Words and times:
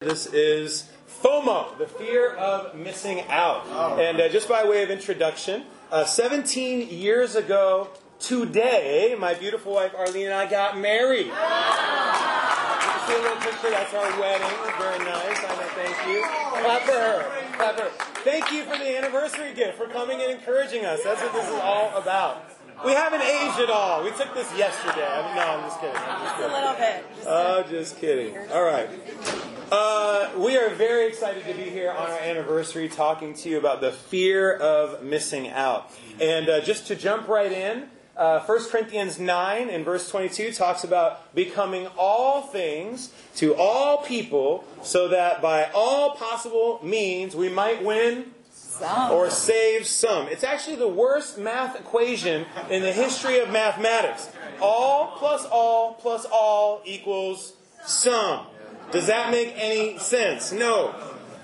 This 0.00 0.24
is 0.32 0.88
FOMO, 1.22 1.76
the 1.76 1.84
fear 1.86 2.34
of 2.34 2.74
missing 2.74 3.20
out. 3.28 3.66
And 4.00 4.18
uh, 4.18 4.30
just 4.30 4.48
by 4.48 4.64
way 4.64 4.82
of 4.82 4.88
introduction, 4.90 5.64
uh, 5.92 6.06
17 6.06 6.88
years 6.88 7.34
ago 7.36 7.90
today, 8.18 9.14
my 9.18 9.34
beautiful 9.34 9.74
wife 9.74 9.92
Arlene 9.94 10.24
and 10.24 10.32
I 10.32 10.48
got 10.48 10.78
married. 10.78 11.26
You 11.26 11.32
can 11.32 13.08
see 13.08 13.12
a 13.12 13.20
little 13.20 13.36
picture, 13.44 13.68
that's 13.68 13.92
our 13.92 14.08
wedding. 14.18 14.48
Very 14.78 14.98
nice. 15.04 15.36
I 15.36 15.52
know, 15.60 15.68
thank 15.76 16.08
you. 16.08 16.22
Clap 16.62 16.80
for 16.80 16.92
her. 16.92 17.52
Clap 17.58 17.76
for 17.76 17.82
her. 17.82 17.90
Thank 18.24 18.50
you 18.52 18.64
for 18.64 18.78
the 18.78 18.96
anniversary 18.96 19.52
gift, 19.52 19.76
for 19.76 19.86
coming 19.86 20.22
and 20.22 20.32
encouraging 20.32 20.86
us. 20.86 21.02
That's 21.04 21.20
what 21.20 21.34
this 21.34 21.44
is 21.46 21.60
all 21.62 21.94
about. 21.98 22.46
We 22.86 22.92
haven't 22.92 23.20
aged 23.20 23.60
at 23.60 23.68
all. 23.68 24.02
We 24.02 24.08
took 24.12 24.32
this 24.32 24.48
yesterday. 24.56 25.06
I 25.06 25.26
mean, 25.26 25.36
no, 25.36 25.42
I'm 25.42 25.68
just 25.68 25.78
kidding. 25.78 25.94
I'm 25.94 26.22
just 26.22 26.24
Just 26.24 26.40
a 26.40 26.40
kidding. 26.40 26.52
little 26.56 26.72
bit. 26.72 27.04
Just 27.16 27.28
Oh, 27.28 27.64
just 27.68 27.98
kidding. 28.00 28.50
All 28.50 28.62
right. 28.64 28.88
Uh, 29.70 30.30
we 30.36 30.56
are 30.56 30.68
very 30.70 31.06
excited 31.06 31.44
to 31.46 31.54
be 31.54 31.70
here 31.70 31.90
on 31.92 32.10
our 32.10 32.18
anniversary 32.18 32.88
talking 32.88 33.34
to 33.34 33.48
you 33.48 33.56
about 33.56 33.80
the 33.80 33.92
fear 33.92 34.52
of 34.56 35.02
missing 35.04 35.48
out. 35.48 35.92
And 36.20 36.48
uh, 36.48 36.60
just 36.60 36.88
to 36.88 36.96
jump 36.96 37.28
right 37.28 37.52
in, 37.52 37.84
uh, 38.16 38.40
1 38.40 38.64
Corinthians 38.68 39.20
9 39.20 39.68
in 39.68 39.84
verse 39.84 40.10
22 40.10 40.52
talks 40.52 40.82
about 40.82 41.32
becoming 41.36 41.86
all 41.96 42.42
things 42.42 43.12
to 43.36 43.54
all 43.54 43.98
people 43.98 44.64
so 44.82 45.06
that 45.06 45.40
by 45.40 45.70
all 45.72 46.16
possible 46.16 46.80
means 46.82 47.36
we 47.36 47.48
might 47.48 47.84
win 47.84 48.32
some. 48.52 49.12
or 49.12 49.30
save 49.30 49.86
some. 49.86 50.26
It's 50.26 50.42
actually 50.42 50.76
the 50.76 50.88
worst 50.88 51.38
math 51.38 51.78
equation 51.78 52.44
in 52.68 52.82
the 52.82 52.92
history 52.92 53.38
of 53.38 53.50
mathematics. 53.50 54.30
All 54.60 55.14
plus 55.16 55.46
all 55.46 55.94
plus 55.94 56.26
all 56.30 56.82
equals 56.84 57.52
some. 57.86 58.46
Does 58.92 59.06
that 59.06 59.30
make 59.30 59.54
any 59.56 59.98
sense? 59.98 60.52
No. 60.52 60.94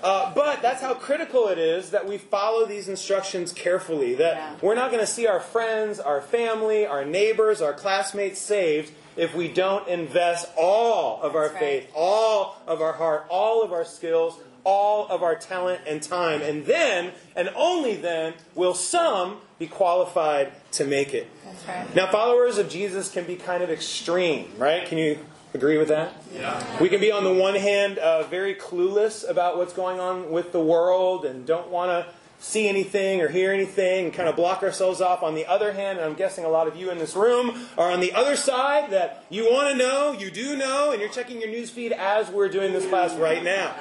Uh, 0.03 0.31
but 0.35 0.61
that's 0.61 0.81
how 0.81 0.93
critical 0.93 1.47
it 1.47 1.57
is 1.57 1.89
that 1.89 2.07
we 2.07 2.17
follow 2.17 2.65
these 2.65 2.87
instructions 2.87 3.51
carefully. 3.51 4.13
That 4.15 4.35
Yeah. 4.35 4.53
we're 4.61 4.75
not 4.75 4.91
going 4.91 5.01
to 5.01 5.11
see 5.11 5.25
our 5.25 5.39
friends, 5.39 5.99
our 5.99 6.21
family, 6.21 6.85
our 6.85 7.03
neighbors, 7.03 7.61
our 7.61 7.73
classmates 7.73 8.39
saved 8.39 8.91
if 9.15 9.33
we 9.33 9.47
don't 9.47 9.87
invest 9.87 10.49
all 10.55 11.19
of 11.23 11.35
our 11.35 11.49
right. 11.49 11.59
faith, 11.59 11.91
all 11.95 12.57
of 12.67 12.81
our 12.81 12.93
heart, 12.93 13.25
all 13.29 13.63
of 13.63 13.73
our 13.73 13.83
skills, 13.83 14.39
all 14.63 15.07
of 15.07 15.23
our 15.23 15.33
talent 15.35 15.81
and 15.87 16.03
time. 16.03 16.41
And 16.43 16.65
then, 16.65 17.11
and 17.35 17.49
only 17.55 17.95
then, 17.95 18.33
will 18.53 18.75
some 18.75 19.37
be 19.57 19.65
qualified 19.65 20.51
to 20.73 20.85
make 20.85 21.13
it. 21.15 21.27
Right. 21.67 21.95
Now, 21.95 22.11
followers 22.11 22.59
of 22.59 22.69
Jesus 22.69 23.09
can 23.09 23.23
be 23.23 23.35
kind 23.35 23.63
of 23.63 23.71
extreme, 23.71 24.51
right? 24.59 24.85
Can 24.85 24.99
you 24.99 25.17
agree 25.53 25.77
with 25.77 25.87
that? 25.87 26.13
Yeah. 26.33 26.81
We 26.81 26.89
can 26.89 26.99
be, 26.99 27.11
on 27.11 27.23
the 27.23 27.33
one 27.33 27.55
hand, 27.55 27.97
uh, 27.97 28.23
very 28.23 28.55
clueless 28.55 29.27
about 29.27 29.57
what's 29.57 29.73
going 29.73 29.99
on 29.99 30.31
with 30.31 30.51
the 30.51 30.59
world 30.59 31.25
and 31.25 31.45
don't 31.45 31.69
want 31.69 31.89
to 31.89 32.13
see 32.39 32.67
anything 32.67 33.19
or 33.19 33.29
hear 33.29 33.51
anything 33.51 34.05
and 34.05 34.13
kind 34.13 34.29
of 34.29 34.35
block 34.35 34.61
ourselves 34.61 35.01
off. 35.01 35.23
On 35.23 35.33
the 35.33 35.47
other 35.47 35.73
hand, 35.73 35.97
and 35.97 36.05
I'm 36.05 36.13
guessing 36.13 36.45
a 36.45 36.49
lot 36.49 36.67
of 36.67 36.75
you 36.75 36.91
in 36.91 36.99
this 36.99 37.15
room 37.15 37.67
are 37.77 37.91
on 37.91 37.99
the 37.99 38.13
other 38.13 38.35
side 38.35 38.91
that 38.91 39.25
you 39.29 39.51
want 39.51 39.71
to 39.71 39.77
know, 39.77 40.11
you 40.11 40.29
do 40.29 40.55
know, 40.55 40.91
and 40.91 41.01
you're 41.01 41.09
checking 41.09 41.41
your 41.41 41.49
news 41.49 41.71
feed 41.71 41.91
as 41.91 42.29
we're 42.29 42.49
doing 42.49 42.73
this 42.73 42.87
class 42.87 43.15
right 43.15 43.43
now. 43.43 43.75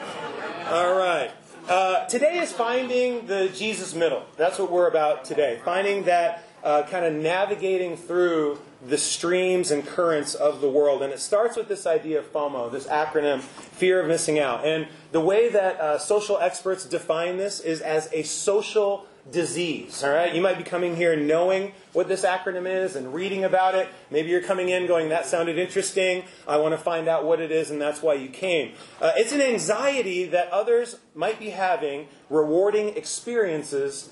All 0.71 0.97
right. 0.97 1.31
Uh, 1.69 2.07
today 2.07 2.39
is 2.39 2.53
finding 2.53 3.27
the 3.27 3.49
Jesus 3.49 3.95
middle. 3.95 4.25
That's 4.37 4.59
what 4.59 4.71
we're 4.71 4.89
about 4.89 5.25
today. 5.25 5.61
Finding 5.65 6.05
that 6.05 6.45
uh, 6.63 6.85
kind 6.85 7.05
of 7.05 7.13
navigating 7.13 7.97
through 7.97 8.59
the 8.85 8.99
streams 8.99 9.71
and 9.71 9.87
currents 9.87 10.35
of 10.35 10.61
the 10.61 10.69
world. 10.69 11.03
And 11.03 11.13
it 11.13 11.21
starts 11.21 11.57
with 11.57 11.69
this 11.69 11.87
idea 11.87 12.19
of 12.19 12.33
FOMO, 12.33 12.71
this 12.71 12.87
acronym, 12.87 13.41
fear 13.41 14.01
of 14.01 14.09
missing 14.09 14.39
out. 14.39 14.67
And 14.67 14.89
the 15.13 15.21
way 15.21 15.49
that 15.49 15.81
uh, 15.81 15.99
social 15.99 16.39
experts 16.39 16.85
define 16.85 17.37
this 17.37 17.61
is 17.61 17.81
as 17.81 18.09
a 18.13 18.23
social 18.23 19.07
disease. 19.31 20.05
All 20.05 20.11
right, 20.11 20.35
you 20.35 20.41
might 20.41 20.57
be 20.59 20.65
coming 20.65 20.97
here 20.97 21.17
knowing 21.17 21.73
what 21.93 22.09
this 22.09 22.25
acronym 22.25 22.67
is 22.67 22.95
and 22.95 23.13
reading 23.13 23.45
about 23.45 23.75
it. 23.75 23.89
Maybe 24.11 24.29
you're 24.29 24.43
coming 24.43 24.69
in 24.69 24.87
going, 24.87 25.09
"That 25.09 25.27
sounded 25.27 25.59
interesting. 25.59 26.25
I 26.47 26.59
want 26.59 26.75
to 26.75 26.79
find 26.79 27.09
out 27.09 27.25
what 27.25 27.41
it 27.41 27.51
is," 27.51 27.71
and 27.71 27.81
that's 27.81 28.03
why 28.03 28.15
you 28.15 28.29
came. 28.29 28.75
Uh, 29.01 29.13
it's 29.17 29.33
an 29.33 29.41
anxiety 29.41 30.27
that 30.27 30.49
others 30.51 30.99
might 31.15 31.39
be 31.41 31.51
having, 31.51 32.07
rewarding 32.31 32.97
experiences 32.97 34.11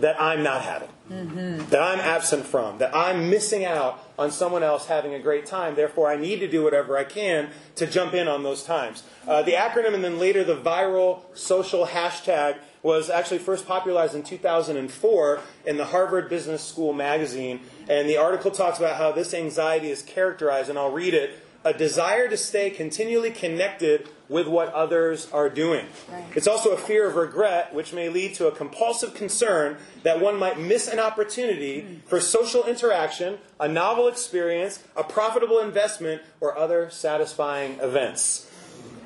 that 0.00 0.20
I'm 0.20 0.42
not 0.42 0.62
having, 0.62 0.88
that 1.12 1.82
I'm 1.82 2.00
absent 2.00 2.46
from, 2.46 2.78
that 2.78 2.94
I'm 2.94 3.28
missing 3.28 3.64
out 3.64 4.02
on 4.18 4.30
someone 4.30 4.62
else 4.62 4.86
having 4.86 5.14
a 5.14 5.18
great 5.18 5.44
time. 5.44 5.74
Therefore, 5.74 6.10
I 6.10 6.16
need 6.16 6.40
to 6.40 6.48
do 6.48 6.62
whatever 6.62 6.96
I 6.96 7.04
can 7.04 7.50
to 7.76 7.86
jump 7.86 8.14
in 8.14 8.28
on 8.28 8.42
those 8.42 8.62
times. 8.62 9.02
Uh, 9.28 9.42
the 9.42 9.52
acronym 9.52 9.94
and 9.94 10.02
then 10.02 10.18
later 10.18 10.42
the 10.42 10.56
viral 10.56 11.20
social 11.34 11.86
hashtag 11.86 12.56
was 12.82 13.10
actually 13.10 13.38
first 13.38 13.66
popularized 13.66 14.14
in 14.14 14.22
2004 14.22 15.40
in 15.66 15.76
the 15.76 15.84
Harvard 15.84 16.28
Business 16.28 16.62
School 16.62 16.92
magazine. 16.92 17.60
And 17.88 18.08
the 18.08 18.16
article 18.16 18.50
talks 18.50 18.78
about 18.78 18.96
how 18.96 19.12
this 19.12 19.34
anxiety 19.34 19.90
is 19.90 20.02
characterized, 20.02 20.70
and 20.70 20.78
I'll 20.78 20.92
read 20.92 21.14
it 21.14 21.38
a 21.64 21.72
desire 21.72 22.28
to 22.28 22.36
stay 22.36 22.70
continually 22.70 23.30
connected 23.30 24.08
with 24.32 24.48
what 24.48 24.72
others 24.72 25.30
are 25.30 25.48
doing. 25.48 25.86
Right. 26.10 26.24
It's 26.34 26.48
also 26.48 26.70
a 26.70 26.76
fear 26.76 27.08
of 27.08 27.14
regret, 27.14 27.72
which 27.72 27.92
may 27.92 28.08
lead 28.08 28.34
to 28.34 28.48
a 28.48 28.52
compulsive 28.52 29.14
concern 29.14 29.76
that 30.02 30.20
one 30.20 30.38
might 30.38 30.58
miss 30.58 30.88
an 30.88 30.98
opportunity 30.98 31.82
mm. 31.82 32.02
for 32.08 32.18
social 32.20 32.64
interaction, 32.64 33.38
a 33.60 33.68
novel 33.68 34.08
experience, 34.08 34.82
a 34.96 35.04
profitable 35.04 35.60
investment, 35.60 36.22
or 36.40 36.58
other 36.58 36.90
satisfying 36.90 37.78
events. 37.80 38.50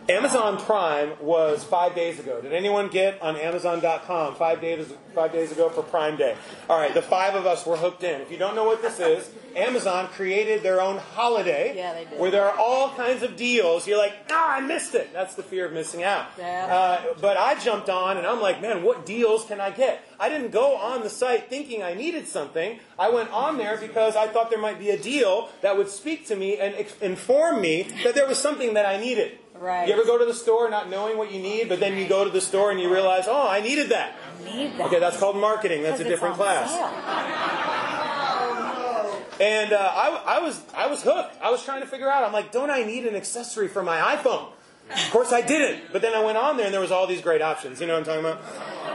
Amazon 0.08 0.56
Prime 0.58 1.12
was 1.20 1.64
five 1.64 1.96
days 1.96 2.20
ago. 2.20 2.40
Did 2.40 2.52
anyone 2.52 2.88
get 2.88 3.20
on 3.20 3.36
Amazon.com 3.36 4.36
five 4.36 4.60
days 4.60 4.92
five 5.16 5.32
days 5.32 5.50
ago 5.50 5.68
for 5.68 5.82
Prime 5.82 6.16
Day? 6.16 6.36
All 6.70 6.78
right, 6.78 6.94
the 6.94 7.02
five 7.02 7.34
of 7.34 7.44
us 7.44 7.66
were 7.66 7.76
hooked 7.76 8.04
in. 8.04 8.20
If 8.20 8.30
you 8.30 8.38
don't 8.38 8.54
know 8.54 8.64
what 8.64 8.82
this 8.82 9.00
is, 9.00 9.28
Amazon 9.56 10.06
created 10.08 10.62
their 10.62 10.80
own 10.80 10.98
holiday 10.98 11.74
Yeah, 11.76 12.18
where 12.18 12.30
there 12.30 12.44
are 12.44 12.56
all 12.56 12.90
kinds 12.90 13.24
of 13.24 13.36
deals. 13.36 13.88
You're 13.88 13.98
like, 13.98 14.12
ah, 14.30 14.56
I 14.56 14.60
missed 14.60 14.94
it. 14.94 15.12
That's 15.12 15.34
the 15.34 15.42
fear 15.42 15.66
of 15.66 15.72
missing 15.72 16.04
out. 16.04 16.26
Yeah. 16.38 16.66
Uh, 16.70 17.14
but 17.20 17.36
I 17.36 17.58
jumped 17.58 17.88
on 17.88 18.16
and 18.16 18.26
I'm 18.26 18.40
like, 18.40 18.62
man, 18.62 18.84
what 18.84 19.06
deals 19.06 19.44
can 19.46 19.60
I 19.60 19.70
get? 19.70 20.04
I 20.20 20.28
didn't 20.28 20.52
go 20.52 20.76
on 20.76 21.02
the 21.02 21.10
site 21.10 21.48
thinking 21.50 21.82
I 21.82 21.94
needed 21.94 22.28
something. 22.28 22.78
I 22.98 23.10
went 23.10 23.30
on 23.30 23.58
there 23.58 23.76
because 23.76 24.14
I 24.14 24.28
thought 24.28 24.50
there 24.50 24.60
might 24.60 24.78
be 24.78 24.90
a 24.90 24.98
deal 24.98 25.48
that 25.62 25.76
would 25.76 25.88
speak 25.88 26.26
to 26.28 26.36
me 26.36 26.58
and 26.58 26.74
inform 27.00 27.60
me 27.60 27.88
that 28.04 28.14
there 28.14 28.26
was 28.28 28.38
something 28.38 28.74
that 28.74 28.86
I 28.86 28.98
needed. 28.98 29.38
Right. 29.60 29.88
You 29.88 29.94
ever 29.94 30.04
go 30.04 30.18
to 30.18 30.24
the 30.24 30.34
store 30.34 30.68
not 30.70 30.88
knowing 30.90 31.18
what 31.18 31.32
you 31.32 31.40
need, 31.40 31.68
but 31.68 31.80
then 31.80 31.96
you 31.96 32.08
go 32.08 32.24
to 32.24 32.30
the 32.30 32.40
store 32.40 32.70
and 32.70 32.80
you 32.80 32.92
realize, 32.92 33.24
oh, 33.26 33.48
I 33.48 33.60
needed 33.60 33.88
that. 33.90 34.14
Need 34.44 34.72
that. 34.78 34.86
Okay, 34.86 35.00
that's 35.00 35.18
called 35.18 35.36
marketing. 35.36 35.82
That's 35.82 36.00
a 36.00 36.04
different 36.04 36.36
class. 36.36 36.72
And 39.40 39.72
uh, 39.72 39.76
I, 39.76 40.22
I 40.26 40.38
was 40.38 40.62
I 40.74 40.86
was 40.86 41.02
hooked. 41.02 41.36
I 41.42 41.50
was 41.50 41.62
trying 41.62 41.82
to 41.82 41.86
figure 41.86 42.10
out. 42.10 42.24
I'm 42.24 42.32
like, 42.32 42.52
don't 42.52 42.70
I 42.70 42.84
need 42.84 43.04
an 43.06 43.14
accessory 43.14 43.68
for 43.68 43.82
my 43.82 44.16
iPhone? 44.16 44.48
Of 44.90 45.10
course 45.10 45.32
I 45.32 45.40
didn't. 45.40 45.92
But 45.92 46.00
then 46.00 46.14
I 46.14 46.24
went 46.24 46.38
on 46.38 46.56
there 46.56 46.66
and 46.66 46.72
there 46.72 46.80
was 46.80 46.92
all 46.92 47.06
these 47.06 47.20
great 47.20 47.42
options. 47.42 47.80
You 47.80 47.86
know 47.86 47.98
what 47.98 48.08
I'm 48.08 48.24
talking 48.24 48.40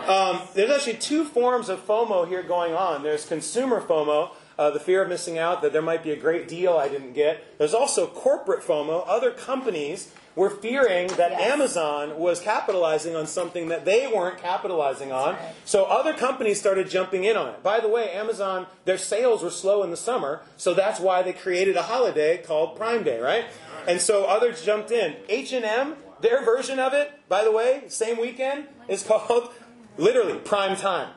about? 0.06 0.10
Um, 0.10 0.48
there's 0.56 0.72
actually 0.72 0.98
two 0.98 1.26
forms 1.26 1.70
of 1.70 1.86
FOMO 1.86 2.28
here 2.28 2.44
going 2.44 2.74
on. 2.74 3.04
There's 3.04 3.26
consumer 3.26 3.82
FOMO, 3.82 4.32
uh, 4.58 4.72
the 4.72 4.80
fear 4.80 5.04
of 5.04 5.10
missing 5.10 5.38
out, 5.38 5.62
that 5.62 5.74
there 5.74 5.82
might 5.82 6.02
be 6.02 6.12
a 6.12 6.16
great 6.16 6.48
deal 6.48 6.78
I 6.78 6.88
didn't 6.88 7.14
get. 7.14 7.58
There's 7.58 7.74
also 7.74 8.08
corporate 8.08 8.62
FOMO. 8.64 9.04
Other 9.06 9.32
companies 9.32 10.14
were 10.36 10.50
fearing 10.50 11.08
that 11.08 11.32
Yes. 11.32 11.54
Amazon 11.54 12.18
was 12.18 12.40
capitalizing 12.40 13.16
on 13.16 13.28
something 13.28 13.68
that 13.70 13.84
they 13.86 14.08
weren't 14.08 14.38
capitalizing 14.38 15.12
on. 15.12 15.36
right. 15.36 15.54
So 15.66 15.86
other 15.86 16.14
companies 16.14 16.60
started 16.60 16.90
jumping 16.90 17.24
in 17.26 17.36
on 17.36 17.50
it. 17.50 17.62
By 17.64 17.80
the 17.80 17.88
way, 17.90 18.12
Amazon, 18.12 18.68
their 18.86 18.98
sales 18.98 19.44
were 19.44 19.50
slow 19.50 19.84
in 19.84 19.92
the 19.92 19.98
summer, 19.98 20.42
so 20.58 20.74
that's 20.74 21.00
why 21.00 21.22
they 21.22 21.34
created 21.34 21.76
a 21.76 21.84
holiday 21.84 22.38
called 22.38 22.76
Prime 22.78 23.04
Day, 23.04 23.20
right? 23.20 23.46
And 23.88 24.00
so 24.00 24.26
others 24.26 24.64
jumped 24.64 24.92
in. 24.92 25.16
H&M, 25.28 25.96
their 26.22 26.44
version 26.46 26.80
of 26.80 26.94
it, 26.94 27.12
by 27.28 27.44
the 27.44 27.52
way, 27.52 27.84
same 27.88 28.20
weekend, 28.20 28.68
is 28.88 29.04
called 29.08 29.50
literally 29.98 30.38
Prime 30.40 30.76
Time. 30.76 31.10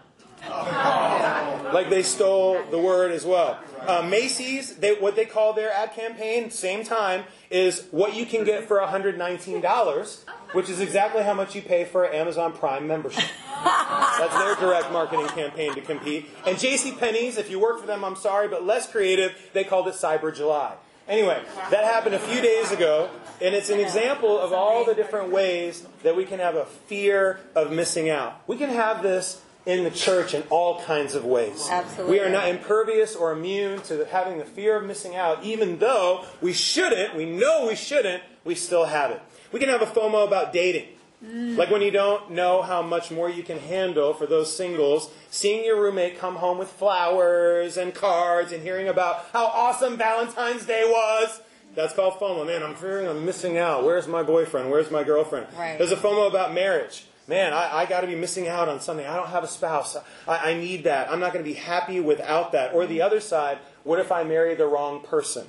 Like 1.75 1.91
they 1.91 2.05
stole 2.05 2.63
the 2.71 2.79
word 2.79 3.11
as 3.11 3.25
well. 3.25 3.59
Uh, 3.81 4.01
Macy's, 4.03 4.77
they, 4.77 4.95
what 4.95 5.17
they 5.17 5.25
call 5.25 5.53
their 5.55 5.73
ad 5.73 5.93
campaign, 5.93 6.51
same 6.51 6.85
time, 6.85 7.25
is 7.51 7.89
what 7.91 8.15
you 8.15 8.27
can 8.27 8.45
get 8.45 8.69
for 8.69 8.79
$119, 8.79 10.25
which 10.53 10.71
is 10.71 10.81
exactly 10.81 11.25
how 11.25 11.35
much 11.35 11.57
you 11.57 11.63
pay 11.63 11.85
for 11.85 12.05
an 12.05 12.15
Amazon 12.15 12.53
Prime 12.53 12.87
membership. 12.87 13.25
That's 13.65 14.39
their 14.39 14.55
direct 14.55 14.93
marketing 14.93 15.27
campaign 15.29 15.75
to 15.75 15.81
compete. 15.81 16.27
And 16.47 16.59
J.C. 16.59 16.93
Penney's, 16.93 17.39
if 17.39 17.51
you 17.51 17.59
work 17.59 17.81
for 17.81 17.87
them, 17.87 18.05
I'm 18.05 18.17
sorry, 18.17 18.47
but 18.47 18.65
less 18.65 18.89
creative, 18.89 19.51
they 19.53 19.65
called 19.65 19.89
it 19.89 19.95
Cyber 19.95 20.35
July. 20.35 20.75
Anyway, 21.07 21.43
that 21.71 21.85
happened 21.85 22.15
a 22.15 22.19
few 22.19 22.41
days 22.41 22.71
ago, 22.71 23.11
and 23.43 23.55
it's 23.55 23.69
an 23.69 23.81
example 23.81 24.39
of 24.39 24.53
all 24.53 24.85
the 24.85 24.95
different 24.95 25.31
ways 25.31 25.87
that 26.03 26.17
we 26.17 26.25
can 26.25 26.39
have 26.39 26.55
a 26.55 26.65
fear 26.65 27.41
of 27.55 27.71
missing 27.71 28.09
out. 28.09 28.41
We 28.47 28.57
can 28.57 28.71
have 28.71 29.03
this 29.03 29.43
in 29.67 29.85
the 29.85 29.91
church 29.91 30.35
in 30.35 30.43
all 30.51 30.81
kinds 30.83 31.15
of 31.15 31.25
ways. 31.25 31.69
Absolutely. 31.71 32.13
We 32.13 32.21
are 32.21 32.29
not 32.29 32.49
impervious 32.49 33.17
or 33.17 33.33
immune 33.33 33.81
to 33.83 34.05
having 34.07 34.39
the 34.39 34.45
fear 34.45 34.77
of 34.77 34.85
missing 34.85 35.17
out, 35.17 35.43
even 35.43 35.79
though 35.79 36.25
we 36.41 36.53
shouldn't, 36.53 37.15
we 37.15 37.25
know 37.25 37.67
we 37.67 37.75
shouldn't, 37.75 38.23
we 38.45 38.55
still 38.55 38.85
have 38.85 39.11
it. 39.11 39.23
We 39.53 39.61
can 39.61 39.69
have 39.69 39.83
a 39.83 39.87
FOMO 39.87 40.27
about 40.27 40.53
dating. 40.53 40.89
Mm. 41.25 41.57
Like 41.57 41.71
when 41.71 41.81
you 41.81 41.91
don't 41.91 42.33
know 42.33 42.61
how 42.61 42.83
much 42.83 43.11
more 43.11 43.31
you 43.31 43.43
can 43.43 43.59
handle 43.59 44.13
for 44.13 44.27
those 44.27 44.55
singles, 44.55 45.11
seeing 45.31 45.65
your 45.65 45.81
roommate 45.81 46.19
come 46.19 46.37
home 46.37 46.59
with 46.59 46.69
flowers 46.69 47.77
and 47.77 47.95
cards 47.95 48.53
and 48.53 48.63
hearing 48.63 48.89
about 48.89 49.27
how 49.33 49.47
awesome 49.47 49.97
Valentine's 49.97 50.67
Day 50.67 50.83
was. 50.85 51.41
That's 51.75 51.95
called 51.95 52.15
FOMO. 52.15 52.47
Man, 52.47 52.63
I'm 52.63 52.75
fearing 52.75 53.09
I'm 53.09 53.25
missing 53.25 53.57
out. 53.57 53.85
Where's 53.85 54.07
my 54.07 54.23
boyfriend? 54.23 54.71
Where's 54.71 54.91
my 54.91 55.03
girlfriend? 55.03 55.47
Right. 55.57 55.79
There's 55.79 55.93
a 55.93 55.97
FOMO 55.97 56.29
about 56.29 56.53
marriage. 56.53 57.07
Man, 57.27 57.55
I, 57.55 57.79
I 57.79 57.87
got 57.87 58.03
to 58.03 58.07
be 58.07 58.15
missing 58.15 58.49
out 58.49 58.69
on 58.69 58.81
something. 58.81 59.07
I 59.07 59.17
don't 59.17 59.29
have 59.29 59.45
a 59.45 59.49
spouse. 59.49 59.97
I, 60.29 60.51
I 60.51 60.55
need 60.55 60.85
that. 60.85 61.11
I'm 61.11 61.21
not 61.21 61.33
going 61.33 61.45
to 61.45 61.51
be 61.51 61.57
happy 61.57 62.01
without 62.01 62.53
that. 62.53 62.75
Or 62.75 62.87
the 62.87 63.01
other 63.01 63.21
side, 63.21 63.59
what 63.83 63.99
if 63.99 64.13
I 64.13 64.25
marry 64.25 64.55
the 64.55 64.67
wrong 64.67 65.01
person? 65.01 65.47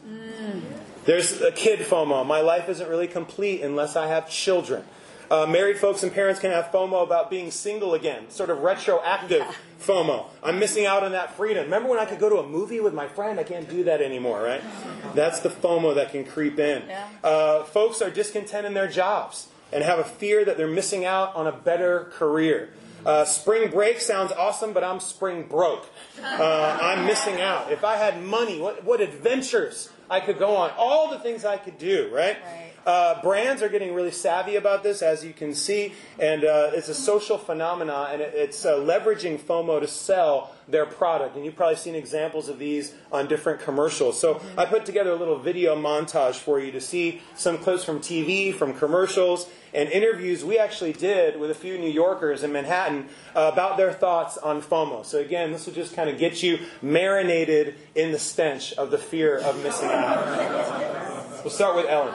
There's 1.05 1.41
a 1.41 1.51
kid 1.51 1.79
FOMO. 1.79 2.25
My 2.25 2.41
life 2.41 2.69
isn't 2.69 2.89
really 2.89 3.07
complete 3.07 3.61
unless 3.61 3.95
I 3.95 4.07
have 4.07 4.29
children. 4.29 4.85
Uh, 5.29 5.45
married 5.45 5.77
folks 5.77 6.03
and 6.03 6.13
parents 6.13 6.39
can 6.39 6.51
have 6.51 6.65
FOMO 6.65 7.03
about 7.03 7.29
being 7.29 7.49
single 7.49 7.93
again, 7.93 8.29
sort 8.29 8.49
of 8.49 8.59
retroactive 8.59 9.43
FOMO. 9.79 10.27
I'm 10.43 10.59
missing 10.59 10.85
out 10.85 11.03
on 11.03 11.11
that 11.11 11.35
freedom. 11.35 11.65
Remember 11.65 11.89
when 11.89 11.99
I 11.99 12.05
could 12.05 12.19
go 12.19 12.29
to 12.29 12.37
a 12.37 12.47
movie 12.47 12.79
with 12.79 12.93
my 12.93 13.07
friend? 13.07 13.39
I 13.39 13.43
can't 13.43 13.69
do 13.69 13.83
that 13.85 14.01
anymore, 14.01 14.41
right? 14.41 14.61
That's 15.15 15.39
the 15.39 15.49
FOMO 15.49 15.95
that 15.95 16.11
can 16.11 16.25
creep 16.25 16.59
in. 16.59 16.83
Yeah. 16.87 17.07
Uh, 17.23 17.63
folks 17.63 18.01
are 18.01 18.09
discontent 18.09 18.65
in 18.65 18.73
their 18.73 18.87
jobs 18.87 19.47
and 19.75 19.83
have 19.83 19.99
a 19.99 20.05
fear 20.05 20.45
that 20.45 20.55
they're 20.55 20.67
missing 20.67 21.03
out 21.03 21.35
on 21.35 21.47
a 21.47 21.51
better 21.51 22.05
career. 22.13 22.69
Uh, 23.05 23.25
spring 23.25 23.69
break 23.69 23.99
sounds 23.99 24.31
awesome, 24.31 24.71
but 24.71 24.85
I'm 24.85 25.01
spring 25.01 25.47
broke. 25.47 25.85
Uh, 26.23 26.79
I'm 26.81 27.05
missing 27.05 27.41
out. 27.41 27.71
If 27.71 27.83
I 27.83 27.97
had 27.97 28.23
money, 28.23 28.59
what, 28.59 28.85
what 28.85 29.01
adventures 29.01 29.89
I 30.09 30.21
could 30.21 30.39
go 30.39 30.55
on, 30.55 30.71
all 30.77 31.11
the 31.11 31.19
things 31.19 31.43
I 31.43 31.57
could 31.57 31.77
do, 31.77 32.09
right? 32.11 32.37
Right. 32.41 32.64
Uh, 32.85 33.19
brands 33.21 33.63
are 33.63 33.69
getting 33.69 33.95
really 33.95 34.11
savvy 34.11 34.55
about 34.55 34.83
this, 34.83 35.01
as 35.01 35.25
you 35.25 35.33
can 35.33 35.55
see, 35.55 35.93
and 36.19 36.43
uh, 36.43 36.69
it's 36.73 36.87
a 36.87 36.93
social 36.93 37.37
phenomenon, 37.37 38.09
and 38.13 38.21
it, 38.21 38.33
it's 38.35 38.63
uh, 38.63 38.75
leveraging 38.75 39.39
FOMO 39.39 39.79
to 39.79 39.87
sell 39.87 40.55
their 40.67 40.85
product. 40.85 41.35
And 41.35 41.43
you've 41.43 41.55
probably 41.55 41.77
seen 41.77 41.95
examples 41.95 42.47
of 42.47 42.59
these 42.59 42.93
on 43.11 43.27
different 43.27 43.59
commercials. 43.59 44.19
So 44.19 44.39
I 44.57 44.65
put 44.65 44.85
together 44.85 45.11
a 45.11 45.15
little 45.15 45.39
video 45.39 45.75
montage 45.75 46.35
for 46.35 46.59
you 46.59 46.71
to 46.71 46.81
see 46.81 47.21
some 47.35 47.57
clips 47.57 47.83
from 47.83 47.99
TV, 47.99 48.53
from 48.53 48.73
commercials, 48.73 49.49
and 49.73 49.89
interviews 49.89 50.45
we 50.45 50.57
actually 50.57 50.93
did 50.93 51.39
with 51.39 51.51
a 51.51 51.55
few 51.55 51.77
New 51.77 51.89
Yorkers 51.89 52.43
in 52.43 52.51
Manhattan 52.51 53.09
uh, 53.35 53.49
about 53.51 53.77
their 53.77 53.91
thoughts 53.91 54.37
on 54.37 54.61
FOMO. 54.61 55.03
So 55.03 55.19
again, 55.19 55.51
this 55.51 55.65
will 55.65 55.73
just 55.73 55.95
kind 55.95 56.09
of 56.09 56.19
get 56.19 56.43
you 56.43 56.59
marinated 56.83 57.75
in 57.95 58.11
the 58.11 58.19
stench 58.19 58.73
of 58.73 58.91
the 58.91 58.97
fear 58.97 59.37
of 59.37 59.61
missing 59.63 59.89
out. 59.89 61.43
We'll 61.43 61.51
start 61.51 61.75
with 61.75 61.87
Ellen. 61.87 62.13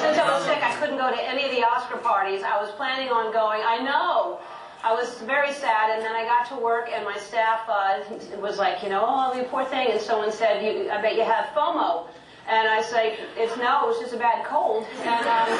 Since 0.00 0.18
I 0.18 0.26
was 0.30 0.44
sick, 0.44 0.62
I 0.62 0.74
couldn't 0.80 0.98
go 0.98 1.10
to 1.10 1.22
any 1.22 1.44
of 1.44 1.50
the 1.50 1.62
Oscar 1.64 1.98
parties. 1.98 2.42
I 2.42 2.60
was 2.60 2.70
planning 2.72 3.08
on 3.08 3.32
going. 3.32 3.62
I 3.64 3.78
know. 3.78 4.38
I 4.84 4.94
was 4.94 5.18
very 5.22 5.52
sad, 5.52 5.90
and 5.90 6.02
then 6.02 6.14
I 6.14 6.24
got 6.24 6.46
to 6.54 6.62
work, 6.62 6.90
and 6.92 7.04
my 7.04 7.18
staff 7.18 7.66
uh, 7.66 7.98
was 8.38 8.58
like, 8.58 8.82
you 8.82 8.88
know, 8.88 9.02
oh, 9.02 9.34
you 9.34 9.44
poor 9.44 9.64
thing. 9.64 9.90
And 9.90 10.00
someone 10.00 10.30
said, 10.30 10.62
you, 10.62 10.90
I 10.90 11.02
bet 11.02 11.16
you 11.16 11.24
have 11.24 11.46
FOMO. 11.56 12.06
And 12.46 12.68
I 12.68 12.82
say, 12.82 13.18
it's 13.34 13.56
no, 13.58 13.90
it's 13.90 13.98
just 13.98 14.14
a 14.14 14.18
bad 14.22 14.46
cold. 14.46 14.86
And 15.02 15.26
um, 15.26 15.50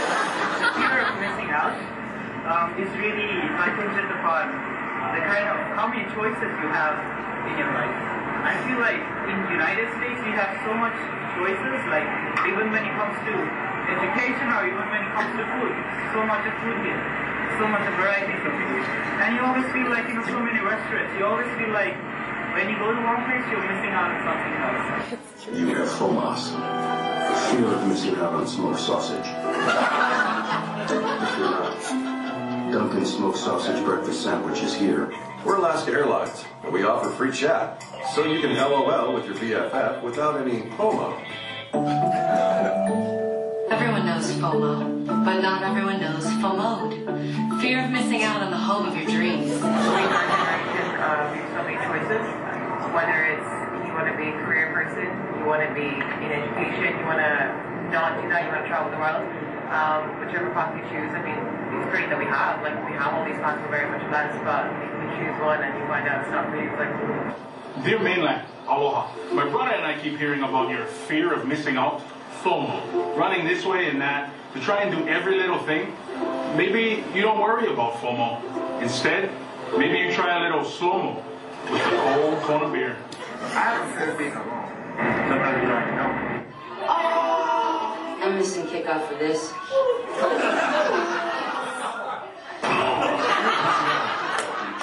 fear 0.79 1.03
of 1.03 1.19
missing 1.19 1.51
out 1.51 1.75
um, 2.47 2.79
is 2.79 2.87
really 3.03 3.27
contingent 3.59 4.07
upon 4.23 4.55
the 5.11 5.23
kind 5.27 5.51
of 5.51 5.59
how 5.75 5.91
many 5.91 6.07
choices 6.15 6.47
you 6.63 6.69
have 6.71 6.95
in 7.51 7.59
your 7.59 7.71
life. 7.75 7.91
I 8.47 8.55
feel 8.63 8.79
like 8.79 9.03
in 9.27 9.35
the 9.35 9.51
United 9.51 9.91
States 9.99 10.23
you 10.23 10.35
have 10.39 10.55
so 10.63 10.71
much 10.79 10.95
choices, 11.35 11.83
like 11.91 12.07
even 12.47 12.71
when 12.71 12.87
it 12.87 12.95
comes 12.95 13.19
to 13.27 13.35
education 13.87 14.47
or 14.51 14.67
even 14.67 14.85
when 14.91 15.03
it 15.07 15.13
comes 15.15 15.33
to 15.39 15.45
food, 15.47 15.75
so 16.11 16.21
much 16.27 16.43
of 16.47 16.55
food 16.63 16.79
here, 16.83 17.03
so 17.59 17.65
much 17.71 17.85
of 17.87 17.95
varieties 17.95 18.43
of 18.43 18.53
food. 18.53 18.83
And 19.23 19.39
you 19.39 19.43
always 19.47 19.67
feel 19.71 19.89
like, 19.89 20.09
you 20.09 20.15
know, 20.19 20.27
so 20.27 20.41
many 20.43 20.61
restaurants, 20.61 21.15
you 21.19 21.25
always 21.25 21.51
feel 21.59 21.71
like 21.71 21.95
when 22.57 22.69
you 22.69 22.77
go 22.79 22.91
to 22.91 23.01
one 23.01 23.23
place, 23.29 23.45
you're 23.51 23.61
missing 23.61 23.93
out 23.93 24.11
on 24.11 24.21
something 24.25 24.55
else. 24.65 25.59
You 25.59 25.67
have 25.75 25.89
FOMAS. 25.89 26.57
Fear 27.51 27.67
of 27.67 27.87
missing 27.87 28.17
out 28.17 28.33
on 28.35 28.47
smoked 28.47 28.81
sausage. 28.81 29.27
if 30.81 30.91
you're 31.39 31.51
not, 31.51 32.73
Dunkin' 32.73 33.05
smoked 33.07 33.39
sausage 33.39 33.85
breakfast 33.85 34.23
sandwich 34.23 34.63
is 34.63 34.75
here. 34.75 35.13
We're 35.45 35.57
Alaska 35.57 35.93
Airlines, 35.93 36.45
and 36.65 36.73
we 36.73 36.83
offer 36.83 37.11
free 37.11 37.31
chat, 37.31 37.85
so 38.15 38.25
you 38.25 38.41
can 38.41 38.57
LOL 38.57 39.13
with 39.13 39.27
your 39.27 39.35
BFF 39.35 40.03
without 40.03 40.41
any 40.41 40.63
FOMO. 40.77 41.23
Everyone 43.69 44.07
knows 44.07 44.31
FOMO, 44.39 45.07
but 45.07 45.41
not 45.41 45.63
everyone 45.63 46.01
knows 46.01 46.25
FOMOD. 46.39 47.61
Fear 47.61 47.85
of 47.85 47.91
missing 47.91 48.23
out 48.23 48.41
on 48.41 48.51
the 48.53 48.57
home 48.57 48.87
of 48.87 48.95
your 48.95 49.07
dreams. 49.11 49.51
we 49.51 49.59
are 49.59 50.23
generation 50.31 50.87
of 51.03 51.35
so 51.51 51.61
many 51.67 51.75
choices. 51.83 52.23
Whether 52.95 53.27
it's 53.35 53.51
you 53.83 53.91
want 53.91 54.07
to 54.07 54.15
be 54.15 54.31
a 54.31 54.39
career 54.39 54.71
person, 54.71 55.11
you 55.35 55.45
want 55.51 55.67
to 55.67 55.75
be 55.75 55.99
in 55.99 56.31
education, 56.31 56.95
you 56.95 57.07
want 57.11 57.19
to 57.19 57.91
not 57.91 58.23
do 58.23 58.29
that, 58.31 58.47
you 58.47 58.55
want 58.55 58.63
to 58.63 58.69
travel 58.71 58.95
the 58.95 59.03
world. 59.03 59.27
Um, 59.75 60.23
whichever 60.23 60.47
path 60.55 60.71
you 60.79 60.87
choose, 60.87 61.11
I 61.11 61.27
mean, 61.27 61.35
it's 61.35 61.91
great 61.91 62.07
that 62.07 62.19
we 62.23 62.31
have. 62.31 62.63
Like 62.63 62.79
we 62.87 62.95
have 62.95 63.19
all 63.19 63.27
these 63.27 63.35
paths, 63.43 63.59
we're 63.67 63.83
very 63.83 63.91
much 63.91 64.07
blessed, 64.07 64.39
but 64.47 64.71
if 64.71 64.95
you 64.95 65.27
choose 65.27 65.35
one 65.43 65.59
and 65.59 65.75
you 65.75 65.83
find 65.91 66.07
out 66.07 66.23
it's 66.23 66.31
not 66.31 66.47
really 66.55 66.71
like 66.79 66.95
Dear 67.83 67.99
mainland, 67.99 68.47
aloha. 68.71 69.11
My 69.35 69.45
brother 69.51 69.75
and 69.75 69.85
I 69.85 69.99
keep 70.01 70.19
hearing 70.19 70.43
about 70.43 70.71
your 70.71 70.87
fear 70.87 71.35
of 71.35 71.47
missing 71.47 71.77
out, 71.77 72.01
FOMO. 72.47 73.17
Running 73.17 73.45
this 73.45 73.65
way 73.67 73.89
and 73.91 74.01
that 74.01 74.31
to 74.55 74.61
try 74.61 74.83
and 74.83 74.97
do 74.97 75.09
every 75.09 75.37
little 75.37 75.59
thing. 75.59 75.93
Maybe 76.57 77.03
you 77.13 77.21
don't 77.21 77.41
worry 77.41 77.67
about 77.73 77.95
FOMO. 77.95 78.81
Instead, 78.81 79.33
maybe 79.77 79.99
you 79.99 80.13
try 80.13 80.39
a 80.39 80.43
little 80.45 80.65
slow-mo 80.65 81.25
with 81.69 81.83
a 81.83 81.91
cold 81.91 82.41
Kona 82.43 82.67
of 82.67 82.73
beer. 82.73 82.97
I 83.43 83.79
don't 83.79 83.93
fear 83.97 84.11
of 84.13 84.19
being 84.19 84.31
alone. 84.31 84.69
Sometimes 84.97 85.63
you 85.63 85.69
don't 85.69 85.97
know. 85.97 86.13
I'm 88.23 88.39
missing 88.39 88.67
kickoff 88.67 89.09
for 89.09 89.15
this. 89.17 89.53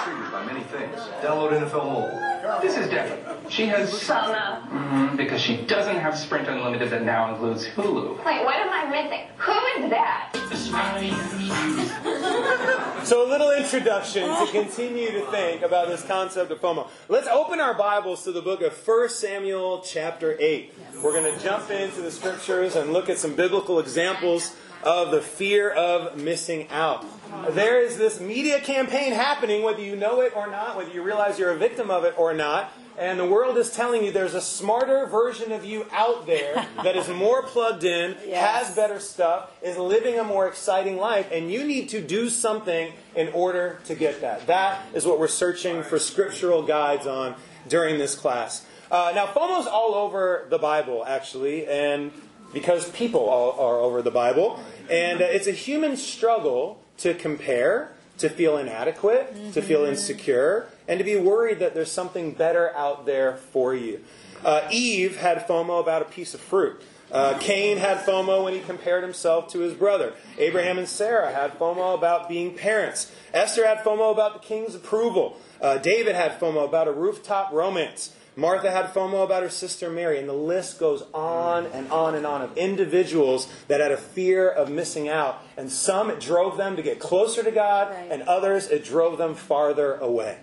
Triggered 0.03 0.31
by 0.33 0.45
many 0.45 0.63
things. 0.65 0.99
Download 1.21 1.51
NFL 1.53 1.85
Mobile. 1.85 2.22
This 2.61 2.77
is 2.77 2.89
Debbie. 2.89 3.21
She 3.49 3.65
has 3.67 3.91
FOMO 3.91 4.69
Mhm, 4.69 5.17
because 5.17 5.41
she 5.41 5.57
doesn't 5.57 5.97
have 5.97 6.17
Sprint 6.17 6.47
Unlimited 6.47 6.89
that 6.91 7.03
now 7.03 7.31
includes 7.33 7.67
Hulu. 7.67 8.23
wait, 8.25 8.45
what 8.45 8.55
am 8.55 8.69
I 8.69 8.85
missing? 8.89 9.27
Who 9.37 9.83
is 9.83 9.89
that? 9.89 10.29
So, 13.03 13.27
a 13.27 13.29
little 13.29 13.51
introduction 13.51 14.23
to 14.29 14.47
continue 14.51 15.11
to 15.11 15.25
think 15.29 15.61
about 15.61 15.89
this 15.89 16.01
concept 16.03 16.51
of 16.51 16.61
FOMO. 16.61 16.87
Let's 17.09 17.27
open 17.27 17.59
our 17.59 17.73
Bibles 17.73 18.23
to 18.23 18.31
the 18.31 18.41
book 18.41 18.61
of 18.61 18.71
1 18.87 19.09
Samuel, 19.09 19.81
chapter 19.85 20.37
8. 20.39 20.73
We're 21.03 21.11
going 21.11 21.37
to 21.37 21.43
jump 21.43 21.69
into 21.69 22.01
the 22.01 22.11
scriptures 22.11 22.77
and 22.77 22.93
look 22.93 23.09
at 23.09 23.17
some 23.17 23.35
biblical 23.35 23.79
examples 23.79 24.55
of 24.83 25.11
the 25.11 25.21
fear 25.21 25.69
of 25.69 26.17
missing 26.17 26.69
out. 26.69 27.05
There 27.51 27.81
is 27.81 27.97
this 27.97 28.19
media 28.19 28.59
campaign 28.61 29.11
happening, 29.11 29.63
whether 29.63 29.81
you 29.81 29.95
know 29.95 30.21
it 30.21 30.35
or 30.35 30.47
not, 30.49 30.77
whether 30.77 30.91
you 30.91 31.03
realize 31.03 31.37
you're 31.37 31.51
a 31.51 31.57
victim 31.57 31.91
of 31.91 32.03
it 32.05 32.13
or 32.17 32.33
not. 32.33 32.71
And 32.97 33.19
the 33.19 33.25
world 33.25 33.57
is 33.57 33.71
telling 33.71 34.03
you 34.05 34.11
there's 34.11 34.35
a 34.35 34.41
smarter 34.41 35.07
version 35.07 35.51
of 35.51 35.65
you 35.65 35.85
out 35.91 36.27
there 36.27 36.67
that 36.83 36.95
is 36.95 37.09
more 37.09 37.41
plugged 37.41 37.83
in, 37.83 38.15
Yes. 38.27 38.67
has 38.67 38.75
better 38.75 38.99
stuff, 38.99 39.51
is 39.63 39.77
living 39.77 40.19
a 40.19 40.23
more 40.23 40.47
exciting 40.47 40.97
life, 40.97 41.27
and 41.31 41.51
you 41.51 41.63
need 41.63 41.89
to 41.89 42.01
do 42.01 42.29
something 42.29 42.93
in 43.15 43.29
order 43.29 43.79
to 43.85 43.95
get 43.95 44.21
that. 44.21 44.45
That 44.47 44.85
is 44.93 45.05
what 45.07 45.19
we're 45.19 45.27
searching 45.27 45.81
for 45.81 45.97
scriptural 45.97 46.61
guides 46.61 47.07
on 47.07 47.35
during 47.67 47.97
this 47.97 48.13
class. 48.15 48.63
Uh, 48.91 49.11
now, 49.15 49.25
FOMO's 49.25 49.65
all 49.65 49.95
over 49.95 50.45
the 50.51 50.59
Bible, 50.59 51.03
actually, 51.05 51.65
and 51.65 52.11
because 52.53 52.89
people 52.91 53.21
all, 53.21 53.59
are 53.59 53.79
over 53.79 54.03
the 54.03 54.11
Bible, 54.11 54.59
and 54.89 55.19
uh, 55.19 55.25
it's 55.25 55.47
a 55.47 55.51
human 55.51 55.97
struggle 55.97 56.82
to 57.03 57.13
compare, 57.13 57.91
to 58.17 58.29
feel 58.29 58.57
inadequate, 58.57 59.53
to 59.53 59.61
feel 59.61 59.83
insecure, 59.83 60.67
and 60.87 60.97
to 60.99 61.03
be 61.03 61.17
worried 61.17 61.59
that 61.59 61.73
there's 61.73 61.91
something 61.91 62.31
better 62.31 62.73
out 62.75 63.05
there 63.05 63.35
for 63.35 63.75
you. 63.75 63.99
Uh, 64.43 64.67
Eve 64.71 65.17
had 65.17 65.45
FOMO 65.47 65.81
about 65.81 66.01
a 66.01 66.05
piece 66.05 66.33
of 66.33 66.39
fruit. 66.39 66.81
Uh, 67.11 67.37
Cain 67.39 67.77
had 67.77 67.99
FOMO 67.99 68.43
when 68.45 68.53
he 68.53 68.59
compared 68.61 69.03
himself 69.03 69.49
to 69.49 69.59
his 69.59 69.73
brother. 69.73 70.13
Abraham 70.37 70.79
and 70.79 70.87
Sarah 70.87 71.31
had 71.31 71.59
FOMO 71.59 71.93
about 71.93 72.27
being 72.27 72.55
parents. 72.55 73.11
Esther 73.33 73.67
had 73.67 73.79
FOMO 73.79 74.11
about 74.11 74.33
the 74.33 74.39
king's 74.39 74.73
approval. 74.73 75.37
Uh, 75.61 75.77
David 75.77 76.15
had 76.15 76.39
FOMO 76.39 76.65
about 76.65 76.87
a 76.87 76.91
rooftop 76.91 77.51
romance. 77.51 78.15
Martha 78.35 78.71
had 78.71 78.93
FOMO 78.93 79.23
about 79.23 79.43
her 79.43 79.49
sister 79.49 79.89
Mary, 79.89 80.17
and 80.19 80.27
the 80.27 80.33
list 80.33 80.79
goes 80.79 81.03
on 81.13 81.67
and 81.67 81.91
on 81.91 82.15
and 82.15 82.25
on 82.25 82.41
of 82.41 82.57
individuals 82.57 83.47
that 83.67 83.79
had 83.79 83.91
a 83.91 83.97
fear 83.97 84.49
of 84.49 84.69
missing 84.69 85.07
out. 85.07 85.41
And 85.55 85.71
some 85.71 86.09
it 86.09 86.19
drove 86.19 86.57
them 86.57 86.75
to 86.75 86.81
get 86.81 86.99
closer 86.99 87.43
to 87.43 87.51
God, 87.51 87.91
Right. 87.91 88.07
and 88.09 88.23
others 88.23 88.67
it 88.69 88.83
drove 88.83 89.17
them 89.17 89.35
farther 89.35 89.95
away. 89.95 90.37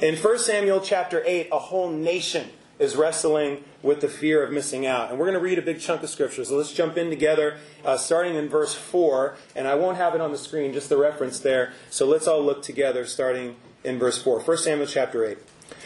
In 0.00 0.16
1 0.16 0.38
Samuel 0.38 0.80
chapter 0.80 1.22
8, 1.24 1.48
a 1.52 1.58
whole 1.58 1.90
nation 1.90 2.48
is 2.78 2.96
wrestling 2.96 3.62
with 3.82 4.00
the 4.00 4.08
fear 4.08 4.42
of 4.42 4.50
missing 4.50 4.86
out. 4.86 5.10
And 5.10 5.18
we're 5.18 5.26
going 5.26 5.38
to 5.38 5.44
read 5.44 5.58
a 5.58 5.62
big 5.62 5.78
chunk 5.80 6.02
of 6.02 6.10
scripture. 6.10 6.44
So 6.44 6.56
let's 6.56 6.72
jump 6.72 6.96
in 6.96 7.10
together, 7.10 7.58
uh, 7.84 7.96
starting 7.96 8.34
in 8.34 8.48
verse 8.48 8.74
4. 8.74 9.36
And 9.54 9.68
I 9.68 9.74
won't 9.76 9.98
have 9.98 10.14
it 10.16 10.20
on 10.20 10.32
the 10.32 10.38
screen, 10.38 10.72
just 10.72 10.88
the 10.88 10.96
reference 10.96 11.38
there. 11.38 11.72
So 11.90 12.06
let's 12.06 12.26
all 12.26 12.42
look 12.42 12.62
together, 12.62 13.04
starting 13.04 13.56
in 13.84 13.98
verse 13.98 14.20
4. 14.20 14.40
1 14.40 14.56
Samuel 14.56 14.86
chapter 14.88 15.24
8. 15.24 15.38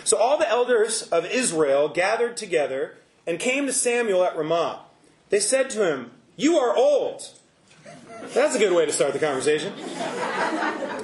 So 0.07 0.17
all 0.19 0.39
the 0.39 0.49
elders 0.49 1.03
of 1.03 1.27
Israel 1.27 1.89
gathered 1.89 2.37
together 2.37 2.95
and 3.27 3.41
came 3.41 3.67
to 3.67 3.73
Samuel 3.73 4.23
at 4.23 4.37
Ramah. 4.37 4.83
They 5.31 5.41
said 5.41 5.69
to 5.71 5.85
him, 5.85 6.13
You 6.37 6.59
are 6.59 6.77
old. 6.77 7.29
That's 8.33 8.55
a 8.55 8.59
good 8.61 8.73
way 8.73 8.87
to 8.87 8.93
start 8.93 9.15
the 9.15 9.19
conversation. 9.19 9.73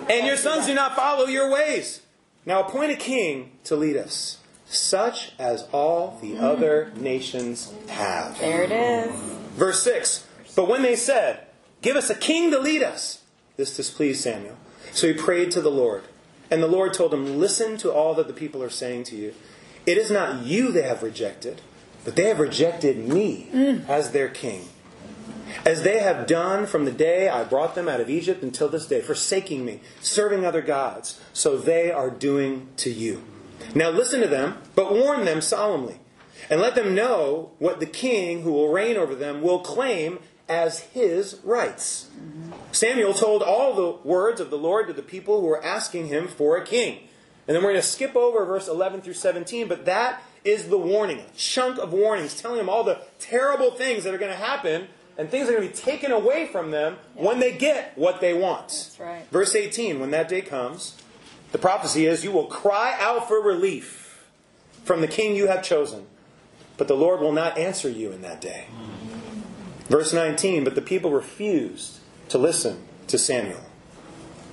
And 0.08 0.24
your 0.24 0.36
sons 0.36 0.66
do 0.66 0.74
not 0.76 0.94
follow 0.94 1.26
your 1.26 1.50
ways. 1.50 2.02
Now 2.46 2.60
appoint 2.60 2.92
a 2.92 2.96
king 2.96 3.50
to 3.64 3.74
lead 3.74 3.96
us, 3.96 4.38
such 4.66 5.32
as 5.36 5.66
all 5.72 6.20
the 6.22 6.38
other 6.38 6.92
nations 6.94 7.74
have. 7.88 8.38
There 8.38 8.62
it 8.62 8.70
is. 8.70 9.12
Verse 9.56 9.82
6 9.82 10.24
But 10.54 10.68
when 10.68 10.82
they 10.82 10.94
said, 10.94 11.40
Give 11.80 11.96
us 11.96 12.08
a 12.08 12.14
king 12.14 12.52
to 12.52 12.60
lead 12.60 12.84
us, 12.84 13.22
this 13.56 13.76
displeased 13.76 14.20
Samuel. 14.20 14.56
So 14.92 15.08
he 15.08 15.12
prayed 15.12 15.50
to 15.52 15.60
the 15.60 15.72
Lord. 15.72 16.04
And 16.52 16.62
the 16.62 16.68
Lord 16.68 16.92
told 16.92 17.14
him, 17.14 17.38
Listen 17.38 17.78
to 17.78 17.90
all 17.90 18.12
that 18.14 18.28
the 18.28 18.34
people 18.34 18.62
are 18.62 18.68
saying 18.68 19.04
to 19.04 19.16
you. 19.16 19.32
It 19.86 19.96
is 19.96 20.10
not 20.10 20.44
you 20.44 20.70
they 20.70 20.82
have 20.82 21.02
rejected, 21.02 21.62
but 22.04 22.14
they 22.14 22.28
have 22.28 22.38
rejected 22.38 23.08
me 23.08 23.48
mm. 23.50 23.88
as 23.88 24.10
their 24.10 24.28
king. 24.28 24.68
As 25.64 25.82
they 25.82 26.00
have 26.00 26.26
done 26.26 26.66
from 26.66 26.84
the 26.84 26.92
day 26.92 27.30
I 27.30 27.44
brought 27.44 27.74
them 27.74 27.88
out 27.88 28.02
of 28.02 28.10
Egypt 28.10 28.42
until 28.42 28.68
this 28.68 28.86
day, 28.86 29.00
forsaking 29.00 29.64
me, 29.64 29.80
serving 30.02 30.44
other 30.44 30.60
gods, 30.60 31.18
so 31.32 31.56
they 31.56 31.90
are 31.90 32.10
doing 32.10 32.68
to 32.76 32.90
you. 32.90 33.24
Now 33.74 33.88
listen 33.88 34.20
to 34.20 34.28
them, 34.28 34.58
but 34.74 34.92
warn 34.92 35.24
them 35.24 35.40
solemnly, 35.40 36.00
and 36.50 36.60
let 36.60 36.74
them 36.74 36.94
know 36.94 37.52
what 37.58 37.80
the 37.80 37.86
king 37.86 38.42
who 38.42 38.52
will 38.52 38.68
reign 38.68 38.98
over 38.98 39.14
them 39.14 39.40
will 39.40 39.60
claim 39.60 40.18
as 40.52 40.80
his 40.80 41.40
rights. 41.42 42.10
Samuel 42.72 43.14
told 43.14 43.42
all 43.42 43.74
the 43.74 44.08
words 44.08 44.38
of 44.40 44.50
the 44.50 44.58
Lord 44.58 44.86
to 44.86 44.92
the 44.92 45.02
people 45.02 45.40
who 45.40 45.46
were 45.46 45.64
asking 45.64 46.08
him 46.08 46.28
for 46.28 46.58
a 46.58 46.64
king. 46.64 46.98
And 47.48 47.56
then 47.56 47.62
we're 47.62 47.70
going 47.70 47.82
to 47.82 47.88
skip 47.88 48.14
over 48.14 48.44
verse 48.44 48.68
11 48.68 49.00
through 49.00 49.14
17, 49.14 49.66
but 49.66 49.86
that 49.86 50.22
is 50.44 50.68
the 50.68 50.78
warning, 50.78 51.20
a 51.20 51.36
chunk 51.36 51.78
of 51.78 51.92
warnings 51.92 52.40
telling 52.40 52.58
them 52.58 52.68
all 52.68 52.84
the 52.84 53.00
terrible 53.18 53.70
things 53.70 54.04
that 54.04 54.14
are 54.14 54.18
going 54.18 54.30
to 54.30 54.36
happen 54.36 54.88
and 55.16 55.30
things 55.30 55.48
are 55.48 55.52
going 55.52 55.68
to 55.68 55.74
be 55.74 55.80
taken 55.80 56.12
away 56.12 56.46
from 56.46 56.70
them 56.70 56.98
when 57.14 57.40
they 57.40 57.52
get 57.52 57.96
what 57.96 58.20
they 58.20 58.34
want. 58.34 58.68
That's 58.68 59.00
right. 59.00 59.26
Verse 59.30 59.54
18, 59.54 60.00
when 60.00 60.10
that 60.10 60.28
day 60.28 60.42
comes, 60.42 60.96
the 61.52 61.58
prophecy 61.58 62.06
is, 62.06 62.24
You 62.24 62.32
will 62.32 62.46
cry 62.46 62.96
out 62.98 63.28
for 63.28 63.40
relief 63.40 64.26
from 64.84 65.00
the 65.00 65.08
king 65.08 65.34
you 65.34 65.48
have 65.48 65.62
chosen, 65.62 66.06
but 66.76 66.88
the 66.88 66.96
Lord 66.96 67.20
will 67.20 67.32
not 67.32 67.58
answer 67.58 67.88
you 67.88 68.12
in 68.12 68.22
that 68.22 68.40
day. 68.40 68.66
Verse 69.92 70.14
19, 70.14 70.64
but 70.64 70.74
the 70.74 70.80
people 70.80 71.10
refused 71.10 71.98
to 72.30 72.38
listen 72.38 72.82
to 73.08 73.18
Samuel. 73.18 73.60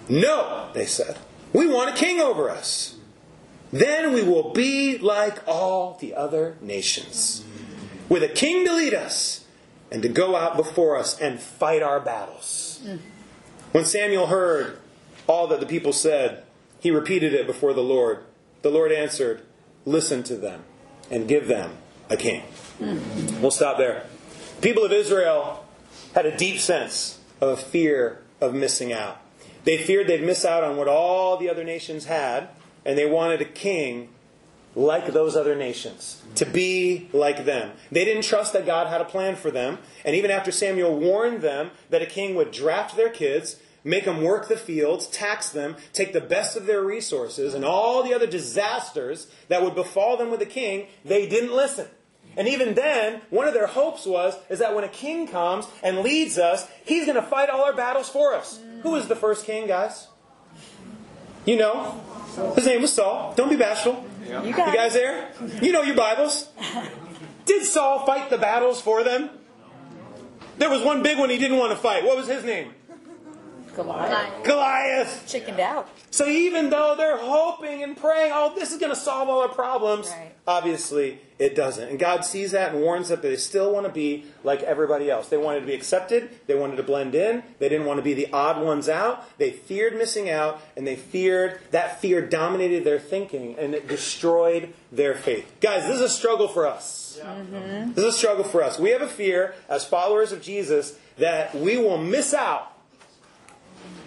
No, 0.09 0.67
they 0.73 0.85
said, 0.85 1.17
we 1.53 1.65
want 1.65 1.89
a 1.89 1.93
king 1.93 2.19
over 2.19 2.49
us. 2.49 2.97
Then 3.71 4.11
we 4.11 4.21
will 4.21 4.51
be 4.51 4.97
like 4.97 5.41
all 5.47 5.97
the 6.01 6.13
other 6.13 6.57
nations, 6.59 7.45
with 8.09 8.21
a 8.21 8.27
king 8.27 8.65
to 8.65 8.73
lead 8.73 8.93
us 8.93 9.45
and 9.89 10.01
to 10.01 10.09
go 10.09 10.35
out 10.35 10.57
before 10.57 10.97
us 10.97 11.17
and 11.21 11.39
fight 11.39 11.81
our 11.81 12.01
battles. 12.01 12.85
When 13.71 13.85
Samuel 13.85 14.27
heard 14.27 14.77
all 15.25 15.47
that 15.47 15.61
the 15.61 15.65
people 15.65 15.93
said, 15.93 16.43
he 16.81 16.91
repeated 16.91 17.33
it 17.33 17.47
before 17.47 17.71
the 17.71 17.81
Lord. 17.81 18.25
The 18.61 18.71
Lord 18.71 18.91
answered, 18.91 19.43
Listen 19.85 20.21
to 20.23 20.35
them 20.35 20.65
and 21.09 21.29
give 21.29 21.47
them 21.47 21.77
a 22.09 22.17
king. 22.17 22.43
We'll 23.39 23.51
stop 23.51 23.77
there. 23.77 24.05
People 24.61 24.83
of 24.83 24.91
Israel 24.91 25.65
had 26.13 26.25
a 26.25 26.35
deep 26.35 26.59
sense 26.59 27.19
of 27.39 27.61
fear 27.61 28.21
of 28.41 28.53
missing 28.53 28.91
out. 28.91 29.21
They 29.63 29.77
feared 29.77 30.07
they'd 30.07 30.23
miss 30.23 30.43
out 30.43 30.65
on 30.65 30.75
what 30.75 30.89
all 30.89 31.37
the 31.37 31.49
other 31.49 31.63
nations 31.63 32.05
had, 32.05 32.49
and 32.83 32.97
they 32.97 33.05
wanted 33.05 33.41
a 33.41 33.45
king 33.45 34.09
like 34.75 35.07
those 35.13 35.37
other 35.37 35.55
nations, 35.55 36.21
to 36.35 36.45
be 36.45 37.09
like 37.13 37.45
them. 37.45 37.71
They 37.89 38.03
didn't 38.03 38.23
trust 38.23 38.51
that 38.51 38.65
God 38.65 38.87
had 38.87 38.99
a 38.99 39.05
plan 39.05 39.37
for 39.37 39.49
them, 39.49 39.79
and 40.03 40.15
even 40.15 40.29
after 40.29 40.51
Samuel 40.51 40.99
warned 40.99 41.41
them 41.41 41.71
that 41.89 42.01
a 42.01 42.05
king 42.05 42.35
would 42.35 42.51
draft 42.51 42.97
their 42.97 43.09
kids, 43.09 43.57
make 43.85 44.05
them 44.05 44.21
work 44.21 44.49
the 44.49 44.57
fields, 44.57 45.07
tax 45.07 45.49
them, 45.49 45.77
take 45.93 46.11
the 46.11 46.21
best 46.21 46.57
of 46.57 46.65
their 46.65 46.83
resources, 46.83 47.53
and 47.53 47.63
all 47.63 48.03
the 48.03 48.13
other 48.13 48.27
disasters 48.27 49.27
that 49.47 49.63
would 49.63 49.75
befall 49.75 50.17
them 50.17 50.29
with 50.29 50.41
a 50.41 50.45
king, 50.45 50.87
they 51.05 51.27
didn't 51.27 51.55
listen. 51.55 51.87
And 52.39 52.47
even 52.47 52.73
then, 52.73 53.21
one 53.29 53.49
of 53.49 53.53
their 53.53 53.67
hopes 53.67 54.05
was 54.05 54.33
is 54.49 54.59
that 54.59 54.73
when 54.73 54.85
a 54.85 54.87
king 54.87 55.27
comes 55.27 55.67
and 55.83 55.99
leads 55.99 56.37
us, 56.37 56.65
he's 56.85 57.05
going 57.05 57.17
to 57.17 57.21
fight 57.21 57.49
all 57.49 57.65
our 57.65 57.75
battles 57.75 58.07
for 58.07 58.33
us. 58.33 58.61
Who 58.81 58.91
was 58.91 59.09
the 59.09 59.15
first 59.15 59.45
king, 59.45 59.67
guys? 59.67 60.07
You 61.45 61.57
know, 61.57 62.01
his 62.55 62.65
name 62.65 62.81
was 62.81 62.93
Saul. 62.93 63.33
Don't 63.35 63.49
be 63.49 63.57
bashful. 63.57 64.05
You 64.25 64.41
You 64.45 64.53
guys 64.53 64.93
there? 64.93 65.29
You 65.61 65.73
know 65.73 65.81
your 65.81 65.97
Bibles. 65.97 66.47
Did 67.45 67.65
Saul 67.65 68.05
fight 68.05 68.29
the 68.29 68.37
battles 68.37 68.79
for 68.79 69.03
them? 69.03 69.31
There 70.59 70.69
was 70.69 70.81
one 70.81 71.03
big 71.03 71.19
one 71.19 71.29
he 71.29 71.37
didn't 71.37 71.57
want 71.57 71.71
to 71.71 71.77
fight. 71.77 72.05
What 72.05 72.15
was 72.15 72.27
his 72.27 72.45
name? 72.45 72.73
Goliath. 73.83 74.43
Goliath. 74.43 75.23
Chickened 75.27 75.59
out. 75.59 75.87
So 76.11 76.27
even 76.27 76.69
though 76.69 76.95
they're 76.97 77.17
hoping 77.17 77.83
and 77.83 77.95
praying, 77.95 78.31
oh, 78.33 78.53
this 78.55 78.71
is 78.71 78.79
going 78.79 78.91
to 78.91 78.99
solve 78.99 79.29
all 79.29 79.41
our 79.41 79.47
problems, 79.49 80.09
Right. 80.09 80.31
obviously 80.47 81.19
it 81.37 81.55
doesn't. 81.55 81.87
And 81.89 81.97
God 81.99 82.25
sees 82.25 82.51
that 82.51 82.73
and 82.73 82.81
warns 82.81 83.07
that 83.09 83.21
they 83.21 83.35
still 83.37 83.71
want 83.71 83.85
to 83.85 83.91
be 83.91 84.25
like 84.43 84.61
everybody 84.63 85.09
else. 85.09 85.29
They 85.29 85.37
wanted 85.37 85.61
to 85.61 85.65
be 85.67 85.73
accepted, 85.73 86.29
they 86.47 86.55
wanted 86.55 86.75
to 86.77 86.83
blend 86.83 87.15
in, 87.15 87.43
they 87.59 87.69
didn't 87.69 87.85
want 87.87 87.97
to 87.99 88.03
be 88.03 88.13
the 88.13 88.27
odd 88.33 88.61
ones 88.63 88.89
out. 88.89 89.25
They 89.37 89.51
feared 89.51 89.95
missing 89.95 90.29
out, 90.29 90.59
and 90.75 90.85
they 90.85 90.95
feared 90.97 91.59
that 91.71 92.01
fear 92.01 92.21
dominated 92.25 92.83
their 92.83 92.99
thinking 92.99 93.55
and 93.57 93.73
it 93.73 93.87
destroyed 93.87 94.73
their 94.91 95.13
faith. 95.13 95.49
Guys, 95.61 95.83
this 95.87 95.95
is 95.97 96.01
a 96.01 96.09
struggle 96.09 96.47
for 96.47 96.67
us. 96.67 97.19
Mm-hmm. 97.23 97.93
This 97.93 98.05
is 98.05 98.15
a 98.15 98.17
struggle 98.17 98.43
for 98.43 98.61
us. 98.63 98.79
We 98.79 98.89
have 98.89 99.01
a 99.01 99.07
fear 99.07 99.53
as 99.69 99.85
followers 99.85 100.31
of 100.31 100.41
Jesus 100.41 100.97
that 101.17 101.53
we 101.55 101.77
will 101.77 101.97
miss 101.97 102.33
out 102.33 102.68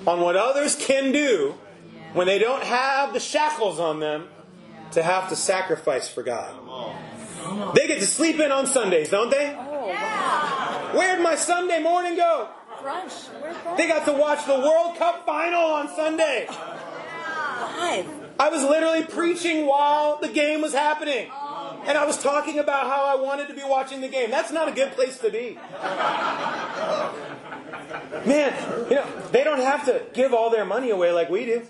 on 0.07 0.21
what 0.21 0.37
others 0.37 0.77
can 0.77 1.13
do 1.13 1.55
when 2.13 2.27
they 2.27 2.39
don't 2.39 2.63
have 2.63 3.13
the 3.13 3.21
shackles 3.21 3.79
on 3.81 4.01
them 4.01 4.29
to 4.93 5.03
have 5.03 5.29
to 5.31 5.37
sacrifice 5.37 6.09
for 6.09 6.23
God. 6.23 6.55
They 7.75 7.87
get 7.87 8.01
to 8.01 8.07
sleep 8.07 8.39
in 8.39 8.53
on 8.53 8.67
Sundays, 8.67 9.11
don't 9.11 9.31
they? 9.31 9.53
Where'd 10.95 11.21
my 11.23 11.35
Sunday 11.35 11.83
morning 11.83 12.17
go? 12.17 12.49
They 13.77 13.87
got 13.89 14.05
to 14.07 14.13
watch 14.13 14.45
the 14.47 14.59
World 14.59 14.97
Cup 14.97 15.25
final 15.25 15.63
on 15.63 15.89
Sunday. 15.95 16.47
I 18.39 18.49
was 18.51 18.63
literally 18.63 19.05
preaching 19.05 19.67
while 19.67 20.19
the 20.19 20.29
game 20.29 20.61
was 20.63 20.73
happening. 20.73 21.31
And 21.85 21.99
I 21.99 22.05
was 22.05 22.23
talking 22.23 22.59
about 22.59 22.87
how 22.87 23.07
I 23.07 23.21
wanted 23.21 23.49
to 23.49 23.55
be 23.55 23.63
watching 23.65 24.01
the 24.01 24.09
game. 24.09 24.31
That's 24.31 24.53
not 24.53 24.69
a 24.69 24.73
good 24.73 24.93
place 24.93 25.19
to 25.19 25.31
be. 25.31 25.59
Man, 28.27 28.89
you 28.89 28.97
know, 28.97 29.07
they 29.31 29.45
don't 29.45 29.61
have 29.61 29.85
to 29.87 30.03
give 30.13 30.33
all 30.33 30.51
their 30.51 30.65
money 30.65 30.91
away 30.91 31.13
like 31.13 31.29
we 31.29 31.47
do. 31.47 31.67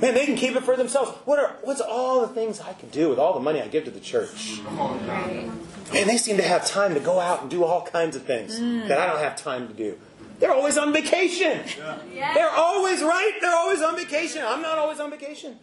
Man, 0.00 0.14
they 0.14 0.26
can 0.26 0.36
keep 0.36 0.54
it 0.54 0.62
for 0.62 0.76
themselves. 0.76 1.10
What 1.24 1.38
are 1.38 1.56
what's 1.62 1.80
all 1.80 2.20
the 2.20 2.28
things 2.28 2.60
I 2.60 2.72
can 2.72 2.88
do 2.90 3.08
with 3.08 3.18
all 3.18 3.34
the 3.34 3.40
money 3.40 3.60
I 3.60 3.68
give 3.68 3.84
to 3.84 3.90
the 3.90 4.00
church? 4.00 4.60
Man, 4.62 6.06
they 6.06 6.18
seem 6.18 6.36
to 6.36 6.42
have 6.42 6.66
time 6.66 6.94
to 6.94 7.00
go 7.00 7.18
out 7.18 7.42
and 7.42 7.50
do 7.50 7.64
all 7.64 7.82
kinds 7.84 8.14
of 8.14 8.22
things 8.22 8.58
hmm. 8.58 8.86
that 8.86 8.98
I 8.98 9.06
don't 9.06 9.18
have 9.18 9.36
time 9.36 9.66
to 9.68 9.74
do. 9.74 9.98
They're 10.38 10.52
always 10.52 10.78
on 10.78 10.92
vacation. 10.92 11.62
They're 12.14 12.50
always 12.50 13.02
right. 13.02 13.38
They're 13.40 13.56
always 13.56 13.82
on 13.82 13.96
vacation. 13.96 14.42
I'm 14.44 14.62
not 14.62 14.78
always 14.78 15.00
on 15.00 15.10
vacation. 15.10 15.58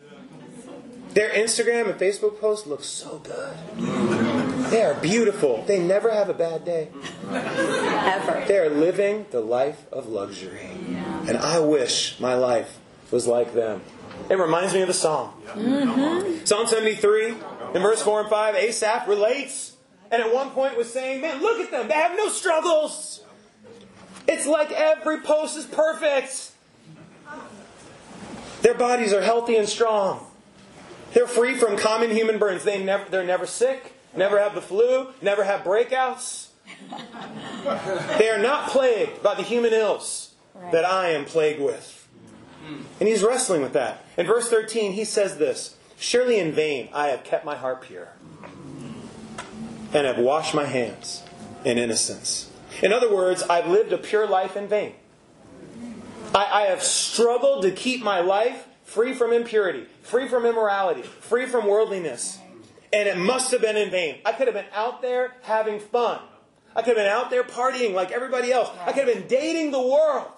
Their 1.13 1.29
Instagram 1.29 1.89
and 1.89 1.97
Facebook 1.97 2.41
posts 2.41 2.67
look 2.67 2.83
so 2.83 3.19
good. 3.19 3.53
Hmm. 3.53 4.44
They 4.69 4.84
are 4.84 4.93
beautiful. 4.95 5.63
They 5.65 5.79
never 5.79 6.12
have 6.12 6.29
a 6.29 6.34
bad 6.34 6.65
day. 6.65 6.89
Ever. 7.29 8.45
They 8.48 8.57
are 8.57 8.69
living 8.69 9.25
the 9.31 9.41
life 9.41 9.86
of 9.91 10.07
luxury. 10.07 10.69
And 11.27 11.38
I 11.38 11.60
wish 11.60 12.19
my 12.19 12.36
life 12.36 12.79
was 13.12 13.27
like 13.27 13.53
them. 13.53 13.81
It 14.29 14.38
reminds 14.38 14.74
me 14.74 14.81
of 14.81 14.88
the 14.88 14.93
song. 14.93 15.41
Mm-hmm. 15.48 16.45
Psalm 16.45 16.67
73, 16.67 17.27
in 17.74 17.81
verse 17.81 18.01
4 18.01 18.22
and 18.22 18.29
5, 18.29 18.55
Asaph 18.55 19.07
relates. 19.07 19.75
And 20.12 20.22
at 20.22 20.34
one 20.34 20.51
point 20.51 20.77
was 20.77 20.91
saying, 20.91 21.22
Man, 21.22 21.41
look 21.41 21.60
at 21.60 21.72
them. 21.72 21.88
They 21.88 21.93
have 21.93 22.15
no 22.15 22.29
struggles. 22.29 23.22
It's 24.27 24.45
like 24.45 24.72
every 24.72 25.22
post 25.22 25.57
is 25.57 25.65
perfect. 25.65 26.51
Their 28.62 28.74
bodies 28.74 29.13
are 29.13 29.22
healthy 29.22 29.57
and 29.57 29.69
strong. 29.69 30.25
They're 31.13 31.27
free 31.27 31.55
from 31.55 31.77
common 31.77 32.12
human 32.12 32.39
burns. 32.39 32.63
They 32.63 32.84
never, 32.84 33.10
they're 33.10 33.24
never 33.24 33.45
sick, 33.45 33.93
never 34.17 34.39
have 34.39 34.55
the 34.55 34.62
flu, 34.62 35.07
never 35.22 35.43
have 35.43 35.62
breakouts. 35.62 36.48
They 38.17 38.29
are 38.29 38.39
not 38.39 38.69
plagued 38.69 39.22
by 39.24 39.36
the 39.36 39.41
human 39.43 39.74
ills 39.74 40.34
that 40.72 40.86
I 40.86 41.10
am 41.10 41.25
plagued 41.25 41.60
with. 41.62 42.07
And 43.00 43.07
he's 43.10 43.24
wrestling 43.24 43.62
with 43.62 43.74
that. 43.74 44.03
In 44.17 44.25
verse 44.25 44.50
13, 44.50 44.93
he 44.93 45.03
says 45.05 45.38
this 45.38 45.75
Surely 45.98 46.39
in 46.39 46.51
vain 46.51 46.89
I 46.93 47.07
have 47.07 47.24
kept 47.24 47.45
my 47.45 47.55
heart 47.55 47.81
pure. 47.81 48.10
and 49.93 50.05
have 50.07 50.17
washed 50.17 50.53
my 50.53 50.65
hands 50.65 51.24
in 51.63 51.77
innocence. 51.77 52.51
In 52.81 52.91
other 52.91 53.13
words, 53.13 53.43
I've 53.43 53.67
lived 53.67 53.93
a 53.93 53.98
pure 53.98 54.27
life 54.27 54.57
in 54.57 54.67
vain. 54.67 54.93
I, 56.34 56.45
I 56.51 56.62
have 56.63 56.84
struggled 56.84 57.63
to 57.63 57.72
keep 57.72 58.03
my 58.03 58.19
life 58.19 58.67
free 58.84 59.13
from 59.13 59.31
impurity, 59.31 59.86
free 60.01 60.27
from 60.27 60.45
immorality, 60.45 61.01
free 61.03 61.45
from 61.45 61.65
worldliness. 61.67 62.39
And 62.95 63.07
it 63.09 63.17
must 63.17 63.51
have 63.51 63.61
been 63.61 63.75
in 63.75 63.89
vain. 63.91 64.19
I 64.25 64.31
could 64.31 64.47
have 64.47 64.53
been 64.55 64.71
out 64.73 65.01
there 65.01 65.33
having 65.41 65.79
fun. 65.79 66.19
I 66.75 66.81
could 66.81 66.95
have 66.97 67.05
been 67.05 67.11
out 67.11 67.29
there 67.29 67.43
partying 67.43 67.93
like 67.93 68.11
everybody 68.11 68.51
else. 68.53 68.69
I 68.85 68.91
could 68.93 69.05
have 69.07 69.13
been 69.17 69.27
dating 69.27 69.71
the 69.71 69.81
world. 69.81 70.31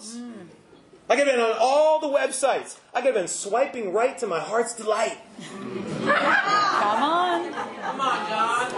I 1.10 1.16
could 1.16 1.28
have 1.28 1.36
been 1.38 1.40
on 1.46 1.56
all 1.60 2.00
the 2.00 2.08
websites. 2.08 2.78
I 2.94 3.02
could 3.02 3.14
have 3.14 3.16
been 3.16 3.28
swiping 3.28 3.94
right 3.94 4.18
to 4.20 4.28
my 4.28 4.40
heart's 4.40 4.74
delight. 4.76 5.18
Come 5.50 7.04
on. 7.04 7.54
Come 7.54 8.02
on, 8.02 8.30
John. 8.30 8.72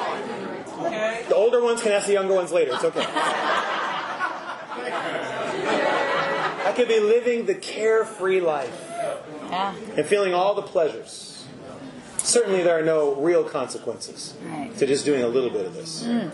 Okay. 0.86 1.26
The 1.28 1.36
older 1.36 1.62
ones 1.64 1.82
can 1.82 1.92
ask 1.94 2.06
the 2.08 2.14
younger 2.14 2.34
ones 2.36 2.52
later. 2.52 2.72
It's 2.74 2.84
okay. 2.84 3.06
I 6.62 6.74
could 6.76 6.88
be 6.88 7.00
living 7.00 7.46
the 7.46 7.56
carefree 7.56 8.42
life 8.42 8.90
Yeah. 9.50 9.74
and 9.98 10.06
feeling 10.06 10.34
all 10.34 10.54
the 10.54 10.62
pleasures. 10.62 11.39
Certainly, 12.20 12.64
there 12.64 12.78
are 12.78 12.84
no 12.84 13.16
real 13.16 13.44
consequences 13.44 14.34
Right. 14.46 14.76
to 14.78 14.86
just 14.86 15.06
doing 15.06 15.24
a 15.24 15.28
little 15.28 15.50
bit 15.50 15.66
of 15.66 15.74
this. 15.74 16.04
Mm. 16.04 16.30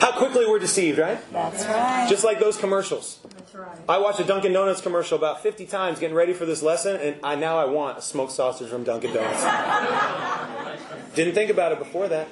How 0.00 0.12
quickly 0.12 0.46
we're 0.46 0.58
deceived, 0.58 0.98
right? 0.98 1.18
That's 1.32 1.64
right. 1.64 2.06
Just 2.08 2.22
like 2.24 2.38
those 2.38 2.56
commercials. 2.56 3.18
That's 3.36 3.54
right. 3.54 3.78
I 3.88 3.98
watched 3.98 4.20
a 4.20 4.24
Dunkin' 4.24 4.52
Donuts 4.52 4.80
commercial 4.80 5.16
about 5.16 5.42
50 5.42 5.64
times 5.66 5.98
getting 5.98 6.14
ready 6.16 6.32
for 6.32 6.44
this 6.44 6.62
lesson, 6.62 6.96
and 7.00 7.16
I 7.22 7.34
now 7.36 7.58
I 7.58 7.64
want 7.64 7.98
a 7.98 8.02
smoked 8.02 8.32
sausage 8.32 8.68
from 8.68 8.84
Dunkin' 8.84 9.12
Donuts. 9.14 9.42
Didn't 11.14 11.34
think 11.34 11.50
about 11.50 11.72
it 11.72 11.78
before 11.78 12.08
that. 12.08 12.28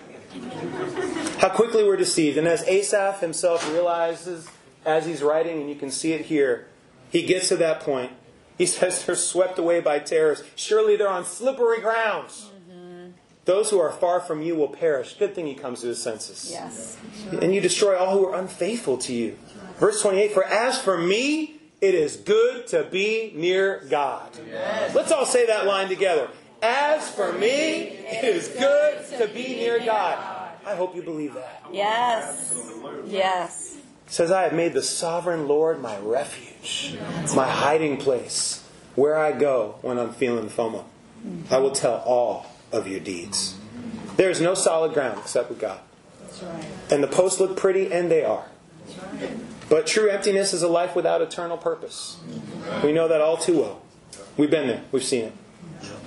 How 1.39 1.49
quickly 1.49 1.85
we're 1.85 1.97
deceived. 1.97 2.37
And 2.39 2.47
as 2.47 2.62
Asaph 2.69 3.21
himself 3.21 3.71
realizes 3.73 4.49
as 4.85 5.07
he's 5.07 5.23
writing, 5.23 5.61
and 5.61 5.69
you 5.69 5.77
can 5.77 5.91
see 5.91 6.12
it 6.12 6.27
here, 6.27 6.67
he 7.11 7.23
gets 7.23 7.49
to 7.49 7.57
that 7.57 7.81
point. 7.81 8.12
He 8.61 8.67
says 8.67 9.07
they're 9.07 9.17
swept 9.17 9.59
away 9.59 9.81
by 9.81 10.00
terrors. 10.00 10.45
Surely 10.55 10.95
they're 10.95 11.09
on 11.09 11.25
slippery 11.25 11.81
grounds. 11.81 12.50
Mm-hmm. 12.71 13.12
Those 13.47 13.71
who 13.71 13.81
are 13.81 13.90
far 13.90 14.21
from 14.21 14.43
you 14.43 14.55
will 14.55 14.69
perish. 14.69 15.14
Good 15.14 15.35
thing 15.35 15.47
he 15.47 15.55
comes 15.55 15.81
to 15.81 15.87
his 15.87 16.02
senses. 16.02 16.50
Yes. 16.52 16.99
And 17.40 17.55
you 17.55 17.62
destroy 17.62 17.97
all 17.97 18.19
who 18.19 18.26
are 18.26 18.38
unfaithful 18.38 18.99
to 18.99 19.14
you. 19.14 19.38
Verse 19.79 20.02
28 20.02 20.33
For 20.33 20.45
as 20.45 20.79
for 20.79 20.99
me, 20.99 21.59
it 21.81 21.95
is 21.95 22.17
good 22.17 22.67
to 22.67 22.85
be 22.85 23.33
near 23.35 23.83
God. 23.88 24.31
Let's 24.95 25.11
all 25.11 25.25
say 25.25 25.47
that 25.47 25.64
line 25.64 25.88
together. 25.88 26.29
As 26.62 27.11
for 27.11 27.33
me, 27.33 27.49
it 27.49 28.25
is 28.25 28.49
good 28.49 29.07
to 29.19 29.26
be 29.29 29.55
near 29.55 29.79
God. 29.79 30.19
I 30.67 30.75
hope 30.75 30.95
you 30.95 31.00
believe 31.00 31.33
that. 31.33 31.64
Yes. 31.73 32.55
Yes. 33.07 33.79
It 34.07 34.12
says, 34.12 34.31
I 34.31 34.43
have 34.43 34.52
made 34.52 34.75
the 34.75 34.83
sovereign 34.83 35.49
Lord 35.49 35.81
my 35.81 35.97
refuge, 35.97 36.50
my 37.35 37.49
hiding 37.49 37.97
place, 37.97 38.67
where 38.95 39.17
I 39.17 39.33
go 39.33 39.76
when 39.83 39.99
I'm 39.99 40.12
feeling 40.12 40.49
FOMO. 40.49 40.85
I 41.50 41.59
will 41.59 41.71
tell 41.71 42.02
all 42.07 42.47
of 42.73 42.88
your 42.88 43.00
deeds. 43.00 43.57
There 44.17 44.31
is 44.31 44.40
no 44.40 44.55
solid 44.55 44.93
ground 44.95 45.19
except 45.19 45.49
with 45.49 45.59
God. 45.59 45.81
And 46.90 47.02
the 47.02 47.09
posts 47.09 47.40
look 47.40 47.57
pretty, 47.57 47.93
and 47.93 48.11
they 48.11 48.25
are. 48.25 48.47
But 49.69 49.87
true 49.87 50.09
emptiness 50.09 50.52
is 50.52 50.62
a 50.62 50.69
life 50.69 50.97
without 50.97 51.23
eternal 51.23 51.57
purpose. 51.57 52.17
We 52.83 52.93
know 52.93 53.09
that 53.09 53.21
all 53.21 53.37
too 53.37 53.61
well. 53.61 53.83
We've 54.37 54.50
been 54.50 54.67
there, 54.67 54.83
we've 54.90 55.05
seen 55.05 55.26
it. 55.26 55.33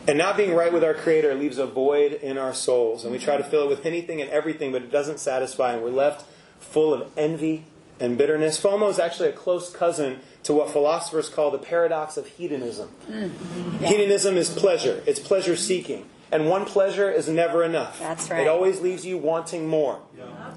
And 0.07 0.17
not 0.17 0.35
being 0.35 0.53
right 0.53 0.73
with 0.73 0.83
our 0.83 0.93
Creator 0.93 1.35
leaves 1.35 1.57
a 1.57 1.65
void 1.65 2.13
in 2.13 2.37
our 2.37 2.53
souls. 2.53 3.03
And 3.03 3.11
we 3.13 3.19
try 3.19 3.37
to 3.37 3.43
fill 3.43 3.63
it 3.63 3.69
with 3.69 3.85
anything 3.85 4.21
and 4.21 4.29
everything, 4.31 4.73
but 4.73 4.81
it 4.81 4.91
doesn't 4.91 5.19
satisfy. 5.19 5.73
And 5.73 5.81
we're 5.81 5.91
left 5.91 6.25
full 6.59 6.93
of 6.93 7.09
envy 7.15 7.65
and 7.99 8.17
bitterness. 8.17 8.59
FOMO 8.59 8.89
is 8.89 8.99
actually 8.99 9.29
a 9.29 9.33
close 9.33 9.71
cousin 9.71 10.19
to 10.43 10.53
what 10.53 10.69
philosophers 10.69 11.29
call 11.29 11.51
the 11.51 11.57
paradox 11.57 12.17
of 12.17 12.27
hedonism. 12.27 12.89
Mm. 13.09 13.31
Hedonism 13.79 14.37
is 14.37 14.49
pleasure, 14.49 15.03
it's 15.05 15.19
pleasure 15.19 15.55
seeking. 15.55 16.09
And 16.31 16.49
one 16.49 16.65
pleasure 16.65 17.11
is 17.11 17.29
never 17.29 17.63
enough. 17.63 17.99
That's 17.99 18.31
right. 18.31 18.41
It 18.41 18.47
always 18.47 18.81
leaves 18.81 19.05
you 19.05 19.19
wanting 19.19 19.67
more. 19.67 19.99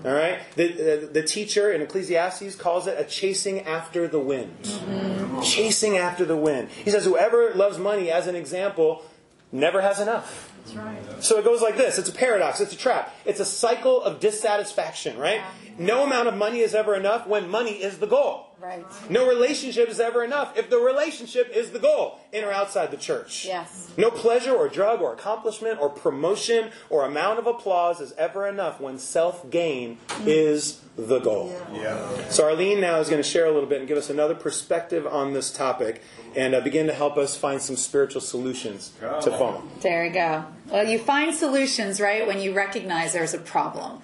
All 0.06 0.12
right? 0.14 0.38
The, 0.54 0.72
the, 0.72 1.10
the 1.12 1.22
teacher 1.22 1.70
in 1.70 1.82
Ecclesiastes 1.82 2.54
calls 2.56 2.86
it 2.86 2.98
a 2.98 3.04
chasing 3.04 3.60
after 3.60 4.08
the 4.08 4.18
wind. 4.18 4.56
Mm-hmm. 4.62 5.42
Chasing 5.42 5.98
after 5.98 6.24
the 6.24 6.36
wind. 6.36 6.70
He 6.70 6.90
says, 6.90 7.04
whoever 7.04 7.52
loves 7.54 7.76
money, 7.76 8.10
as 8.10 8.26
an 8.26 8.36
example, 8.36 9.04
never 9.52 9.82
has 9.82 10.00
enough. 10.00 10.52
Right. 10.74 10.98
So 11.20 11.38
it 11.38 11.44
goes 11.44 11.60
like 11.60 11.76
this 11.76 11.98
it's 11.98 12.08
a 12.08 12.12
paradox, 12.12 12.60
it's 12.60 12.72
a 12.72 12.76
trap, 12.76 13.14
it's 13.24 13.38
a 13.38 13.44
cycle 13.44 14.02
of 14.02 14.18
dissatisfaction, 14.18 15.16
right? 15.16 15.40
No 15.78 16.04
amount 16.04 16.28
of 16.28 16.36
money 16.36 16.60
is 16.60 16.74
ever 16.74 16.94
enough 16.94 17.26
when 17.26 17.48
money 17.48 17.72
is 17.72 17.98
the 17.98 18.06
goal. 18.06 18.45
Right. 18.60 18.86
No 19.10 19.28
relationship 19.28 19.88
is 19.88 20.00
ever 20.00 20.24
enough 20.24 20.56
if 20.56 20.70
the 20.70 20.78
relationship 20.78 21.50
is 21.54 21.70
the 21.70 21.78
goal, 21.78 22.20
in 22.32 22.42
or 22.42 22.52
outside 22.52 22.90
the 22.90 22.96
church. 22.96 23.44
Yes. 23.44 23.92
No 23.98 24.10
pleasure 24.10 24.54
or 24.54 24.68
drug 24.68 25.02
or 25.02 25.12
accomplishment 25.12 25.78
or 25.80 25.90
promotion 25.90 26.70
or 26.88 27.04
amount 27.04 27.38
of 27.38 27.46
applause 27.46 28.00
is 28.00 28.12
ever 28.12 28.46
enough 28.46 28.80
when 28.80 28.98
self 28.98 29.50
gain 29.50 29.98
is 30.24 30.80
the 30.96 31.18
goal. 31.18 31.54
Yeah. 31.72 32.28
So 32.30 32.44
Arlene 32.44 32.80
now 32.80 32.98
is 33.00 33.10
going 33.10 33.22
to 33.22 33.28
share 33.28 33.44
a 33.44 33.52
little 33.52 33.68
bit 33.68 33.80
and 33.80 33.88
give 33.88 33.98
us 33.98 34.08
another 34.08 34.34
perspective 34.34 35.06
on 35.06 35.34
this 35.34 35.52
topic 35.52 36.02
and 36.34 36.54
uh, 36.54 36.60
begin 36.60 36.86
to 36.86 36.94
help 36.94 37.16
us 37.18 37.36
find 37.36 37.60
some 37.60 37.76
spiritual 37.76 38.20
solutions 38.20 38.92
to 39.00 39.30
FOMO. 39.30 39.62
There 39.82 40.02
we 40.04 40.10
go. 40.10 40.44
Well, 40.70 40.84
you 40.84 40.98
find 40.98 41.32
solutions, 41.32 42.00
right, 42.00 42.26
when 42.26 42.40
you 42.40 42.52
recognize 42.52 43.12
there's 43.12 43.34
a 43.34 43.38
problem. 43.38 44.02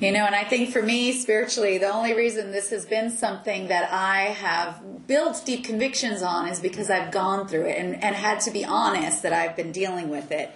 You 0.00 0.12
know, 0.12 0.24
and 0.24 0.34
I 0.34 0.44
think 0.44 0.70
for 0.70 0.82
me, 0.82 1.12
spiritually, 1.12 1.78
the 1.78 1.92
only 1.92 2.14
reason 2.14 2.52
this 2.52 2.70
has 2.70 2.86
been 2.86 3.10
something 3.10 3.68
that 3.68 3.92
I 3.92 4.26
have 4.26 5.06
built 5.06 5.42
deep 5.44 5.64
convictions 5.64 6.22
on 6.22 6.48
is 6.48 6.60
because 6.60 6.88
I've 6.88 7.10
gone 7.10 7.48
through 7.48 7.66
it 7.66 7.78
and, 7.78 8.02
and 8.02 8.14
had 8.14 8.40
to 8.40 8.50
be 8.50 8.64
honest 8.64 9.22
that 9.22 9.32
I've 9.32 9.56
been 9.56 9.72
dealing 9.72 10.08
with 10.08 10.30
it. 10.30 10.50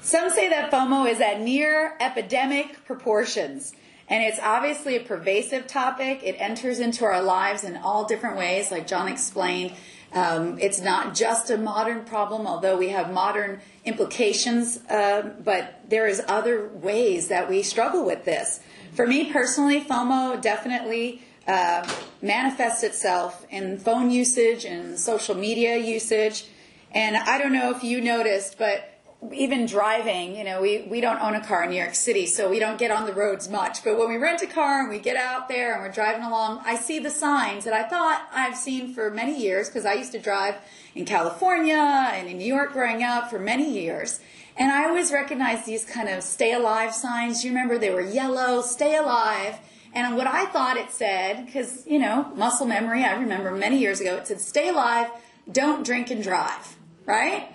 Some 0.00 0.30
say 0.30 0.48
that 0.48 0.70
FOMO 0.70 1.10
is 1.10 1.20
at 1.20 1.40
near 1.40 1.94
epidemic 2.00 2.84
proportions. 2.84 3.74
And 4.08 4.24
it's 4.24 4.40
obviously 4.42 4.96
a 4.96 5.00
pervasive 5.00 5.66
topic. 5.66 6.22
It 6.22 6.36
enters 6.38 6.80
into 6.80 7.04
our 7.04 7.22
lives 7.22 7.62
in 7.62 7.76
all 7.76 8.04
different 8.04 8.36
ways, 8.36 8.70
like 8.70 8.86
John 8.86 9.06
explained. 9.08 9.74
Um, 10.12 10.58
it's 10.58 10.80
not 10.80 11.14
just 11.14 11.50
a 11.50 11.58
modern 11.58 12.04
problem, 12.04 12.46
although 12.46 12.78
we 12.78 12.88
have 12.88 13.12
modern 13.12 13.60
implications, 13.84 14.78
uh, 14.88 15.34
but 15.44 15.82
there 15.88 16.06
is 16.06 16.22
other 16.26 16.68
ways 16.68 17.28
that 17.28 17.48
we 17.48 17.62
struggle 17.62 18.04
with 18.06 18.24
this. 18.24 18.60
For 18.94 19.06
me 19.06 19.30
personally, 19.30 19.80
FOMO 19.80 20.40
definitely 20.40 21.22
uh, 21.46 21.88
manifests 22.22 22.82
itself 22.82 23.46
in 23.50 23.78
phone 23.78 24.10
usage 24.10 24.64
and 24.64 24.98
social 24.98 25.34
media 25.34 25.76
usage. 25.76 26.46
And 26.92 27.16
I 27.16 27.38
don't 27.38 27.52
know 27.52 27.70
if 27.70 27.84
you 27.84 28.00
noticed, 28.00 28.58
but 28.58 28.97
even 29.32 29.66
driving, 29.66 30.36
you 30.36 30.44
know, 30.44 30.62
we, 30.62 30.82
we 30.82 31.00
don't 31.00 31.20
own 31.20 31.34
a 31.34 31.44
car 31.44 31.64
in 31.64 31.70
New 31.70 31.76
York 31.76 31.94
City, 31.94 32.24
so 32.24 32.48
we 32.48 32.60
don't 32.60 32.78
get 32.78 32.92
on 32.92 33.04
the 33.04 33.12
roads 33.12 33.48
much. 33.48 33.82
But 33.82 33.98
when 33.98 34.08
we 34.08 34.16
rent 34.16 34.42
a 34.42 34.46
car 34.46 34.80
and 34.80 34.88
we 34.88 35.00
get 35.00 35.16
out 35.16 35.48
there 35.48 35.74
and 35.74 35.82
we're 35.82 35.90
driving 35.90 36.22
along, 36.22 36.62
I 36.64 36.76
see 36.76 37.00
the 37.00 37.10
signs 37.10 37.64
that 37.64 37.74
I 37.74 37.82
thought 37.88 38.28
I've 38.32 38.56
seen 38.56 38.94
for 38.94 39.10
many 39.10 39.36
years 39.36 39.68
because 39.68 39.84
I 39.84 39.94
used 39.94 40.12
to 40.12 40.20
drive 40.20 40.54
in 40.94 41.04
California 41.04 41.74
and 41.74 42.28
in 42.28 42.38
New 42.38 42.46
York 42.46 42.72
growing 42.72 43.02
up 43.02 43.28
for 43.28 43.40
many 43.40 43.68
years. 43.68 44.20
And 44.56 44.70
I 44.70 44.86
always 44.86 45.12
recognized 45.12 45.66
these 45.66 45.84
kind 45.84 46.08
of 46.08 46.22
stay 46.22 46.52
alive 46.52 46.94
signs. 46.94 47.44
You 47.44 47.50
remember 47.50 47.76
they 47.76 47.90
were 47.90 48.00
yellow, 48.00 48.62
stay 48.62 48.96
alive. 48.96 49.58
And 49.94 50.16
what 50.16 50.28
I 50.28 50.46
thought 50.46 50.76
it 50.76 50.92
said, 50.92 51.46
because, 51.46 51.84
you 51.86 51.98
know, 51.98 52.30
muscle 52.36 52.66
memory, 52.66 53.04
I 53.04 53.14
remember 53.14 53.50
many 53.50 53.78
years 53.78 54.00
ago, 54.00 54.16
it 54.16 54.28
said, 54.28 54.40
stay 54.40 54.68
alive, 54.68 55.10
don't 55.50 55.84
drink 55.84 56.10
and 56.10 56.22
drive, 56.22 56.76
right? 57.04 57.48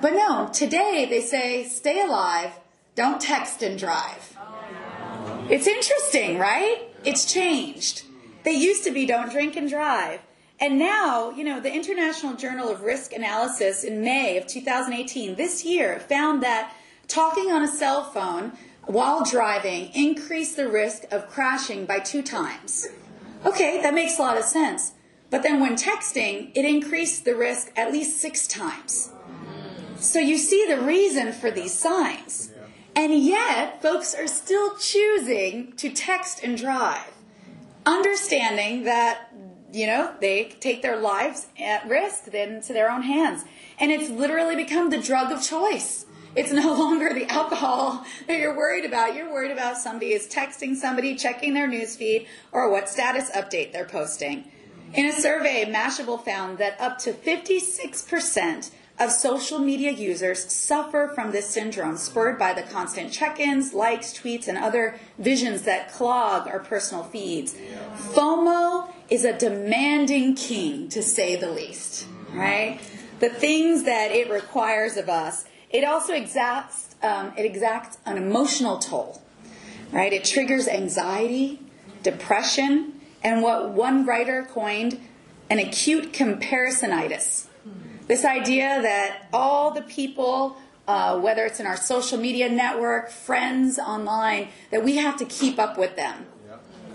But 0.00 0.12
no, 0.12 0.48
today 0.52 1.06
they 1.08 1.20
say, 1.20 1.64
stay 1.64 2.00
alive, 2.00 2.52
don't 2.94 3.20
text 3.20 3.62
and 3.62 3.78
drive. 3.78 4.36
Oh. 4.38 5.46
It's 5.50 5.66
interesting, 5.66 6.38
right? 6.38 6.82
It's 7.04 7.30
changed. 7.30 8.02
They 8.44 8.52
used 8.52 8.84
to 8.84 8.90
be 8.92 9.06
don't 9.06 9.30
drink 9.30 9.56
and 9.56 9.68
drive. 9.68 10.20
And 10.60 10.78
now, 10.78 11.30
you 11.30 11.44
know, 11.44 11.60
the 11.60 11.72
International 11.72 12.34
Journal 12.34 12.68
of 12.68 12.82
Risk 12.82 13.12
Analysis 13.12 13.84
in 13.84 14.00
May 14.00 14.36
of 14.36 14.46
2018, 14.46 15.36
this 15.36 15.64
year, 15.64 16.00
found 16.00 16.42
that 16.42 16.74
talking 17.06 17.50
on 17.50 17.62
a 17.62 17.68
cell 17.68 18.04
phone 18.04 18.52
while 18.84 19.24
driving 19.24 19.90
increased 19.94 20.56
the 20.56 20.68
risk 20.68 21.04
of 21.12 21.28
crashing 21.28 21.86
by 21.86 21.98
two 21.98 22.22
times. 22.22 22.88
Okay, 23.44 23.80
that 23.82 23.94
makes 23.94 24.18
a 24.18 24.22
lot 24.22 24.38
of 24.38 24.44
sense. 24.44 24.92
But 25.30 25.42
then 25.42 25.60
when 25.60 25.76
texting, 25.76 26.50
it 26.54 26.64
increased 26.64 27.24
the 27.24 27.36
risk 27.36 27.70
at 27.76 27.92
least 27.92 28.20
six 28.20 28.46
times. 28.46 29.12
So 30.00 30.20
you 30.20 30.38
see 30.38 30.64
the 30.68 30.80
reason 30.80 31.32
for 31.32 31.50
these 31.50 31.72
signs. 31.72 32.52
And 32.94 33.12
yet, 33.14 33.82
folks 33.82 34.14
are 34.14 34.26
still 34.26 34.76
choosing 34.76 35.72
to 35.76 35.90
text 35.90 36.42
and 36.42 36.56
drive, 36.56 37.12
understanding 37.86 38.84
that, 38.84 39.32
you 39.72 39.86
know, 39.86 40.14
they 40.20 40.56
take 40.60 40.82
their 40.82 40.96
lives 40.96 41.46
at 41.60 41.88
risk 41.88 42.24
then 42.26 42.60
to 42.62 42.72
their 42.72 42.90
own 42.90 43.02
hands. 43.02 43.44
And 43.78 43.92
it's 43.92 44.10
literally 44.10 44.56
become 44.56 44.90
the 44.90 45.00
drug 45.00 45.30
of 45.30 45.42
choice. 45.42 46.06
It's 46.34 46.52
no 46.52 46.72
longer 46.78 47.12
the 47.12 47.26
alcohol 47.26 48.04
that 48.26 48.38
you're 48.38 48.56
worried 48.56 48.84
about. 48.84 49.14
You're 49.14 49.32
worried 49.32 49.52
about 49.52 49.78
somebody 49.78 50.12
is 50.12 50.28
texting 50.28 50.74
somebody, 50.76 51.16
checking 51.16 51.54
their 51.54 51.68
newsfeed, 51.68 52.26
or 52.52 52.70
what 52.70 52.88
status 52.88 53.30
update 53.30 53.72
they're 53.72 53.84
posting. 53.84 54.50
In 54.94 55.06
a 55.06 55.12
survey, 55.12 55.66
Mashable 55.66 56.24
found 56.24 56.58
that 56.58 56.80
up 56.80 56.98
to 57.00 57.12
56% 57.12 58.70
of 58.98 59.12
social 59.12 59.58
media 59.58 59.92
users 59.92 60.52
suffer 60.52 61.10
from 61.14 61.30
this 61.30 61.48
syndrome, 61.48 61.96
spurred 61.96 62.38
by 62.38 62.52
the 62.52 62.62
constant 62.62 63.12
check 63.12 63.38
ins, 63.38 63.72
likes, 63.72 64.12
tweets, 64.12 64.48
and 64.48 64.58
other 64.58 64.98
visions 65.18 65.62
that 65.62 65.92
clog 65.92 66.48
our 66.48 66.58
personal 66.58 67.04
feeds. 67.04 67.54
FOMO 68.12 68.92
is 69.08 69.24
a 69.24 69.38
demanding 69.38 70.34
king, 70.34 70.88
to 70.88 71.02
say 71.02 71.36
the 71.36 71.50
least, 71.50 72.06
right? 72.32 72.80
The 73.20 73.28
things 73.28 73.84
that 73.84 74.10
it 74.10 74.30
requires 74.30 74.96
of 74.96 75.08
us, 75.08 75.44
it 75.70 75.84
also 75.84 76.12
exacts, 76.12 76.96
um, 77.02 77.32
it 77.36 77.44
exacts 77.44 77.98
an 78.04 78.16
emotional 78.16 78.78
toll, 78.78 79.22
right? 79.92 80.12
It 80.12 80.24
triggers 80.24 80.66
anxiety, 80.66 81.60
depression, 82.02 82.94
and 83.22 83.42
what 83.42 83.70
one 83.70 84.06
writer 84.06 84.46
coined 84.50 85.00
an 85.50 85.58
acute 85.58 86.12
comparisonitis 86.12 87.47
this 88.08 88.24
idea 88.24 88.82
that 88.82 89.28
all 89.32 89.70
the 89.70 89.82
people, 89.82 90.56
uh, 90.86 91.18
whether 91.20 91.44
it's 91.44 91.60
in 91.60 91.66
our 91.66 91.76
social 91.76 92.18
media 92.18 92.48
network, 92.48 93.10
friends 93.10 93.78
online, 93.78 94.48
that 94.70 94.82
we 94.82 94.96
have 94.96 95.16
to 95.18 95.24
keep 95.24 95.58
up 95.58 95.78
with 95.78 95.94
them. 95.96 96.26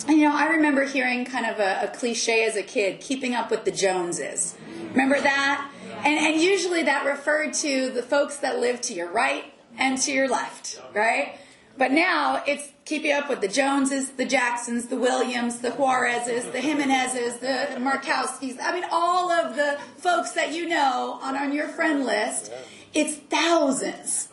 And 0.08 0.18
you 0.18 0.28
know, 0.28 0.36
I 0.36 0.48
remember 0.48 0.84
hearing 0.84 1.24
kind 1.24 1.46
of 1.46 1.60
a, 1.60 1.84
a 1.84 1.88
cliche 1.88 2.44
as 2.46 2.56
a 2.58 2.64
kid, 2.64 3.00
keeping 3.00 3.36
up 3.36 3.52
with 3.52 3.64
the 3.64 3.72
Joneses. 3.72 4.56
Remember 4.92 5.22
that? 5.22 5.72
And, 6.04 6.20
and 6.20 6.42
usually 6.42 6.84
that 6.84 7.06
referred 7.06 7.54
to 7.56 7.92
the 7.92 8.04
folks 8.04 8.38
that 8.38 8.60
live 8.60 8.82
to 8.82 8.94
your 8.94 9.12
right 9.12 9.46
and 9.78 9.98
to 10.00 10.12
your 10.12 10.28
left, 10.28 10.82
right? 10.94 11.38
But 11.78 11.92
now 11.92 12.44
it's 12.46 12.70
keeping 12.86 13.12
up 13.12 13.30
with 13.30 13.42
the 13.42 13.48
Joneses, 13.48 14.12
the 14.12 14.26
Jacksons, 14.26 14.88
the 14.88 14.98
Williams, 14.98 15.60
the 15.60 15.72
Juarezes, 15.72 16.52
the 16.52 16.60
Jimenezes, 16.60 17.40
the 17.40 17.80
Markowskis. 17.80 18.58
I 18.62 18.74
mean, 18.74 18.86
all 18.92 19.32
of 19.32 19.56
the 19.56 19.80
folks 19.98 20.32
that 20.34 20.54
you 20.54 20.68
know 20.68 21.20
on, 21.22 21.36
on 21.36 21.52
your 21.54 21.68
friend 21.68 22.06
list. 22.06 22.52
It's 22.94 23.16
thousands 23.16 24.30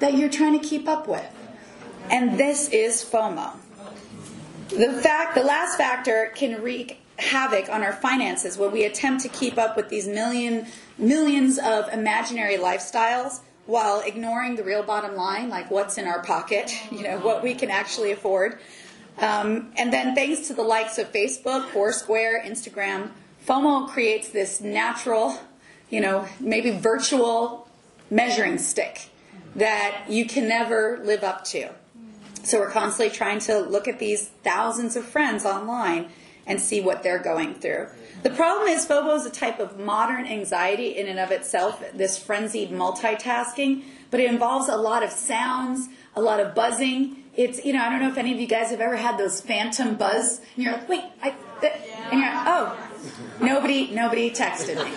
that 0.00 0.14
you're 0.14 0.28
trying 0.28 0.58
to 0.60 0.66
keep 0.66 0.86
up 0.86 1.08
with. 1.08 1.24
And 2.10 2.38
this 2.38 2.68
is 2.68 3.02
FOMO. 3.02 3.56
The 4.68 4.92
fact, 4.92 5.34
the 5.34 5.44
last 5.44 5.78
factor 5.78 6.30
can 6.34 6.62
wreak 6.62 6.98
havoc 7.18 7.68
on 7.70 7.82
our 7.82 7.92
finances 7.92 8.58
when 8.58 8.72
we 8.72 8.84
attempt 8.84 9.22
to 9.22 9.28
keep 9.28 9.56
up 9.56 9.76
with 9.76 9.88
these 9.88 10.06
million 10.06 10.66
millions 10.98 11.58
of 11.58 11.88
imaginary 11.92 12.56
lifestyles 12.56 13.40
while 13.66 14.00
ignoring 14.00 14.56
the 14.56 14.64
real 14.64 14.82
bottom 14.82 15.14
line, 15.14 15.48
like 15.48 15.70
what's 15.70 15.98
in 15.98 16.06
our 16.06 16.22
pocket, 16.22 16.72
you 16.90 17.02
know, 17.02 17.18
what 17.18 17.42
we 17.42 17.54
can 17.54 17.70
actually 17.70 18.12
afford. 18.12 18.58
Um, 19.18 19.72
and 19.76 19.92
then, 19.92 20.14
thanks 20.14 20.48
to 20.48 20.54
the 20.54 20.62
likes 20.62 20.98
of 20.98 21.12
Facebook, 21.12 21.68
Foursquare, 21.68 22.42
Instagram, 22.44 23.10
FOMO 23.46 23.88
creates 23.88 24.30
this 24.30 24.60
natural, 24.60 25.38
you 25.90 26.00
know, 26.00 26.26
maybe 26.40 26.70
virtual 26.70 27.68
measuring 28.10 28.56
stick 28.56 29.10
that 29.54 30.04
you 30.08 30.24
can 30.24 30.48
never 30.48 30.98
live 31.04 31.22
up 31.22 31.44
to. 31.44 31.70
So, 32.42 32.58
we're 32.58 32.70
constantly 32.70 33.14
trying 33.14 33.40
to 33.40 33.58
look 33.58 33.86
at 33.86 33.98
these 33.98 34.28
thousands 34.42 34.96
of 34.96 35.04
friends 35.04 35.44
online 35.44 36.08
and 36.46 36.58
see 36.58 36.80
what 36.80 37.02
they're 37.02 37.22
going 37.22 37.54
through. 37.54 37.88
The 38.22 38.30
problem 38.30 38.68
is 38.68 38.86
FOMO 38.86 39.16
is 39.16 39.26
a 39.26 39.30
type 39.30 39.58
of 39.58 39.80
modern 39.80 40.26
anxiety 40.26 40.96
in 40.96 41.08
and 41.08 41.18
of 41.18 41.32
itself, 41.32 41.82
this 41.92 42.16
frenzied 42.16 42.70
multitasking, 42.70 43.82
but 44.12 44.20
it 44.20 44.30
involves 44.30 44.68
a 44.68 44.76
lot 44.76 45.02
of 45.02 45.10
sounds, 45.10 45.88
a 46.14 46.22
lot 46.22 46.38
of 46.38 46.54
buzzing. 46.54 47.16
It's, 47.34 47.64
you 47.64 47.72
know, 47.72 47.82
I 47.82 47.90
don't 47.90 48.00
know 48.00 48.10
if 48.10 48.18
any 48.18 48.32
of 48.32 48.38
you 48.38 48.46
guys 48.46 48.70
have 48.70 48.80
ever 48.80 48.94
had 48.94 49.18
those 49.18 49.40
phantom 49.40 49.96
buzz, 49.96 50.40
and 50.54 50.64
you're 50.64 50.72
like, 50.72 50.88
wait, 50.88 51.04
I, 51.20 51.34
th-, 51.60 51.72
and 52.12 52.20
you're 52.20 52.32
like, 52.32 52.46
oh, 52.46 52.90
nobody, 53.40 53.90
nobody 53.90 54.30
texted 54.30 54.76
me. 54.76 54.94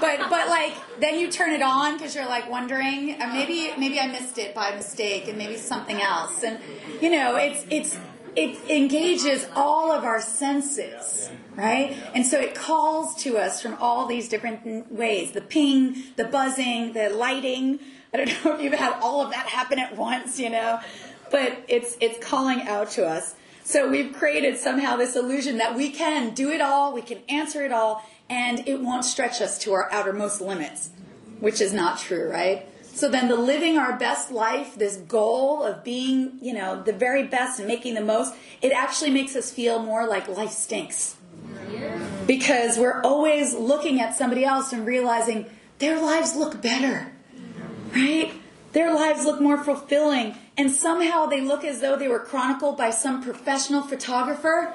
but, 0.00 0.30
but 0.30 0.48
like, 0.48 0.72
then 1.00 1.18
you 1.18 1.30
turn 1.30 1.50
it 1.50 1.60
on 1.60 1.98
because 1.98 2.14
you're 2.14 2.26
like 2.26 2.48
wondering, 2.48 3.18
maybe, 3.18 3.70
maybe 3.76 4.00
I 4.00 4.06
missed 4.06 4.38
it 4.38 4.54
by 4.54 4.74
mistake, 4.74 5.28
and 5.28 5.36
maybe 5.36 5.58
something 5.58 6.00
else, 6.00 6.42
and 6.42 6.58
you 7.02 7.10
know, 7.10 7.36
it's, 7.36 7.66
it's, 7.68 7.98
it 8.38 8.70
engages 8.70 9.48
all 9.56 9.90
of 9.90 10.04
our 10.04 10.20
senses, 10.20 11.28
right? 11.56 11.96
And 12.14 12.24
so 12.24 12.38
it 12.38 12.54
calls 12.54 13.16
to 13.24 13.36
us 13.36 13.60
from 13.60 13.74
all 13.80 14.06
these 14.06 14.28
different 14.28 14.92
ways 14.92 15.32
the 15.32 15.40
ping, 15.40 16.04
the 16.14 16.24
buzzing, 16.24 16.92
the 16.92 17.10
lighting. 17.10 17.80
I 18.14 18.18
don't 18.18 18.28
know 18.44 18.54
if 18.54 18.62
you've 18.62 18.74
had 18.74 19.00
all 19.02 19.22
of 19.22 19.32
that 19.32 19.46
happen 19.48 19.80
at 19.80 19.96
once, 19.96 20.38
you 20.38 20.50
know, 20.50 20.78
but 21.32 21.64
it's, 21.66 21.96
it's 22.00 22.24
calling 22.24 22.62
out 22.62 22.90
to 22.92 23.04
us. 23.04 23.34
So 23.64 23.90
we've 23.90 24.14
created 24.14 24.56
somehow 24.56 24.94
this 24.94 25.16
illusion 25.16 25.58
that 25.58 25.74
we 25.76 25.90
can 25.90 26.32
do 26.32 26.50
it 26.50 26.60
all, 26.60 26.92
we 26.94 27.02
can 27.02 27.18
answer 27.28 27.64
it 27.64 27.72
all, 27.72 28.04
and 28.30 28.66
it 28.68 28.80
won't 28.80 29.04
stretch 29.04 29.42
us 29.42 29.58
to 29.60 29.72
our 29.72 29.90
outermost 29.92 30.40
limits, 30.40 30.90
which 31.40 31.60
is 31.60 31.72
not 31.72 31.98
true, 31.98 32.30
right? 32.30 32.68
So 32.98 33.08
then 33.08 33.28
the 33.28 33.36
living 33.36 33.78
our 33.78 33.96
best 33.96 34.32
life, 34.32 34.74
this 34.74 34.96
goal 34.96 35.62
of 35.62 35.84
being, 35.84 36.36
you 36.42 36.52
know, 36.52 36.82
the 36.82 36.92
very 36.92 37.22
best 37.22 37.60
and 37.60 37.68
making 37.68 37.94
the 37.94 38.00
most, 38.00 38.34
it 38.60 38.72
actually 38.72 39.10
makes 39.10 39.36
us 39.36 39.52
feel 39.52 39.78
more 39.78 40.04
like 40.08 40.26
life 40.26 40.50
stinks. 40.50 41.14
Because 42.26 42.76
we're 42.76 43.00
always 43.02 43.54
looking 43.54 44.00
at 44.00 44.16
somebody 44.16 44.44
else 44.44 44.72
and 44.72 44.84
realizing 44.84 45.46
their 45.78 46.00
lives 46.00 46.34
look 46.34 46.60
better. 46.60 47.12
Right? 47.94 48.32
Their 48.72 48.92
lives 48.92 49.24
look 49.24 49.40
more 49.40 49.62
fulfilling. 49.62 50.34
And 50.56 50.72
somehow 50.72 51.26
they 51.26 51.40
look 51.40 51.62
as 51.62 51.80
though 51.80 51.94
they 51.94 52.08
were 52.08 52.18
chronicled 52.18 52.76
by 52.76 52.90
some 52.90 53.22
professional 53.22 53.82
photographer 53.82 54.74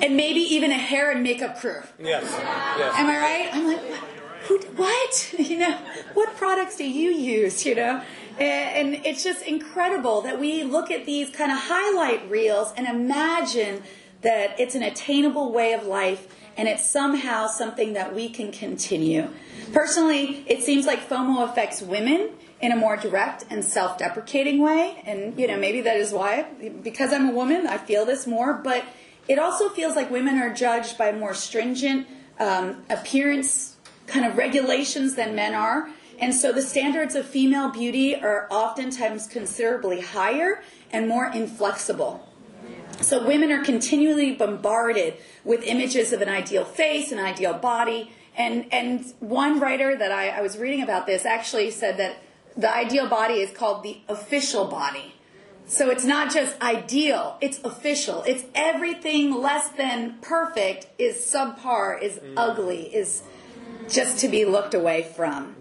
and 0.00 0.16
maybe 0.16 0.38
even 0.38 0.70
a 0.70 0.78
hair 0.78 1.10
and 1.10 1.24
makeup 1.24 1.58
crew. 1.58 1.82
Yes. 1.98 2.22
yes. 2.30 2.94
Am 2.96 3.06
I 3.06 3.18
right? 3.18 3.48
I'm 3.52 3.66
like, 3.66 4.19
who, 4.50 4.58
what? 4.74 5.34
You 5.38 5.58
know, 5.58 5.78
what 6.14 6.36
products 6.36 6.76
do 6.76 6.88
you 6.88 7.10
use? 7.10 7.64
You 7.64 7.74
know, 7.74 8.02
and, 8.38 8.94
and 8.94 9.06
it's 9.06 9.24
just 9.24 9.42
incredible 9.42 10.22
that 10.22 10.38
we 10.38 10.62
look 10.62 10.90
at 10.90 11.06
these 11.06 11.30
kind 11.30 11.50
of 11.50 11.58
highlight 11.58 12.28
reels 12.30 12.72
and 12.76 12.86
imagine 12.86 13.82
that 14.22 14.58
it's 14.60 14.74
an 14.74 14.82
attainable 14.82 15.52
way 15.52 15.72
of 15.72 15.86
life 15.86 16.28
and 16.56 16.68
it's 16.68 16.88
somehow 16.88 17.46
something 17.46 17.94
that 17.94 18.14
we 18.14 18.28
can 18.28 18.52
continue. 18.52 19.28
Personally, 19.72 20.44
it 20.46 20.62
seems 20.62 20.84
like 20.84 21.08
FOMO 21.08 21.48
affects 21.48 21.80
women 21.80 22.30
in 22.60 22.72
a 22.72 22.76
more 22.76 22.96
direct 22.96 23.46
and 23.50 23.64
self-deprecating 23.64 24.60
way 24.60 25.02
and 25.06 25.38
you 25.40 25.46
know 25.46 25.56
maybe 25.56 25.80
that 25.80 25.96
is 25.96 26.12
why 26.12 26.42
because 26.82 27.10
I'm 27.10 27.30
a 27.30 27.32
woman 27.32 27.66
I 27.66 27.78
feel 27.78 28.04
this 28.04 28.26
more 28.26 28.52
but 28.52 28.84
it 29.28 29.38
also 29.38 29.70
feels 29.70 29.96
like 29.96 30.10
women 30.10 30.36
are 30.38 30.52
judged 30.52 30.98
by 30.98 31.10
more 31.10 31.32
stringent 31.32 32.06
um, 32.38 32.84
appearance 32.90 33.76
kind 34.10 34.26
of 34.26 34.36
regulations 34.36 35.14
than 35.14 35.34
men 35.34 35.54
are. 35.54 35.90
And 36.18 36.34
so 36.34 36.52
the 36.52 36.62
standards 36.62 37.14
of 37.14 37.26
female 37.26 37.70
beauty 37.70 38.14
are 38.14 38.46
oftentimes 38.50 39.26
considerably 39.26 40.00
higher 40.00 40.62
and 40.92 41.08
more 41.08 41.26
inflexible. 41.26 42.26
So 43.00 43.26
women 43.26 43.50
are 43.50 43.64
continually 43.64 44.32
bombarded 44.32 45.14
with 45.44 45.62
images 45.62 46.12
of 46.12 46.20
an 46.20 46.28
ideal 46.28 46.64
face, 46.64 47.12
an 47.12 47.18
ideal 47.18 47.54
body. 47.54 48.12
And, 48.36 48.66
and 48.72 49.04
one 49.20 49.58
writer 49.58 49.96
that 49.96 50.12
I, 50.12 50.28
I 50.28 50.42
was 50.42 50.58
reading 50.58 50.82
about 50.82 51.06
this 51.06 51.24
actually 51.24 51.70
said 51.70 51.96
that 51.96 52.22
the 52.56 52.72
ideal 52.72 53.08
body 53.08 53.34
is 53.34 53.56
called 53.56 53.82
the 53.82 54.00
official 54.08 54.66
body. 54.66 55.14
So 55.66 55.88
it's 55.88 56.04
not 56.04 56.32
just 56.32 56.60
ideal, 56.60 57.38
it's 57.40 57.60
official. 57.62 58.24
It's 58.26 58.44
everything 58.56 59.32
less 59.32 59.68
than 59.68 60.16
perfect 60.20 60.88
is 60.98 61.16
subpar, 61.16 62.02
is 62.02 62.16
mm. 62.16 62.34
ugly, 62.36 62.92
is 62.94 63.22
just 63.88 64.18
to 64.20 64.28
be 64.28 64.44
looked 64.44 64.74
away 64.74 65.02
from. 65.02 65.56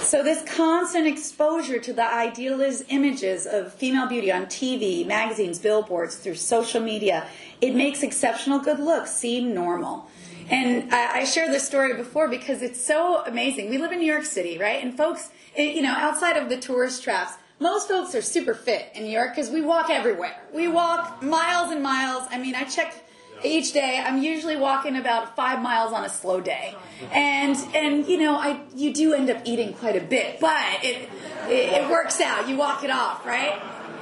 So, 0.00 0.22
this 0.22 0.42
constant 0.54 1.06
exposure 1.06 1.78
to 1.78 1.92
the 1.92 2.04
idealized 2.04 2.84
images 2.88 3.46
of 3.46 3.72
female 3.72 4.06
beauty 4.06 4.32
on 4.32 4.46
TV, 4.46 5.06
magazines, 5.06 5.58
billboards, 5.58 6.16
through 6.16 6.36
social 6.36 6.80
media, 6.80 7.26
it 7.60 7.74
makes 7.74 8.02
exceptional 8.02 8.58
good 8.58 8.78
looks 8.78 9.12
seem 9.12 9.54
normal. 9.54 10.08
And 10.48 10.92
I, 10.92 11.20
I 11.20 11.24
shared 11.24 11.52
this 11.52 11.66
story 11.66 11.94
before 11.94 12.28
because 12.28 12.62
it's 12.62 12.80
so 12.80 13.24
amazing. 13.26 13.68
We 13.68 13.78
live 13.78 13.92
in 13.92 13.98
New 13.98 14.10
York 14.10 14.24
City, 14.24 14.58
right? 14.58 14.82
And 14.82 14.96
folks, 14.96 15.30
it, 15.56 15.74
you 15.74 15.82
know, 15.82 15.92
outside 15.92 16.36
of 16.36 16.48
the 16.48 16.56
tourist 16.56 17.02
traps, 17.02 17.34
most 17.58 17.88
folks 17.88 18.14
are 18.14 18.22
super 18.22 18.54
fit 18.54 18.90
in 18.94 19.04
New 19.04 19.10
York 19.10 19.34
because 19.34 19.50
we 19.50 19.62
walk 19.62 19.90
everywhere. 19.90 20.40
We 20.54 20.68
walk 20.68 21.22
miles 21.22 21.72
and 21.72 21.82
miles. 21.82 22.28
I 22.30 22.38
mean, 22.38 22.54
I 22.54 22.64
checked 22.64 23.02
each 23.44 23.72
day 23.72 24.02
i'm 24.04 24.22
usually 24.22 24.56
walking 24.56 24.96
about 24.96 25.36
five 25.36 25.62
miles 25.62 25.92
on 25.92 26.04
a 26.04 26.08
slow 26.08 26.40
day. 26.40 26.74
And 27.12 27.56
and 27.74 28.06
you 28.06 28.18
know 28.18 28.36
i 28.36 28.60
you 28.74 28.92
do 28.92 29.12
end 29.14 29.30
up 29.30 29.42
eating 29.44 29.74
quite 29.74 29.96
a 29.96 30.00
bit 30.00 30.40
but 30.40 30.82
it, 30.82 31.08
it, 31.48 31.82
it 31.82 31.90
works 31.90 32.20
out. 32.20 32.48
You 32.48 32.56
walk 32.56 32.82
it 32.84 32.90
off 32.90 33.24
right? 33.26 33.60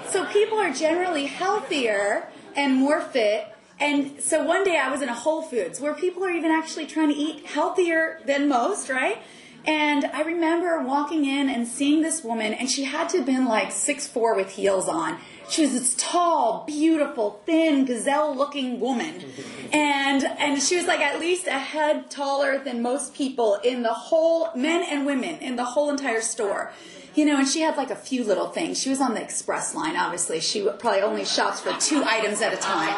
So 0.09 0.25
people 0.27 0.59
are 0.59 0.73
generally 0.73 1.27
healthier 1.27 2.29
and 2.55 2.75
more 2.75 3.01
fit. 3.01 3.49
And 3.81 4.21
so 4.21 4.45
one 4.45 4.63
day 4.65 4.79
i 4.79 4.91
was 4.91 5.03
in 5.03 5.09
a 5.09 5.15
whole 5.15 5.43
foods 5.43 5.81
where 5.81 5.95
people 5.95 6.25
are 6.25 6.31
even 6.31 6.51
actually 6.51 6.87
trying 6.87 7.09
to 7.09 7.17
eat 7.17 7.47
healthier 7.47 8.21
than 8.27 8.49
most 8.49 8.89
right? 8.89 9.19
And 9.67 10.05
I 10.05 10.21
remember 10.23 10.79
walking 10.83 11.25
in 11.25 11.49
and 11.49 11.67
seeing 11.67 12.03
this 12.03 12.23
woman, 12.23 12.53
and 12.53 12.71
she 12.71 12.85
had 12.85 13.09
to 13.11 13.19
have 13.19 13.27
been 13.27 13.47
like 13.47 13.73
six 13.73 14.07
four 14.07 14.35
with 14.35 14.51
heels 14.51 14.89
on. 14.89 15.19
She 15.49 15.63
was 15.63 15.73
this 15.73 15.95
tall, 15.97 16.65
beautiful, 16.67 17.41
thin, 17.45 17.85
gazelle-looking 17.85 18.81
woman, 18.81 19.25
and 19.73 20.25
and 20.25 20.63
she 20.63 20.77
was 20.77 20.87
like 20.87 21.01
at 21.01 21.21
least 21.21 21.47
a 21.47 21.59
head 21.59 22.11
taller 22.11 22.59
than 22.59 22.83
most 22.83 23.15
people 23.15 23.57
in 23.63 23.83
the 23.83 23.93
whole 23.93 24.51
men 24.55 24.85
and 24.89 25.07
women 25.07 25.37
in 25.37 25.57
the 25.57 25.65
whole 25.65 25.91
entire 25.91 26.23
store. 26.23 26.73
You 27.15 27.25
know, 27.25 27.39
and 27.39 27.47
she 27.47 27.61
had 27.61 27.77
like 27.77 27.91
a 27.91 27.97
few 27.97 28.25
little 28.25 28.49
things. 28.49 28.81
She 28.81 28.91
was 28.91 29.01
on 29.01 29.15
the 29.15 29.23
express 29.23 29.75
line, 29.75 29.97
obviously. 29.97 30.41
She 30.41 30.63
probably 30.79 31.01
only 31.01 31.25
shops 31.25 31.61
for 31.61 31.73
two 31.79 32.03
items 32.05 32.41
at 32.43 32.53
a 32.53 32.57
time. 32.57 32.95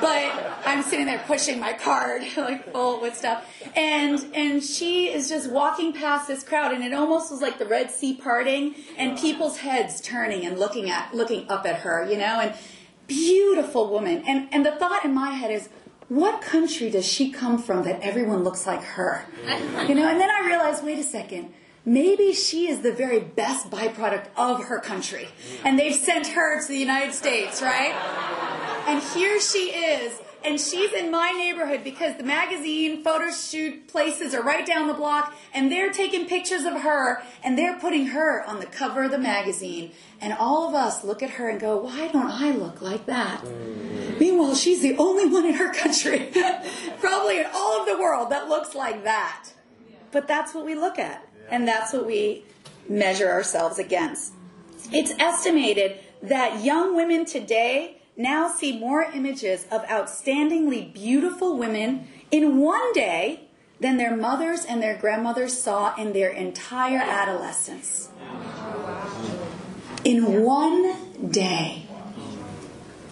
But 0.00 0.58
I'm 0.66 0.82
sitting 0.82 1.06
there 1.06 1.22
pushing 1.26 1.58
my 1.58 1.72
cart, 1.72 2.22
like 2.36 2.70
full 2.72 3.00
with 3.00 3.16
stuff. 3.16 3.44
And 3.74 4.24
and 4.34 4.62
she 4.62 5.08
is 5.08 5.28
just 5.28 5.50
walking 5.50 5.92
past 5.94 6.28
this 6.28 6.42
crowd, 6.42 6.74
and 6.74 6.84
it 6.84 6.92
almost 6.92 7.30
was 7.30 7.40
like 7.40 7.58
the 7.58 7.66
Red 7.66 7.90
Sea 7.90 8.14
parting, 8.14 8.74
and 8.98 9.12
oh. 9.12 9.20
people's 9.20 9.58
heads 9.58 10.00
turning 10.00 10.44
and 10.44 10.58
looking 10.58 10.90
at 10.90 11.14
looking 11.14 11.48
up 11.48 11.64
at 11.66 11.76
her, 11.76 12.06
you 12.10 12.18
know, 12.18 12.40
and 12.40 12.54
beautiful 13.06 13.88
woman. 13.88 14.22
And 14.26 14.48
and 14.52 14.66
the 14.66 14.72
thought 14.72 15.04
in 15.04 15.14
my 15.14 15.30
head 15.30 15.50
is, 15.50 15.70
what 16.08 16.42
country 16.42 16.90
does 16.90 17.06
she 17.06 17.30
come 17.30 17.56
from 17.56 17.84
that 17.84 18.00
everyone 18.02 18.44
looks 18.44 18.66
like 18.66 18.82
her? 18.82 19.24
You 19.86 19.94
know, 19.94 20.08
and 20.08 20.20
then 20.20 20.28
I 20.28 20.44
realized, 20.44 20.84
wait 20.84 20.98
a 20.98 21.04
second 21.04 21.54
maybe 21.86 22.34
she 22.34 22.68
is 22.68 22.80
the 22.80 22.92
very 22.92 23.20
best 23.20 23.70
byproduct 23.70 24.26
of 24.36 24.64
her 24.64 24.80
country. 24.80 25.28
And 25.64 25.78
they've 25.78 25.94
sent 25.94 26.26
her 26.26 26.60
to 26.60 26.68
the 26.68 26.76
United 26.76 27.14
States, 27.14 27.62
right? 27.62 27.94
And 28.86 29.02
here 29.02 29.40
she 29.40 29.70
is. 29.70 30.20
And 30.44 30.60
she's 30.60 30.92
in 30.92 31.10
my 31.10 31.32
neighborhood 31.32 31.82
because 31.82 32.16
the 32.18 32.22
magazine 32.22 33.02
photo 33.02 33.32
shoot 33.32 33.88
places 33.88 34.32
are 34.32 34.42
right 34.42 34.64
down 34.64 34.86
the 34.86 34.94
block 34.94 35.34
and 35.52 35.72
they're 35.72 35.92
taking 35.92 36.26
pictures 36.26 36.64
of 36.64 36.82
her 36.82 37.20
and 37.42 37.58
they're 37.58 37.78
putting 37.80 38.08
her 38.08 38.44
on 38.44 38.60
the 38.60 38.66
cover 38.66 39.04
of 39.04 39.10
the 39.10 39.18
magazine. 39.18 39.90
And 40.20 40.32
all 40.34 40.68
of 40.68 40.74
us 40.74 41.02
look 41.02 41.20
at 41.20 41.30
her 41.30 41.48
and 41.48 41.58
go, 41.58 41.78
why 41.78 42.08
don't 42.08 42.30
I 42.30 42.52
look 42.52 42.80
like 42.80 43.06
that? 43.06 43.44
Meanwhile, 44.20 44.54
she's 44.54 44.82
the 44.82 44.96
only 44.98 45.26
one 45.26 45.46
in 45.46 45.54
her 45.54 45.72
country, 45.72 46.30
probably 47.00 47.40
in 47.40 47.46
all 47.52 47.80
of 47.80 47.86
the 47.86 47.98
world, 48.00 48.30
that 48.30 48.48
looks 48.48 48.74
like 48.74 49.02
that. 49.02 49.48
But 50.12 50.28
that's 50.28 50.54
what 50.54 50.64
we 50.64 50.76
look 50.76 50.98
at. 50.98 51.26
And 51.50 51.66
that's 51.66 51.92
what 51.92 52.06
we 52.06 52.44
measure 52.88 53.30
ourselves 53.30 53.78
against. 53.78 54.32
It's 54.92 55.12
estimated 55.18 55.98
that 56.22 56.64
young 56.64 56.96
women 56.96 57.24
today 57.24 57.98
now 58.16 58.48
see 58.48 58.78
more 58.78 59.02
images 59.02 59.66
of 59.70 59.82
outstandingly 59.84 60.92
beautiful 60.92 61.56
women 61.56 62.08
in 62.30 62.58
one 62.58 62.92
day 62.92 63.42
than 63.80 63.98
their 63.98 64.16
mothers 64.16 64.64
and 64.64 64.82
their 64.82 64.96
grandmothers 64.96 65.60
saw 65.60 65.94
in 65.96 66.12
their 66.12 66.30
entire 66.30 66.98
adolescence. 66.98 68.08
In 70.04 70.42
one 70.42 71.30
day. 71.30 71.82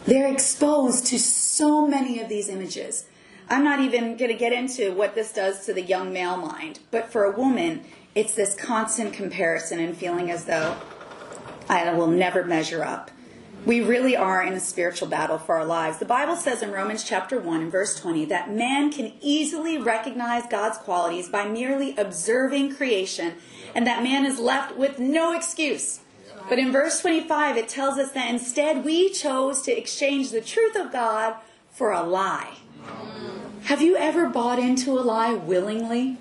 They're 0.06 0.30
exposed 0.30 1.06
to 1.06 1.18
so 1.18 1.86
many 1.86 2.20
of 2.20 2.28
these 2.28 2.48
images. 2.48 3.06
I'm 3.48 3.64
not 3.64 3.80
even 3.80 4.16
going 4.16 4.30
to 4.30 4.36
get 4.36 4.52
into 4.52 4.92
what 4.92 5.14
this 5.14 5.32
does 5.32 5.66
to 5.66 5.74
the 5.74 5.82
young 5.82 6.12
male 6.12 6.36
mind, 6.36 6.80
but 6.90 7.10
for 7.10 7.24
a 7.24 7.36
woman, 7.36 7.84
it's 8.14 8.34
this 8.34 8.54
constant 8.54 9.12
comparison 9.12 9.80
and 9.80 9.96
feeling 9.96 10.30
as 10.30 10.44
though 10.44 10.76
I 11.68 11.92
will 11.94 12.06
never 12.06 12.44
measure 12.44 12.84
up. 12.84 13.10
We 13.66 13.80
really 13.80 14.14
are 14.14 14.42
in 14.42 14.52
a 14.52 14.60
spiritual 14.60 15.08
battle 15.08 15.38
for 15.38 15.56
our 15.56 15.64
lives. 15.64 15.98
The 15.98 16.04
Bible 16.04 16.36
says 16.36 16.62
in 16.62 16.70
Romans 16.70 17.02
chapter 17.02 17.40
1 17.40 17.62
and 17.62 17.72
verse 17.72 17.98
20 17.98 18.26
that 18.26 18.50
man 18.50 18.92
can 18.92 19.14
easily 19.20 19.78
recognize 19.78 20.44
God's 20.50 20.76
qualities 20.78 21.28
by 21.28 21.48
merely 21.48 21.96
observing 21.96 22.76
creation 22.76 23.34
and 23.74 23.86
that 23.86 24.02
man 24.02 24.26
is 24.26 24.38
left 24.38 24.76
with 24.76 24.98
no 24.98 25.34
excuse. 25.34 26.00
But 26.48 26.58
in 26.58 26.72
verse 26.72 27.00
25 27.00 27.56
it 27.56 27.68
tells 27.68 27.98
us 27.98 28.12
that 28.12 28.30
instead 28.30 28.84
we 28.84 29.10
chose 29.10 29.62
to 29.62 29.76
exchange 29.76 30.30
the 30.30 30.42
truth 30.42 30.76
of 30.76 30.92
God 30.92 31.36
for 31.70 31.90
a 31.90 32.02
lie. 32.02 32.58
Have 33.64 33.80
you 33.80 33.96
ever 33.96 34.28
bought 34.28 34.58
into 34.58 34.92
a 34.92 35.00
lie 35.00 35.32
willingly? 35.32 36.18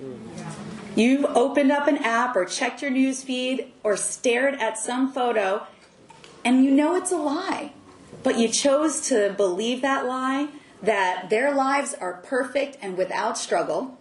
You've 0.96 1.26
opened 1.26 1.72
up 1.72 1.88
an 1.88 1.98
app 1.98 2.36
or 2.36 2.46
checked 2.46 2.82
your 2.82 2.92
news 2.92 3.24
feed 3.24 3.72
or 3.84 3.98
stared 3.98 4.56
at 4.56 4.78
some 4.78 5.12
photo 5.12 5.66
and 6.46 6.64
you 6.64 6.72
know 6.72 6.96
it's 6.96 7.12
a 7.12 7.18
lie. 7.18 7.72
But 8.22 8.38
you 8.38 8.48
chose 8.48 9.02
to 9.10 9.34
believe 9.36 9.82
that 9.82 10.06
lie, 10.06 10.50
that 10.82 11.30
their 11.30 11.54
lives 11.54 11.94
are 11.94 12.22
perfect 12.24 12.78
and 12.82 12.98
without 12.98 13.38
struggle. 13.38 13.98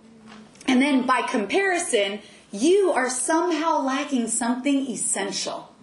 And 0.67 0.83
then 0.83 1.07
by 1.07 1.23
comparison, 1.23 2.21
you 2.51 2.93
are 2.93 3.09
somehow 3.09 3.81
lacking 3.81 4.29
something 4.29 4.87
essential. 4.89 5.75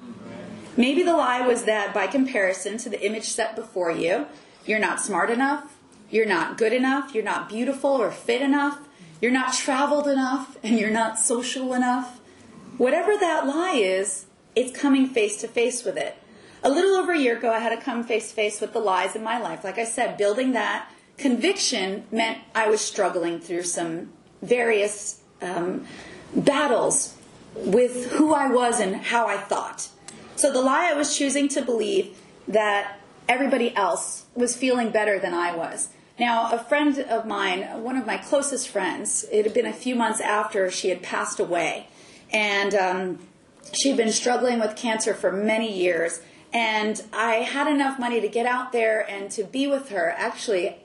Maybe 0.78 1.04
the 1.04 1.15
lie 1.15 1.45
was 1.45 1.63
that 1.63 1.93
by 1.93 2.08
comparison 2.08 2.78
to 2.78 2.89
the 2.89 3.04
image 3.06 3.26
set 3.26 3.56
before 3.56 3.91
you, 3.91 4.28
you're 4.65 4.80
not 4.80 5.02
smart 5.02 5.30
enough, 5.30 5.76
you're 6.10 6.26
not 6.26 6.58
good 6.58 6.72
enough, 6.72 7.13
you're 7.13 7.24
not 7.24 7.50
beautiful 7.50 7.89
or 7.89 8.12
fit 8.12 8.41
enough, 8.41 8.80
you're 9.22 9.32
not 9.32 9.54
traveled 9.54 10.08
enough, 10.08 10.58
and 10.64 10.80
you're 10.80 10.90
not 10.90 11.20
social 11.20 11.74
enough. 11.74 12.20
Whatever 12.78 13.18
that 13.18 13.46
lie 13.46 13.74
is, 13.74 14.26
it's 14.56 14.78
coming 14.78 15.08
face 15.08 15.42
to 15.42 15.48
face 15.48 15.84
with 15.84 15.98
it. 15.98 16.18
A 16.64 16.70
little 16.70 16.96
over 16.96 17.14
a 17.14 17.20
year 17.20 17.38
ago, 17.38 17.52
I 17.52 17.60
had 17.60 17.78
to 17.78 17.84
come 17.84 18.04
face 18.04 18.30
to 18.30 18.36
face 18.36 18.60
with 18.60 18.74
the 18.74 18.80
lies 18.80 19.16
in 19.16 19.24
my 19.24 19.40
life. 19.40 19.64
Like 19.64 19.78
I 19.78 19.86
said, 19.86 20.18
building 20.18 20.54
that 20.54 20.90
conviction 21.18 22.06
meant 22.12 22.40
I 22.56 22.68
was 22.68 22.82
struggling 22.82 23.40
through 23.40 23.64
some 23.64 24.12
various 24.42 25.22
um, 25.42 25.86
battles 26.36 27.16
with 27.56 28.12
who 28.14 28.34
I 28.34 28.48
was 28.48 28.80
and 28.80 28.96
how 28.96 29.28
I 29.28 29.38
thought. 29.38 29.90
So 30.36 30.52
the 30.52 30.62
lie 30.62 30.90
I 30.90 30.94
was 30.94 31.18
choosing 31.18 31.48
to 31.50 31.62
believe 31.62 32.18
that 32.48 33.00
everybody 33.28 33.76
else 33.76 34.26
was 34.36 34.56
feeling 34.56 34.90
better 34.90 35.20
than 35.20 35.34
I 35.34 35.56
was. 35.56 35.90
Now, 36.20 36.52
a 36.52 36.60
friend 36.60 37.00
of 37.00 37.26
mine, 37.26 37.82
one 37.82 37.96
of 37.96 38.06
my 38.06 38.18
closest 38.18 38.68
friends, 38.68 39.26
it 39.32 39.46
had 39.46 39.54
been 39.54 39.66
a 39.66 39.74
few 39.74 39.96
months 39.96 40.20
after 40.20 40.70
she 40.70 40.90
had 40.90 41.02
passed 41.02 41.40
away, 41.40 41.88
and 42.32 42.76
um, 42.76 43.20
she'd 43.72 43.96
been 43.96 44.12
struggling 44.12 44.60
with 44.60 44.76
cancer 44.76 45.14
for 45.14 45.32
many 45.32 45.74
years. 45.74 46.20
And 46.52 47.02
I 47.14 47.36
had 47.36 47.68
enough 47.68 48.00
money 48.00 48.20
to 48.20 48.28
get 48.28 48.46
out 48.46 48.72
there 48.74 49.10
and 49.10 49.32
to 49.32 49.44
be 49.44 49.68
with 49.68 49.90
her 49.90 50.14
actually 50.18 50.76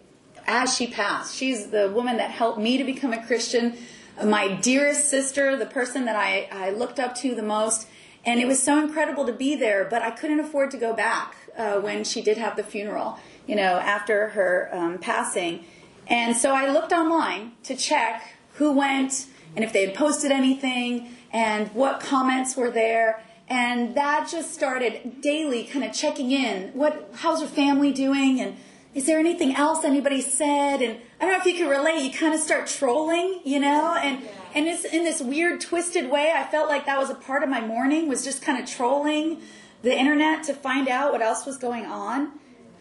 as 0.46 0.76
she 0.76 0.86
passed. 0.86 1.34
She's 1.34 1.68
the 1.68 1.90
woman 1.90 2.18
that 2.18 2.30
helped 2.30 2.58
me 2.58 2.76
to 2.78 2.84
become 2.84 3.12
a 3.12 3.26
Christian, 3.26 3.76
my 4.22 4.54
dearest 4.54 5.08
sister, 5.08 5.56
the 5.56 5.66
person 5.66 6.04
that 6.04 6.16
I, 6.16 6.48
I 6.52 6.70
looked 6.70 7.00
up 7.00 7.14
to 7.16 7.34
the 7.34 7.42
most. 7.42 7.88
And 8.26 8.40
it 8.40 8.46
was 8.46 8.62
so 8.62 8.78
incredible 8.78 9.26
to 9.26 9.32
be 9.32 9.56
there, 9.56 9.84
but 9.84 10.02
I 10.02 10.10
couldn't 10.10 10.40
afford 10.40 10.70
to 10.72 10.76
go 10.76 10.94
back 10.94 11.34
uh, 11.56 11.80
when 11.80 12.04
she 12.04 12.22
did 12.22 12.38
have 12.38 12.56
the 12.56 12.62
funeral, 12.62 13.18
you 13.46 13.56
know, 13.56 13.78
after 13.78 14.30
her 14.30 14.70
um, 14.72 14.98
passing. 14.98 15.64
And 16.06 16.36
so 16.36 16.54
I 16.54 16.70
looked 16.70 16.92
online 16.92 17.52
to 17.64 17.76
check 17.76 18.34
who 18.54 18.72
went 18.72 19.26
and 19.56 19.64
if 19.64 19.72
they 19.72 19.86
had 19.86 19.94
posted 19.94 20.30
anything 20.30 21.08
and 21.32 21.68
what 21.68 22.00
comments 22.00 22.56
were 22.56 22.70
there. 22.70 23.22
And 23.48 23.94
that 23.94 24.28
just 24.30 24.54
started 24.54 25.20
daily 25.20 25.64
kind 25.64 25.84
of 25.84 25.92
checking 25.92 26.30
in. 26.30 26.70
What 26.70 27.10
how's 27.16 27.40
your 27.40 27.48
family 27.48 27.92
doing? 27.92 28.40
And 28.40 28.56
is 28.94 29.06
there 29.06 29.18
anything 29.18 29.54
else 29.54 29.84
anybody 29.84 30.20
said? 30.20 30.80
And 30.80 30.98
i 31.20 31.24
don't 31.24 31.32
know 31.32 31.38
if 31.38 31.44
you 31.44 31.54
can 31.54 31.68
relate. 31.68 32.02
You 32.02 32.12
kind 32.12 32.34
of 32.34 32.40
start 32.40 32.66
trolling 32.66 33.40
you 33.44 33.60
know? 33.60 33.94
And 33.94 34.22
and 34.54 34.68
it's 34.68 34.84
in 34.84 35.04
this 35.04 35.20
weird 35.20 35.60
twisted 35.60 36.08
way 36.08 36.32
i 36.34 36.44
felt 36.44 36.68
like 36.68 36.86
that 36.86 36.98
was 36.98 37.10
a 37.10 37.14
part 37.14 37.42
of 37.42 37.48
my 37.48 37.60
morning 37.60 38.08
was 38.08 38.24
just 38.24 38.40
kind 38.40 38.62
of 38.62 38.68
trolling 38.68 39.40
the 39.82 39.92
internet 39.92 40.44
to 40.44 40.54
find 40.54 40.88
out 40.88 41.12
what 41.12 41.20
else 41.20 41.44
was 41.44 41.58
going 41.58 41.84
on 41.84 42.32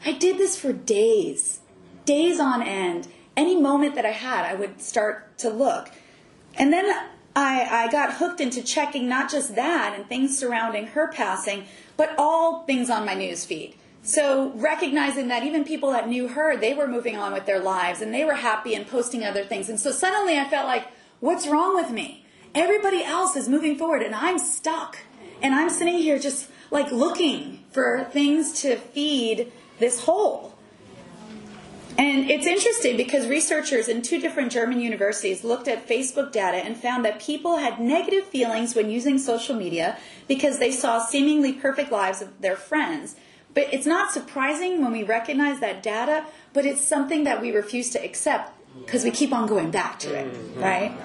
i 0.06 0.12
did 0.12 0.38
this 0.38 0.58
for 0.60 0.74
days 0.74 1.60
days 2.06 2.40
on 2.40 2.62
end 2.62 3.08
any 3.36 3.60
moment 3.60 3.96
that 3.96 4.06
i 4.06 4.12
had 4.12 4.46
i 4.46 4.54
would 4.54 4.82
start 4.82 5.38
to 5.38 5.50
look 5.50 5.90
and 6.56 6.72
then 6.72 6.94
I, 7.36 7.86
I 7.86 7.92
got 7.92 8.14
hooked 8.16 8.40
into 8.40 8.62
checking 8.62 9.10
not 9.10 9.32
just 9.32 9.56
that 9.56 9.96
and 9.96 10.08
things 10.08 10.38
surrounding 10.38 10.88
her 10.88 11.08
passing, 11.08 11.66
but 11.98 12.14
all 12.18 12.64
things 12.64 12.90
on 12.90 13.06
my 13.06 13.16
news 13.16 13.44
feed. 13.46 13.76
So 14.04 14.52
recognizing 14.56 15.30
that 15.30 15.44
even 15.44 15.64
people 15.64 15.92
that 15.92 16.10
knew 16.10 16.28
her, 16.28 16.58
they 16.58 16.74
were 16.74 16.88
moving 16.88 17.18
on 17.18 17.34
with 17.34 17.46
their 17.46 17.60
lives 17.60 18.02
and 18.02 18.14
they 18.14 18.26
were 18.26 18.36
happy 18.36 18.76
and 18.76 18.86
posting 18.86 19.24
other 19.24 19.44
things. 19.44 19.70
And 19.70 19.80
so 19.80 19.92
suddenly 19.92 20.38
I 20.38 20.48
felt 20.48 20.68
like, 20.68 20.88
what's 21.22 21.48
wrong 21.48 21.74
with 21.74 21.90
me? 21.90 22.26
Everybody 22.54 23.04
else 23.04 23.36
is 23.36 23.50
moving 23.50 23.78
forward 23.78 24.04
and 24.04 24.14
I'm 24.14 24.38
stuck. 24.38 25.00
And 25.42 25.56
I'm 25.56 25.70
sitting 25.70 25.98
here 25.98 26.20
just 26.20 26.50
like 26.70 26.92
looking 26.92 27.64
for 27.72 28.04
things 28.12 28.62
to 28.62 28.76
feed 28.76 29.52
this 29.80 30.04
hole. 30.04 30.54
And 31.98 32.30
it's 32.30 32.48
interesting 32.48 32.98
because 32.98 33.28
researchers 33.28 33.88
in 33.88 34.02
two 34.02 34.20
different 34.20 34.52
German 34.52 34.80
universities 34.80 35.44
looked 35.44 35.68
at 35.68 35.88
Facebook 35.88 36.32
data 36.32 36.58
and 36.58 36.76
found 36.76 37.06
that 37.06 37.20
people 37.20 37.58
had 37.58 37.80
negative 37.80 38.26
feelings 38.26 38.76
when 38.76 38.90
using 38.90 39.20
social 39.20 39.56
media 39.56 39.98
because 40.28 40.58
they 40.58 40.72
saw 40.72 41.06
seemingly 41.06 41.54
perfect 41.54 41.92
lives 41.92 42.22
of 42.22 42.42
their 42.42 42.56
friends. 42.56 43.16
But 43.54 43.72
it's 43.72 43.86
not 43.86 44.12
surprising 44.12 44.82
when 44.82 44.92
we 44.92 45.04
recognize 45.04 45.60
that 45.60 45.84
data, 45.84 46.26
but 46.54 46.66
it's 46.66 46.82
something 46.82 47.26
that 47.26 47.40
we 47.42 47.52
refuse 47.52 47.92
to 47.92 48.04
accept 48.04 48.52
because 48.84 49.04
we 49.04 49.12
keep 49.12 49.32
on 49.32 49.46
going 49.48 49.70
back 49.70 50.00
to 50.00 50.14
it, 50.16 50.34
mm-hmm. 50.34 50.60
right? 50.60 50.98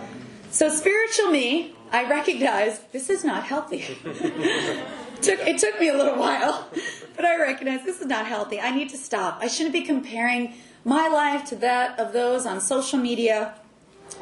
So 0.51 0.71
spiritual 0.71 1.31
me, 1.31 1.75
I 1.93 2.09
recognize 2.09 2.81
this 2.93 3.11
is 3.11 3.25
not 3.25 3.45
healthy. 3.45 3.99
it, 5.19 5.23
took, 5.23 5.47
it 5.47 5.59
took 5.59 5.81
me 5.81 5.89
a 5.89 5.97
little 5.97 6.19
while, 6.19 6.69
but 7.17 7.25
I 7.25 7.39
recognize 7.41 7.85
this 7.85 8.01
is 8.01 8.07
not 8.07 8.27
healthy. 8.27 8.61
I 8.61 8.75
need 8.75 8.91
to 8.91 8.97
stop. 8.97 9.39
I 9.41 9.49
shouldn't 9.49 9.73
be 9.73 9.83
comparing 9.83 10.55
my 10.85 11.09
life 11.09 11.45
to 11.47 11.57
that 11.57 11.99
of 11.99 12.13
those 12.13 12.47
on 12.47 12.61
social 12.61 12.99
media. 12.99 13.55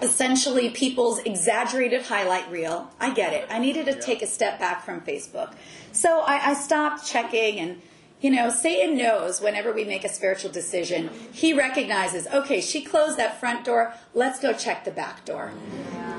Essentially, 0.02 0.70
people's 0.70 1.20
exaggerated 1.20 2.02
highlight 2.02 2.50
reel. 2.50 2.90
I 2.98 3.14
get 3.14 3.32
it. 3.32 3.46
I 3.50 3.58
needed 3.58 3.86
to 3.86 4.00
take 4.00 4.20
a 4.22 4.26
step 4.26 4.58
back 4.58 4.84
from 4.84 5.00
Facebook. 5.02 5.54
So 5.92 6.20
I, 6.20 6.50
I 6.50 6.54
stopped 6.54 7.06
checking 7.06 7.60
and 7.60 7.80
you 8.20 8.30
know, 8.30 8.48
Satan 8.48 8.96
knows 8.96 9.42
whenever 9.42 9.72
we 9.72 9.84
make 9.84 10.02
a 10.02 10.08
spiritual 10.08 10.50
decision, 10.50 11.10
he 11.32 11.52
recognizes, 11.52 12.26
okay, 12.28 12.62
she 12.62 12.82
closed 12.82 13.18
that 13.18 13.38
front 13.38 13.64
door, 13.64 13.92
let's 14.14 14.40
go 14.40 14.54
check 14.54 14.84
the 14.84 14.90
back 14.90 15.24
door. 15.26 15.52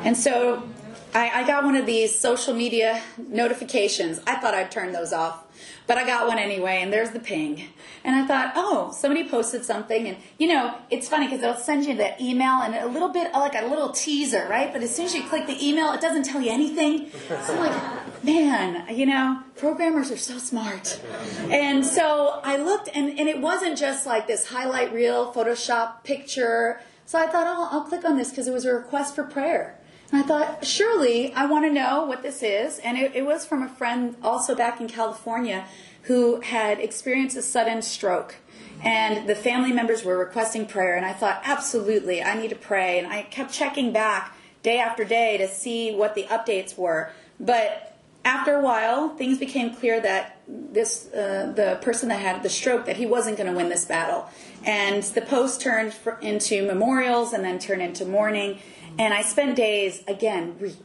And 0.03 0.15
so 0.15 0.69
I, 1.13 1.41
I, 1.41 1.47
got 1.47 1.63
one 1.63 1.75
of 1.75 1.85
these 1.85 2.17
social 2.17 2.53
media 2.53 3.01
notifications. 3.17 4.19
I 4.27 4.35
thought 4.35 4.53
I'd 4.53 4.71
turn 4.71 4.91
those 4.91 5.13
off, 5.13 5.45
but 5.87 5.97
I 5.97 6.05
got 6.05 6.27
one 6.27 6.37
anyway, 6.37 6.81
and 6.81 6.91
there's 6.91 7.11
the 7.11 7.19
ping. 7.19 7.69
And 8.03 8.15
I 8.15 8.27
thought, 8.27 8.53
oh, 8.55 8.91
somebody 8.91 9.27
posted 9.27 9.65
something. 9.65 10.07
And, 10.07 10.17
you 10.37 10.47
know, 10.47 10.75
it's 10.89 11.09
funny 11.09 11.27
because 11.27 11.41
they'll 11.41 11.55
send 11.55 11.85
you 11.85 11.95
that 11.97 12.21
email 12.21 12.61
and 12.61 12.75
a 12.75 12.87
little 12.87 13.09
bit 13.09 13.33
like 13.33 13.55
a 13.55 13.65
little 13.65 13.89
teaser, 13.89 14.47
right? 14.49 14.71
But 14.71 14.83
as 14.83 14.95
soon 14.95 15.05
as 15.05 15.15
you 15.15 15.23
click 15.23 15.47
the 15.47 15.57
email, 15.65 15.91
it 15.93 16.01
doesn't 16.01 16.23
tell 16.23 16.41
you 16.41 16.51
anything. 16.51 17.09
So 17.27 17.53
I'm 17.53 17.59
like, 17.59 18.23
man, 18.23 18.95
you 18.95 19.05
know, 19.05 19.41
programmers 19.55 20.11
are 20.11 20.17
so 20.17 20.37
smart. 20.37 21.01
And 21.49 21.85
so 21.85 22.41
I 22.43 22.57
looked, 22.57 22.89
and, 22.93 23.17
and 23.17 23.27
it 23.27 23.41
wasn't 23.41 23.77
just 23.77 24.05
like 24.05 24.27
this 24.27 24.47
highlight 24.47 24.93
reel, 24.93 25.33
Photoshop 25.33 26.03
picture. 26.03 26.81
So 27.05 27.17
I 27.17 27.27
thought, 27.27 27.47
oh, 27.47 27.69
I'll 27.71 27.83
click 27.85 28.05
on 28.05 28.17
this 28.17 28.29
because 28.29 28.47
it 28.47 28.53
was 28.53 28.65
a 28.65 28.73
request 28.73 29.15
for 29.15 29.23
prayer. 29.23 29.79
And 30.11 30.23
I 30.23 30.25
thought, 30.25 30.65
surely 30.65 31.33
I 31.33 31.45
want 31.45 31.65
to 31.65 31.71
know 31.71 32.05
what 32.05 32.21
this 32.21 32.41
is. 32.41 32.79
And 32.79 32.97
it, 32.97 33.15
it, 33.15 33.25
was 33.25 33.45
from 33.45 33.61
a 33.61 33.67
friend 33.67 34.15
also 34.23 34.55
back 34.55 34.79
in 34.79 34.87
California 34.87 35.65
who 36.03 36.41
had 36.41 36.79
experienced 36.79 37.35
a 37.35 37.41
sudden 37.41 37.81
stroke. 37.81 38.35
And 38.83 39.27
the 39.27 39.35
family 39.35 39.73
members 39.73 40.03
were 40.03 40.17
requesting 40.17 40.65
prayer. 40.65 40.95
And 40.95 41.05
I 41.05 41.13
thought, 41.13 41.41
absolutely, 41.43 42.23
I 42.23 42.39
need 42.39 42.49
to 42.49 42.55
pray. 42.55 42.99
And 42.99 43.07
I 43.07 43.23
kept 43.23 43.51
checking 43.51 43.91
back 43.91 44.35
day 44.63 44.79
after 44.79 45.03
day 45.03 45.37
to 45.37 45.47
see 45.47 45.93
what 45.93 46.15
the 46.15 46.23
updates 46.23 46.77
were. 46.77 47.11
But 47.39 47.97
after 48.27 48.55
a 48.55 48.61
while, 48.61 49.09
things 49.09 49.37
became 49.37 49.73
clear 49.73 50.01
that 50.01 50.41
this 50.47 51.07
uh, 51.13 51.53
the 51.55 51.79
person 51.81 52.09
that 52.09 52.19
had 52.19 52.43
the 52.43 52.49
stroke 52.49 52.85
that 52.85 52.97
he 52.97 53.05
wasn't 53.05 53.37
going 53.37 53.49
to 53.49 53.55
win 53.55 53.69
this 53.69 53.85
battle, 53.85 54.27
and 54.65 55.01
the 55.03 55.21
post 55.21 55.61
turned 55.61 55.95
into 56.21 56.65
memorials 56.67 57.31
and 57.31 57.43
then 57.43 57.57
turned 57.57 57.81
into 57.81 58.05
mourning. 58.05 58.59
And 58.99 59.13
I 59.13 59.21
spent 59.21 59.55
days, 59.55 60.03
again, 60.07 60.55
re- 60.59 60.75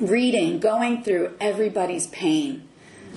reading, 0.00 0.60
going 0.60 1.02
through 1.02 1.34
everybody's 1.40 2.06
pain. 2.08 2.68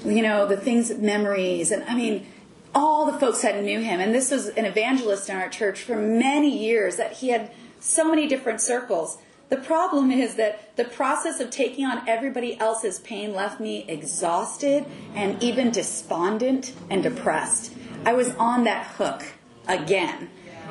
You 0.06 0.22
know, 0.22 0.48
the 0.48 0.58
things, 0.58 0.96
memories, 0.98 1.72
and 1.72 1.84
I 1.84 1.96
mean, 1.96 2.28
all 2.74 3.12
the 3.12 3.18
folks 3.20 3.42
that 3.42 3.62
knew 3.64 3.80
him. 3.80 4.00
And 4.00 4.14
this 4.14 4.32
was 4.32 4.48
an 4.50 4.66
evangelist 4.66 5.30
in 5.30 5.36
our 5.36 5.50
church 5.50 5.82
for 5.82 5.96
many 5.96 6.56
years, 6.56 6.98
that 6.98 7.14
he 7.14 7.30
had 7.30 7.52
so 7.80 8.08
many 8.08 8.28
different 8.28 8.62
circles. 8.62 9.18
The 9.50 9.58
problem 9.58 10.12
is 10.12 10.36
that 10.36 10.76
the 10.76 10.84
process 10.84 11.40
of 11.40 11.50
taking 11.50 11.86
on 11.86 12.08
everybody 12.08 12.60
else's 12.60 13.00
pain 13.00 13.34
left 13.34 13.60
me 13.60 13.86
exhausted 13.88 14.86
and 15.16 15.42
even 15.42 15.72
despondent 15.72 16.74
and 16.90 17.02
depressed. 17.02 17.74
I 18.06 18.14
was 18.14 18.36
on 18.36 18.66
that 18.66 18.86
hook 18.86 19.24
again 19.68 20.30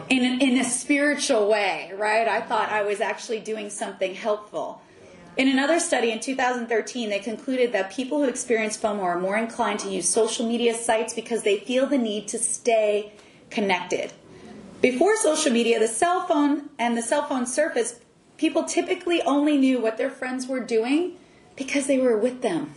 in, 0.09 0.41
in 0.41 0.59
a 0.59 0.65
spiritual 0.65 1.49
way, 1.49 1.93
right? 1.97 2.29
I 2.29 2.41
thought 2.41 2.71
I 2.71 2.83
was 2.83 3.01
actually 3.01 3.41
doing 3.41 3.71
something 3.71 4.15
helpful. 4.15 4.83
In 5.37 5.49
another 5.49 5.79
study 5.81 6.13
in 6.13 6.21
2013, 6.21 7.11
they 7.11 7.19
concluded 7.19 7.73
that 7.73 7.93
people 7.93 8.19
who 8.19 8.25
experience 8.29 8.77
FOMO 8.79 9.03
are 9.03 9.21
more 9.21 9.37
inclined 9.37 9.81
to 9.81 9.91
use 9.91 10.09
social 10.09 10.49
media 10.49 10.75
sites 10.75 11.13
because 11.13 11.43
they 11.43 11.59
feel 11.59 11.87
the 11.87 11.99
need 11.99 12.29
to 12.29 12.39
stay 12.39 13.13
connected. 13.51 14.13
Before 14.81 15.17
social 15.17 15.53
media, 15.53 15.79
the 15.79 15.89
cell 15.89 16.27
phone 16.27 16.71
and 16.79 16.97
the 16.97 17.03
cell 17.03 17.27
phone 17.27 17.47
surface, 17.47 18.01
people 18.39 18.65
typically 18.65 19.21
only 19.23 19.59
knew 19.59 19.81
what 19.81 19.99
their 19.99 20.11
friends 20.11 20.47
were 20.47 20.61
doing 20.61 21.17
because 21.55 21.87
they 21.87 21.99
were 21.99 22.17
with 22.17 22.43
them. 22.43 22.75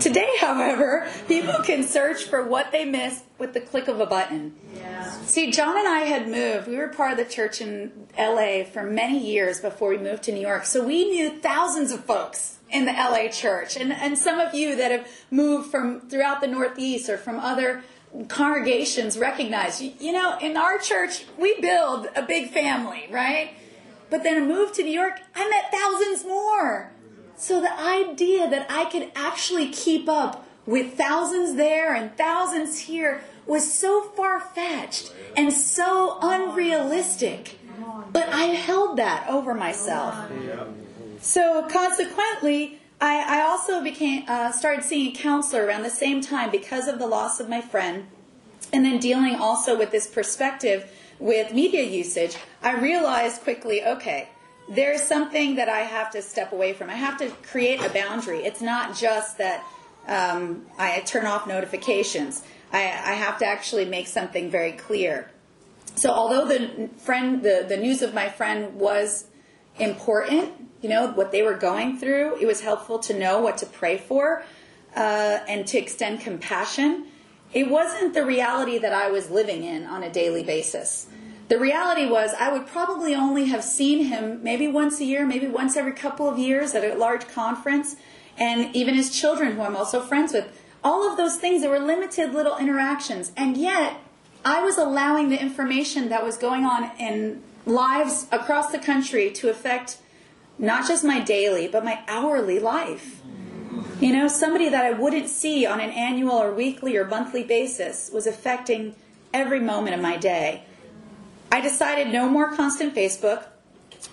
Today, 0.00 0.30
however, 0.40 1.06
people 1.28 1.54
can 1.62 1.82
search 1.84 2.24
for 2.24 2.42
what 2.42 2.72
they 2.72 2.86
missed 2.86 3.24
with 3.38 3.52
the 3.52 3.60
click 3.60 3.86
of 3.86 4.00
a 4.00 4.06
button. 4.06 4.54
Yeah. 4.74 5.10
See, 5.22 5.50
John 5.50 5.78
and 5.78 5.86
I 5.86 6.00
had 6.00 6.26
moved. 6.26 6.68
We 6.68 6.78
were 6.78 6.88
part 6.88 7.12
of 7.12 7.18
the 7.18 7.30
church 7.30 7.60
in 7.60 8.08
LA 8.18 8.64
for 8.64 8.82
many 8.82 9.30
years 9.30 9.60
before 9.60 9.90
we 9.90 9.98
moved 9.98 10.22
to 10.24 10.32
New 10.32 10.40
York. 10.40 10.64
So 10.64 10.84
we 10.84 11.04
knew 11.10 11.38
thousands 11.40 11.92
of 11.92 12.04
folks 12.04 12.58
in 12.70 12.86
the 12.86 12.92
LA 12.92 13.28
church. 13.28 13.76
And, 13.76 13.92
and 13.92 14.16
some 14.16 14.40
of 14.40 14.54
you 14.54 14.74
that 14.76 14.90
have 14.90 15.06
moved 15.30 15.70
from 15.70 16.08
throughout 16.08 16.40
the 16.40 16.46
Northeast 16.46 17.10
or 17.10 17.18
from 17.18 17.38
other 17.38 17.82
congregations 18.28 19.18
recognize, 19.18 19.82
you 19.82 20.12
know, 20.12 20.38
in 20.40 20.56
our 20.56 20.78
church, 20.78 21.26
we 21.38 21.60
build 21.60 22.08
a 22.16 22.22
big 22.22 22.50
family, 22.50 23.06
right? 23.10 23.50
But 24.08 24.22
then 24.22 24.42
a 24.42 24.46
move 24.46 24.72
to 24.72 24.82
New 24.82 24.92
York, 24.92 25.20
I 25.34 25.48
met 25.48 25.70
thousands 25.70 26.24
more. 26.24 26.92
So 27.40 27.58
the 27.58 27.80
idea 27.80 28.50
that 28.50 28.66
I 28.70 28.84
could 28.84 29.10
actually 29.16 29.70
keep 29.70 30.10
up 30.10 30.46
with 30.66 30.98
thousands 30.98 31.56
there 31.56 31.94
and 31.94 32.14
thousands 32.14 32.80
here 32.80 33.22
was 33.46 33.72
so 33.72 34.02
far 34.02 34.40
fetched 34.40 35.10
and 35.34 35.50
so 35.50 36.18
unrealistic. 36.20 37.58
But 38.12 38.28
I 38.28 38.42
held 38.42 38.98
that 38.98 39.26
over 39.26 39.54
myself. 39.54 40.14
So 41.22 41.66
consequently, 41.66 42.78
I, 43.00 43.38
I 43.38 43.40
also 43.40 43.82
became 43.82 44.24
uh, 44.28 44.52
started 44.52 44.84
seeing 44.84 45.16
a 45.16 45.18
counselor 45.18 45.64
around 45.64 45.84
the 45.84 45.88
same 45.88 46.20
time 46.20 46.50
because 46.50 46.88
of 46.88 46.98
the 46.98 47.06
loss 47.06 47.40
of 47.40 47.48
my 47.48 47.62
friend, 47.62 48.06
and 48.70 48.84
then 48.84 48.98
dealing 48.98 49.36
also 49.36 49.78
with 49.78 49.92
this 49.92 50.06
perspective 50.06 50.92
with 51.18 51.54
media 51.54 51.84
usage. 51.84 52.36
I 52.62 52.78
realized 52.78 53.40
quickly, 53.40 53.82
okay, 53.82 54.28
there's 54.70 55.02
something 55.02 55.56
that 55.56 55.68
I 55.68 55.80
have 55.80 56.12
to 56.12 56.22
step 56.22 56.52
away 56.52 56.72
from. 56.72 56.88
I 56.88 56.94
have 56.94 57.18
to 57.18 57.28
create 57.42 57.84
a 57.84 57.90
boundary. 57.90 58.44
It's 58.44 58.62
not 58.62 58.96
just 58.96 59.38
that 59.38 59.64
um, 60.06 60.64
I 60.78 61.00
turn 61.00 61.26
off 61.26 61.46
notifications. 61.46 62.42
I, 62.72 62.78
I, 62.78 63.14
have 63.14 63.38
to 63.40 63.46
actually 63.46 63.84
make 63.84 64.06
something 64.06 64.48
very 64.48 64.72
clear. 64.72 65.30
So, 65.96 66.10
although 66.10 66.46
the 66.46 66.88
friend, 66.98 67.42
the, 67.42 67.66
the 67.68 67.76
news 67.76 68.00
of 68.00 68.14
my 68.14 68.28
friend 68.28 68.76
was 68.76 69.26
important, 69.78 70.52
you 70.80 70.88
know, 70.88 71.08
what 71.08 71.32
they 71.32 71.42
were 71.42 71.54
going 71.54 71.98
through, 71.98 72.36
it 72.40 72.46
was 72.46 72.60
helpful 72.60 73.00
to 73.00 73.18
know 73.18 73.40
what 73.40 73.58
to 73.58 73.66
pray 73.66 73.98
for 73.98 74.44
uh, 74.94 75.40
and 75.48 75.66
to 75.66 75.78
extend 75.78 76.20
compassion. 76.20 77.06
It 77.52 77.68
wasn't 77.68 78.14
the 78.14 78.24
reality 78.24 78.78
that 78.78 78.92
I 78.92 79.10
was 79.10 79.30
living 79.30 79.64
in 79.64 79.84
on 79.84 80.04
a 80.04 80.10
daily 80.10 80.44
basis. 80.44 81.08
The 81.50 81.58
reality 81.58 82.06
was, 82.06 82.32
I 82.38 82.52
would 82.52 82.68
probably 82.68 83.12
only 83.12 83.46
have 83.46 83.64
seen 83.64 84.04
him 84.04 84.40
maybe 84.40 84.68
once 84.68 85.00
a 85.00 85.04
year, 85.04 85.26
maybe 85.26 85.48
once 85.48 85.76
every 85.76 85.90
couple 85.90 86.28
of 86.28 86.38
years 86.38 86.76
at 86.76 86.84
a 86.84 86.94
large 86.96 87.26
conference, 87.26 87.96
and 88.38 88.74
even 88.74 88.94
his 88.94 89.10
children, 89.10 89.56
who 89.56 89.62
I'm 89.62 89.74
also 89.74 90.00
friends 90.00 90.32
with. 90.32 90.46
All 90.84 91.10
of 91.10 91.16
those 91.16 91.38
things, 91.38 91.62
there 91.62 91.70
were 91.70 91.80
limited 91.80 92.32
little 92.32 92.56
interactions. 92.56 93.32
And 93.36 93.56
yet, 93.56 93.96
I 94.44 94.62
was 94.62 94.78
allowing 94.78 95.28
the 95.28 95.42
information 95.42 96.08
that 96.10 96.22
was 96.22 96.36
going 96.36 96.64
on 96.64 96.92
in 97.00 97.42
lives 97.66 98.28
across 98.30 98.70
the 98.70 98.78
country 98.78 99.32
to 99.32 99.50
affect 99.50 99.98
not 100.56 100.86
just 100.86 101.02
my 101.02 101.18
daily, 101.18 101.66
but 101.66 101.84
my 101.84 101.98
hourly 102.06 102.60
life. 102.60 103.22
You 104.00 104.12
know, 104.12 104.28
somebody 104.28 104.68
that 104.68 104.84
I 104.84 104.92
wouldn't 104.92 105.28
see 105.28 105.66
on 105.66 105.80
an 105.80 105.90
annual 105.90 106.36
or 106.36 106.54
weekly 106.54 106.96
or 106.96 107.08
monthly 107.08 107.42
basis 107.42 108.08
was 108.14 108.28
affecting 108.28 108.94
every 109.34 109.58
moment 109.58 109.96
of 109.96 110.00
my 110.00 110.16
day. 110.16 110.62
I 111.52 111.60
decided 111.60 112.12
no 112.12 112.28
more 112.28 112.54
constant 112.54 112.94
Facebook. 112.94 113.44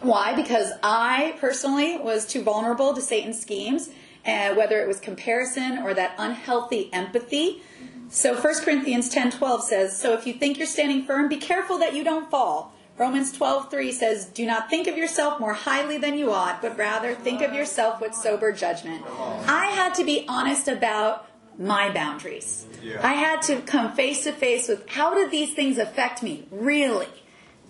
Why? 0.02 0.34
Because 0.34 0.71
I 0.84 1.36
personally 1.39 1.97
was 1.97 2.26
too 2.26 2.41
vulnerable 2.41 2.93
to 2.93 3.02
Satan's 3.02 3.39
schemes, 3.39 3.89
uh, 4.26 4.54
whether 4.54 4.82
it 4.82 4.88
was 4.88 5.00
comparison 5.00 5.80
or 5.80 5.93
that 5.93 6.15
unhealthy 6.17 6.89
empathy. 6.91 7.62
So 8.10 8.36
1 8.36 8.63
Corinthians 8.63 9.10
10:12 9.10 9.64
says, 9.64 9.97
"So 9.97 10.14
if 10.14 10.26
you 10.26 10.34
think 10.34 10.57
you're 10.57 10.68
standing 10.68 11.05
firm, 11.05 11.28
be 11.28 11.38
careful 11.38 11.78
that 11.80 11.93
you 11.93 12.03
don't 12.03 12.30
fall." 12.30 12.74
Romans 12.97 13.32
12:3 13.32 13.91
says, 13.91 14.26
"Do 14.26 14.45
not 14.45 14.70
think 14.70 14.88
of 14.88 14.97
yourself 14.97 15.39
more 15.39 15.53
highly 15.53 15.97
than 15.97 16.18
you 16.18 16.32
ought, 16.32 16.62
but 16.62 16.78
rather 16.78 17.14
think 17.14 17.41
of 17.41 17.53
yourself 17.53 18.01
with 18.01 18.16
sober 18.16 18.51
judgment." 18.51 19.03
I 19.47 19.68
had 19.68 19.93
to 19.95 20.03
be 20.03 20.26
honest 20.28 20.68
about 20.68 21.28
my 21.59 21.89
boundaries. 21.89 22.66
Yeah. 22.82 22.99
I 23.03 23.14
had 23.14 23.41
to 23.43 23.62
come 23.62 23.91
face 23.93 24.24
to 24.24 24.32
face 24.32 24.68
with 24.68 24.88
how 24.89 25.14
did 25.14 25.32
these 25.32 25.53
things 25.53 25.78
affect 25.78 26.24
me 26.24 26.47
really? 26.51 27.07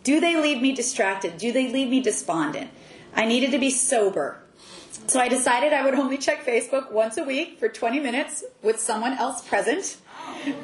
Do 0.07 0.21
they 0.21 0.37
leave 0.37 0.61
me 0.61 0.71
distracted? 0.71 1.37
Do 1.37 1.51
they 1.51 1.69
leave 1.69 1.89
me 1.89 1.99
despondent? 1.99 2.69
I 3.13 3.25
needed 3.25 3.51
to 3.51 3.59
be 3.59 3.69
sober. 3.69 4.39
So 5.07 5.19
I 5.19 5.27
decided 5.27 5.73
I 5.73 5.83
would 5.83 5.95
only 6.03 6.17
check 6.17 6.45
Facebook 6.45 6.93
once 6.93 7.17
a 7.17 7.25
week 7.25 7.59
for 7.59 7.67
20 7.67 7.99
minutes 7.99 8.45
with 8.63 8.79
someone 8.79 9.11
else 9.17 9.45
present. 9.45 9.97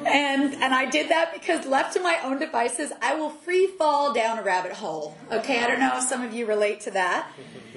And 0.06 0.54
and 0.54 0.72
I 0.72 0.86
did 0.86 1.10
that 1.10 1.34
because 1.34 1.66
left 1.66 1.92
to 1.92 2.00
my 2.00 2.18
own 2.24 2.38
devices, 2.38 2.90
I 3.02 3.16
will 3.16 3.28
free 3.28 3.66
fall 3.66 4.14
down 4.14 4.38
a 4.38 4.42
rabbit 4.42 4.72
hole. 4.72 5.14
Okay, 5.30 5.62
I 5.62 5.66
don't 5.66 5.78
know 5.78 5.98
if 5.98 6.04
some 6.04 6.22
of 6.22 6.32
you 6.32 6.46
relate 6.46 6.80
to 6.80 6.90
that. 6.92 7.30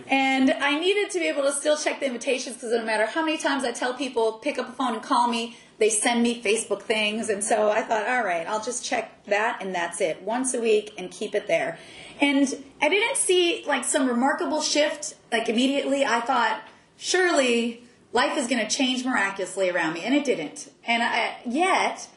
And 0.08 0.52
I 0.52 0.80
needed 0.80 1.12
to 1.12 1.20
be 1.20 1.26
able 1.28 1.44
to 1.44 1.52
still 1.52 1.76
check 1.76 2.00
the 2.00 2.06
invitations 2.06 2.56
because 2.56 2.72
no 2.72 2.86
matter 2.86 3.08
how 3.08 3.26
many 3.26 3.38
times 3.38 3.66
I 3.66 3.74
tell 3.74 3.94
people 3.94 4.40
pick 4.42 4.58
up 4.58 4.70
a 4.70 4.72
phone 4.72 4.94
and 4.94 5.04
call 5.04 5.28
me, 5.28 5.58
they 5.80 5.90
send 5.90 6.24
me 6.24 6.42
Facebook 6.42 6.82
things. 6.82 7.30
And 7.30 7.44
so 7.44 7.70
I 7.70 7.82
thought, 7.82 8.08
all 8.08 8.24
right, 8.24 8.48
I'll 8.48 8.64
just 8.64 8.84
check 8.84 9.24
that 9.26 9.62
and 9.62 9.74
that's 9.74 10.02
it. 10.02 10.22
Once 10.24 10.54
a 10.54 10.60
week 10.60 10.94
and 10.98 11.12
keep 11.12 11.36
it 11.36 11.48
there. 11.48 11.78
And 12.20 12.48
I 12.82 12.90
didn't 12.90 13.18
see 13.18 13.64
like 13.68 13.84
some 13.84 14.08
remarkable 14.08 14.62
shift 14.62 15.16
like 15.32 15.50
immediately. 15.50 16.04
I 16.04 16.22
thought, 16.22 16.62
surely 16.98 17.84
life 18.12 18.38
is 18.38 18.48
going 18.48 18.66
to 18.66 18.76
change 18.76 19.06
miraculously 19.06 19.70
around 19.70 19.94
me. 19.94 20.04
And 20.04 20.16
it 20.16 20.26
didn't. 20.26 20.72
And 20.86 21.04
I, 21.04 21.38
yet, 21.46 22.08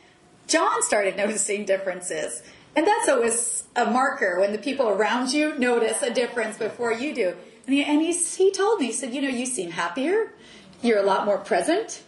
John 0.46 0.82
started 0.82 1.16
noticing 1.18 1.64
differences. 1.64 2.42
And 2.74 2.86
that's 2.86 3.08
always 3.08 3.64
a 3.76 3.86
marker 3.90 4.38
when 4.40 4.52
the 4.52 4.58
people 4.58 4.88
around 4.88 5.32
you 5.32 5.58
notice 5.58 6.02
a 6.02 6.12
difference 6.12 6.56
before 6.56 6.92
you 6.92 7.14
do. 7.14 7.36
And 7.66 7.74
he, 7.74 7.84
and 7.84 8.00
he, 8.00 8.12
he 8.12 8.50
told 8.50 8.80
me, 8.80 8.86
he 8.86 8.92
said, 8.92 9.12
you 9.12 9.20
know, 9.20 9.28
you 9.28 9.44
seem 9.44 9.72
happier. 9.72 10.32
You're 10.80 10.98
a 10.98 11.02
lot 11.04 11.26
more 11.26 11.36
present. 11.36 12.02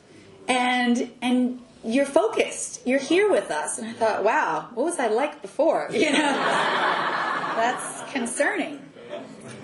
And, 0.48 1.10
and 1.20 1.60
you're 1.84 2.06
focused. 2.06 2.86
You're 2.86 2.98
here 2.98 3.30
with 3.30 3.50
us. 3.50 3.78
And 3.78 3.88
I 3.88 3.92
thought, 3.92 4.24
wow, 4.24 4.68
what 4.74 4.84
was 4.84 4.98
I 4.98 5.08
like 5.08 5.42
before? 5.42 5.88
You 5.90 6.12
know, 6.12 6.18
that's 6.18 8.12
concerning. 8.12 8.80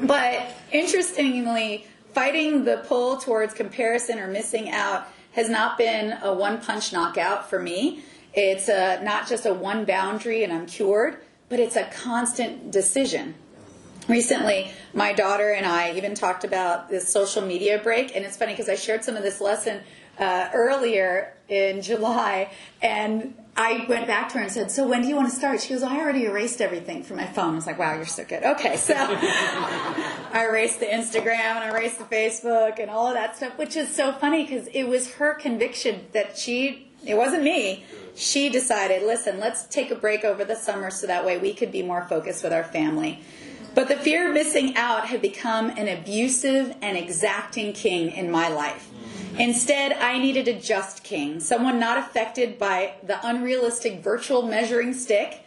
But 0.00 0.54
interestingly, 0.72 1.86
fighting 2.12 2.64
the 2.64 2.78
pull 2.86 3.18
towards 3.18 3.54
comparison 3.54 4.18
or 4.18 4.28
missing 4.28 4.70
out 4.70 5.06
has 5.32 5.48
not 5.48 5.78
been 5.78 6.18
a 6.22 6.32
one 6.32 6.60
punch 6.60 6.92
knockout 6.92 7.48
for 7.48 7.60
me. 7.60 8.02
It's 8.34 8.68
a, 8.68 9.02
not 9.02 9.28
just 9.28 9.46
a 9.46 9.54
one 9.54 9.84
boundary 9.84 10.44
and 10.44 10.52
I'm 10.52 10.66
cured, 10.66 11.18
but 11.48 11.60
it's 11.60 11.76
a 11.76 11.84
constant 11.84 12.70
decision. 12.70 13.34
Recently, 14.08 14.70
my 14.94 15.12
daughter 15.12 15.50
and 15.50 15.66
I 15.66 15.92
even 15.96 16.14
talked 16.14 16.44
about 16.44 16.88
this 16.88 17.06
social 17.06 17.42
media 17.42 17.78
break, 17.78 18.16
and 18.16 18.24
it's 18.24 18.38
funny 18.38 18.52
because 18.52 18.68
I 18.68 18.74
shared 18.74 19.04
some 19.04 19.16
of 19.16 19.22
this 19.22 19.38
lesson 19.38 19.82
uh, 20.18 20.50
earlier 20.52 21.34
in 21.48 21.80
July, 21.82 22.50
and 22.82 23.34
I 23.56 23.86
went 23.88 24.06
back 24.06 24.28
to 24.30 24.34
her 24.38 24.44
and 24.44 24.52
said, 24.52 24.70
"So 24.70 24.86
when 24.86 25.02
do 25.02 25.08
you 25.08 25.16
want 25.16 25.30
to 25.30 25.34
start?" 25.34 25.60
She 25.60 25.70
goes, 25.70 25.82
"I 25.82 25.98
already 25.98 26.26
erased 26.26 26.60
everything 26.60 27.02
from 27.02 27.16
my 27.16 27.26
phone." 27.26 27.52
I 27.52 27.56
was 27.56 27.66
like, 27.66 27.78
"Wow, 27.78 27.94
you're 27.94 28.06
so 28.06 28.24
good." 28.24 28.44
Okay, 28.44 28.76
so 28.76 28.94
I 30.32 30.46
erased 30.48 30.80
the 30.80 30.86
Instagram 30.86 31.56
and 31.56 31.64
I 31.64 31.70
erased 31.70 31.98
the 31.98 32.04
Facebook 32.04 32.78
and 32.78 32.90
all 32.90 33.06
of 33.06 33.14
that 33.14 33.36
stuff, 33.36 33.58
which 33.58 33.76
is 33.76 33.94
so 33.94 34.12
funny 34.12 34.44
because 34.44 34.68
it 34.68 34.84
was 34.84 35.14
her 35.14 35.34
conviction 35.34 36.06
that 36.12 36.38
she, 36.38 36.90
it 37.04 37.16
wasn't 37.16 37.42
me. 37.42 37.84
She 38.14 38.48
decided, 38.48 39.02
listen, 39.02 39.38
let's 39.38 39.64
take 39.66 39.90
a 39.90 39.94
break 39.94 40.24
over 40.24 40.44
the 40.44 40.56
summer 40.56 40.90
so 40.90 41.06
that 41.06 41.24
way 41.24 41.38
we 41.38 41.54
could 41.54 41.72
be 41.72 41.82
more 41.82 42.04
focused 42.08 42.42
with 42.42 42.52
our 42.52 42.64
family. 42.64 43.20
But 43.74 43.88
the 43.88 43.96
fear 43.96 44.28
of 44.28 44.34
missing 44.34 44.76
out 44.76 45.06
had 45.06 45.22
become 45.22 45.70
an 45.70 45.86
abusive 45.86 46.74
and 46.82 46.96
exacting 46.96 47.72
king 47.72 48.10
in 48.10 48.30
my 48.30 48.48
life. 48.48 48.87
Instead, 49.38 49.92
I 49.92 50.18
needed 50.18 50.48
a 50.48 50.58
just 50.58 51.04
king, 51.04 51.38
someone 51.40 51.78
not 51.78 51.96
affected 51.98 52.58
by 52.58 52.94
the 53.04 53.24
unrealistic 53.26 54.02
virtual 54.02 54.42
measuring 54.42 54.92
stick, 54.92 55.44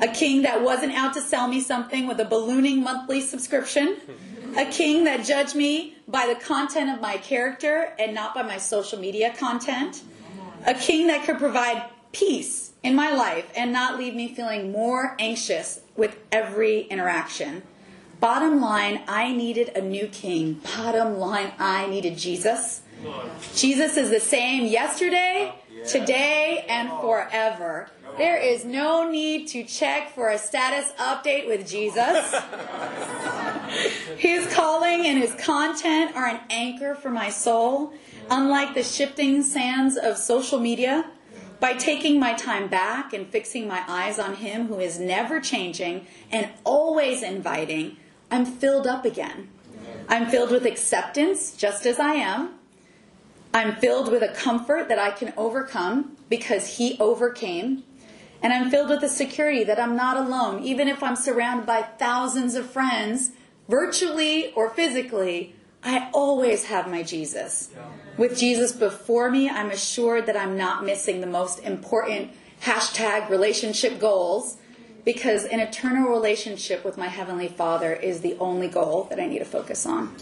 a 0.00 0.08
king 0.08 0.42
that 0.42 0.62
wasn't 0.62 0.92
out 0.92 1.12
to 1.14 1.20
sell 1.20 1.48
me 1.48 1.60
something 1.60 2.06
with 2.06 2.20
a 2.20 2.24
ballooning 2.24 2.82
monthly 2.82 3.20
subscription, 3.20 3.96
a 4.56 4.64
king 4.66 5.04
that 5.04 5.24
judged 5.24 5.56
me 5.56 5.96
by 6.06 6.26
the 6.26 6.38
content 6.40 6.90
of 6.90 7.00
my 7.00 7.16
character 7.16 7.92
and 7.98 8.14
not 8.14 8.34
by 8.34 8.42
my 8.42 8.58
social 8.58 8.98
media 8.98 9.34
content, 9.36 10.02
a 10.66 10.74
king 10.74 11.08
that 11.08 11.24
could 11.24 11.38
provide 11.38 11.84
peace 12.12 12.72
in 12.82 12.94
my 12.94 13.10
life 13.10 13.50
and 13.56 13.72
not 13.72 13.98
leave 13.98 14.14
me 14.14 14.32
feeling 14.32 14.70
more 14.70 15.16
anxious 15.18 15.80
with 15.96 16.16
every 16.30 16.82
interaction. 16.82 17.62
Bottom 18.20 18.60
line, 18.60 19.02
I 19.08 19.32
needed 19.32 19.70
a 19.70 19.82
new 19.82 20.06
king. 20.06 20.60
Bottom 20.76 21.18
line, 21.18 21.52
I 21.58 21.88
needed 21.88 22.16
Jesus. 22.16 22.82
Jesus 23.54 23.96
is 23.96 24.10
the 24.10 24.20
same 24.20 24.66
yesterday, 24.66 25.54
today, 25.88 26.64
and 26.68 26.88
forever. 27.00 27.88
There 28.18 28.36
is 28.36 28.64
no 28.64 29.10
need 29.10 29.48
to 29.48 29.64
check 29.64 30.14
for 30.14 30.28
a 30.28 30.38
status 30.38 30.92
update 30.98 31.46
with 31.46 31.66
Jesus. 31.68 32.34
His 34.18 34.52
calling 34.54 35.06
and 35.06 35.18
his 35.18 35.34
content 35.34 36.14
are 36.14 36.26
an 36.26 36.40
anchor 36.50 36.94
for 36.94 37.10
my 37.10 37.30
soul, 37.30 37.94
unlike 38.30 38.74
the 38.74 38.82
shifting 38.82 39.42
sands 39.42 39.96
of 39.96 40.18
social 40.18 40.60
media. 40.60 41.10
By 41.58 41.74
taking 41.74 42.18
my 42.18 42.34
time 42.34 42.68
back 42.68 43.12
and 43.12 43.26
fixing 43.26 43.68
my 43.68 43.82
eyes 43.86 44.18
on 44.18 44.34
him 44.34 44.66
who 44.66 44.80
is 44.80 44.98
never 44.98 45.40
changing 45.40 46.06
and 46.30 46.50
always 46.64 47.22
inviting, 47.22 47.96
I'm 48.30 48.44
filled 48.44 48.86
up 48.86 49.04
again. 49.04 49.48
I'm 50.08 50.26
filled 50.28 50.50
with 50.50 50.66
acceptance 50.66 51.56
just 51.56 51.86
as 51.86 51.98
I 51.98 52.14
am. 52.14 52.58
I'm 53.54 53.76
filled 53.76 54.10
with 54.10 54.22
a 54.22 54.28
comfort 54.28 54.88
that 54.88 54.98
I 54.98 55.10
can 55.10 55.34
overcome 55.36 56.16
because 56.28 56.78
he 56.78 56.96
overcame. 56.98 57.84
And 58.42 58.52
I'm 58.52 58.70
filled 58.70 58.88
with 58.88 59.02
a 59.02 59.08
security 59.08 59.62
that 59.64 59.78
I'm 59.78 59.94
not 59.94 60.16
alone, 60.16 60.62
even 60.62 60.88
if 60.88 61.02
I'm 61.02 61.16
surrounded 61.16 61.66
by 61.66 61.82
thousands 61.82 62.54
of 62.54 62.68
friends, 62.68 63.32
virtually 63.68 64.52
or 64.54 64.70
physically. 64.70 65.54
I 65.84 66.10
always 66.12 66.64
have 66.64 66.90
my 66.90 67.02
Jesus. 67.02 67.70
With 68.16 68.38
Jesus 68.38 68.72
before 68.72 69.30
me, 69.30 69.48
I'm 69.48 69.70
assured 69.70 70.26
that 70.26 70.36
I'm 70.36 70.56
not 70.56 70.84
missing 70.84 71.20
the 71.20 71.26
most 71.26 71.58
important 71.60 72.30
hashtag 72.62 73.28
relationship 73.28 73.98
goals 73.98 74.56
because 75.04 75.44
an 75.44 75.60
eternal 75.60 76.08
relationship 76.08 76.84
with 76.84 76.96
my 76.96 77.08
Heavenly 77.08 77.48
Father 77.48 77.92
is 77.92 78.20
the 78.20 78.36
only 78.38 78.68
goal 78.68 79.04
that 79.10 79.18
I 79.18 79.26
need 79.26 79.40
to 79.40 79.44
focus 79.44 79.84
on. 79.84 80.14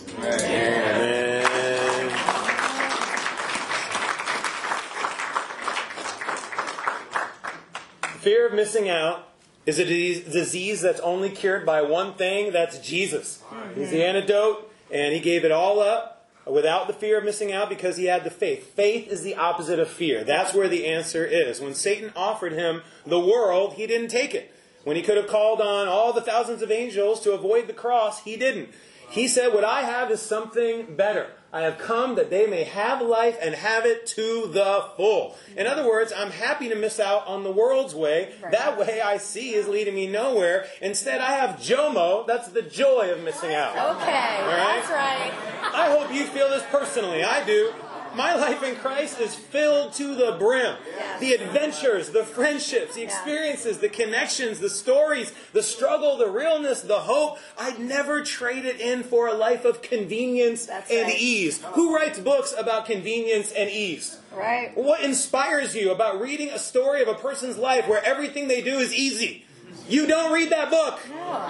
Fear 8.21 8.49
of 8.49 8.53
missing 8.53 8.87
out 8.91 9.27
is 9.64 9.79
a 9.79 9.85
disease 9.85 10.83
that's 10.83 11.01
only 11.01 11.31
cured 11.31 11.64
by 11.64 11.81
one 11.81 12.12
thing 12.12 12.53
that's 12.53 12.79
Jesus. 12.79 13.43
He's 13.75 13.91
the 13.91 14.05
antidote, 14.05 14.71
and 14.91 15.14
He 15.14 15.21
gave 15.21 15.43
it 15.43 15.51
all 15.51 15.81
up 15.81 16.29
without 16.47 16.87
the 16.87 16.93
fear 16.93 17.16
of 17.16 17.25
missing 17.25 17.51
out 17.51 17.71
because 17.71 17.97
He 17.97 18.05
had 18.05 18.25
the 18.25 18.31
faith. 18.31 18.75
Faith 18.75 19.09
is 19.09 19.23
the 19.23 19.37
opposite 19.37 19.79
of 19.79 19.89
fear. 19.89 20.23
That's 20.23 20.53
where 20.53 20.68
the 20.68 20.85
answer 20.87 21.25
is. 21.25 21.62
When 21.62 21.75
Satan 21.75 22.12
offered 22.14 22.53
Him 22.53 22.83
the 23.07 23.18
world, 23.18 23.75
He 23.75 23.87
didn't 23.87 24.09
take 24.09 24.35
it. 24.35 24.55
When 24.85 24.97
He 24.97 25.03
could 25.03 25.16
have 25.16 25.29
called 25.29 25.62
on 25.62 25.89
all 25.89 26.12
the 26.12 26.21
thousands 26.21 26.61
of 26.61 26.71
angels 26.71 27.23
to 27.23 27.33
avoid 27.33 27.68
the 27.68 27.73
cross, 27.73 28.25
He 28.25 28.37
didn't. 28.37 28.68
He 29.11 29.26
said, 29.26 29.52
What 29.52 29.64
I 29.64 29.82
have 29.82 30.11
is 30.11 30.22
something 30.22 30.94
better. 30.96 31.26
I 31.52 31.62
have 31.62 31.78
come 31.78 32.14
that 32.14 32.30
they 32.30 32.46
may 32.46 32.62
have 32.62 33.02
life 33.02 33.36
and 33.42 33.56
have 33.56 33.84
it 33.84 34.06
to 34.08 34.48
the 34.52 34.84
full. 34.96 35.36
In 35.56 35.66
other 35.66 35.84
words, 35.84 36.12
I'm 36.16 36.30
happy 36.30 36.68
to 36.68 36.76
miss 36.76 37.00
out 37.00 37.26
on 37.26 37.42
the 37.42 37.50
world's 37.50 37.92
way. 37.92 38.32
That 38.52 38.78
way 38.78 39.00
I 39.00 39.16
see 39.16 39.54
is 39.54 39.66
leading 39.66 39.96
me 39.96 40.06
nowhere. 40.06 40.66
Instead, 40.80 41.20
I 41.20 41.32
have 41.32 41.58
JOMO. 41.58 42.24
That's 42.28 42.48
the 42.50 42.62
joy 42.62 43.11
of 43.11 43.24
missing 43.24 43.52
out. 43.52 43.72
Okay, 43.96 44.12
right? 44.12 44.80
that's 44.80 44.90
right. 44.90 45.74
I 45.74 45.90
hope 45.90 46.14
you 46.14 46.24
feel 46.26 46.48
this 46.48 46.62
personally. 46.70 47.24
I 47.24 47.44
do. 47.44 47.72
My 48.14 48.34
life 48.34 48.62
in 48.62 48.76
Christ 48.76 49.20
is 49.20 49.34
filled 49.34 49.92
to 49.94 50.14
the 50.14 50.36
brim. 50.38 50.76
The 51.20 51.34
adventures, 51.34 52.11
the 52.11 52.24
friendships, 52.24 52.94
the 52.94 53.02
experiences, 53.02 53.78
the 53.78 53.88
connections, 53.88 54.58
the 54.58 54.70
stories, 54.70 55.32
the 55.52 55.62
struggle, 55.62 56.16
the 56.16 56.28
realness, 56.28 56.82
the 56.82 57.00
hope. 57.00 57.38
I'd 57.58 57.78
never 57.78 58.22
trade 58.22 58.64
it 58.64 58.80
in 58.80 59.02
for 59.02 59.28
a 59.28 59.34
life 59.34 59.64
of 59.64 59.82
convenience 59.82 60.68
and 60.68 61.06
right. 61.06 61.20
ease. 61.20 61.62
Who 61.72 61.94
writes 61.94 62.18
books 62.18 62.54
about 62.56 62.86
convenience 62.86 63.52
and 63.52 63.70
ease? 63.70 64.18
Right. 64.34 64.72
What 64.76 65.02
inspires 65.02 65.74
you 65.74 65.90
about 65.92 66.20
reading 66.20 66.50
a 66.50 66.58
story 66.58 67.02
of 67.02 67.08
a 67.08 67.14
person's 67.14 67.58
life 67.58 67.86
where 67.88 68.04
everything 68.04 68.48
they 68.48 68.62
do 68.62 68.78
is 68.78 68.94
easy? 68.94 69.44
You 69.88 70.06
don't 70.06 70.32
read 70.32 70.50
that 70.50 70.70
book. 70.70 71.00